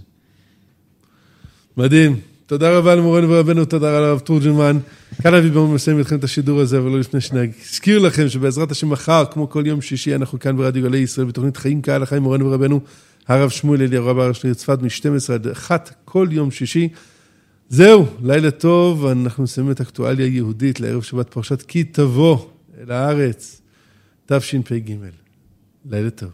מדהים. 1.76 2.16
תודה 2.46 2.78
רבה 2.78 2.94
למורנו 2.94 3.30
ורבנו, 3.30 3.64
תודה 3.64 3.90
רבה 3.90 4.00
לרב 4.00 4.18
תורג'מן. 4.18 4.78
כאן 5.22 5.34
אבי 5.34 5.50
ברמן 5.50 5.74
מסיים 5.74 5.98
איתכם 5.98 6.16
את 6.16 6.24
השידור 6.24 6.60
הזה, 6.60 6.78
אבל 6.78 6.90
לא 6.90 7.00
לפני 7.00 7.20
שנזכיר 7.20 7.98
לכם 7.98 8.28
שבעזרת 8.28 8.70
השם 8.70 8.90
מחר, 8.90 9.24
כמו 9.30 9.50
כל 9.50 9.62
יום 9.66 9.82
שישי, 9.82 10.14
אנחנו 10.14 10.38
כאן 10.38 10.56
ברדיו 10.56 10.82
גלי 10.82 10.98
ישראל 10.98 11.26
בתוכנית 11.26 11.56
חיים 11.56 11.82
כהלכה 11.82 12.16
עם 12.16 12.22
מורנו 12.22 12.46
ורבנו, 12.46 12.80
הרב 13.28 13.50
שמואל 13.50 13.82
אליהו 13.82 14.06
רב 14.06 14.18
הראש 14.18 14.44
לעיר 14.44 14.54
צפת 14.54 14.78
מ-12 14.82 15.32
עד 15.32 15.46
1 15.46 15.94
כל 16.04 16.28
יום 16.30 16.50
שישי. 16.50 16.88
זהו, 17.68 18.06
לילה 18.22 18.50
טוב, 18.50 19.06
אנחנו 19.06 19.44
נסיים 19.44 19.70
את 19.70 19.80
אקטואליה 19.80 20.26
יהודית 20.26 20.80
לערב 20.80 21.02
שבת 21.02 21.30
פרשת 21.30 21.62
כי 21.62 21.84
תבוא 21.84 22.38
אל 22.80 22.92
הארץ, 22.92 23.60
תשפ"ג. 24.26 24.94
לילה 25.90 26.10
טוב. 26.10 26.32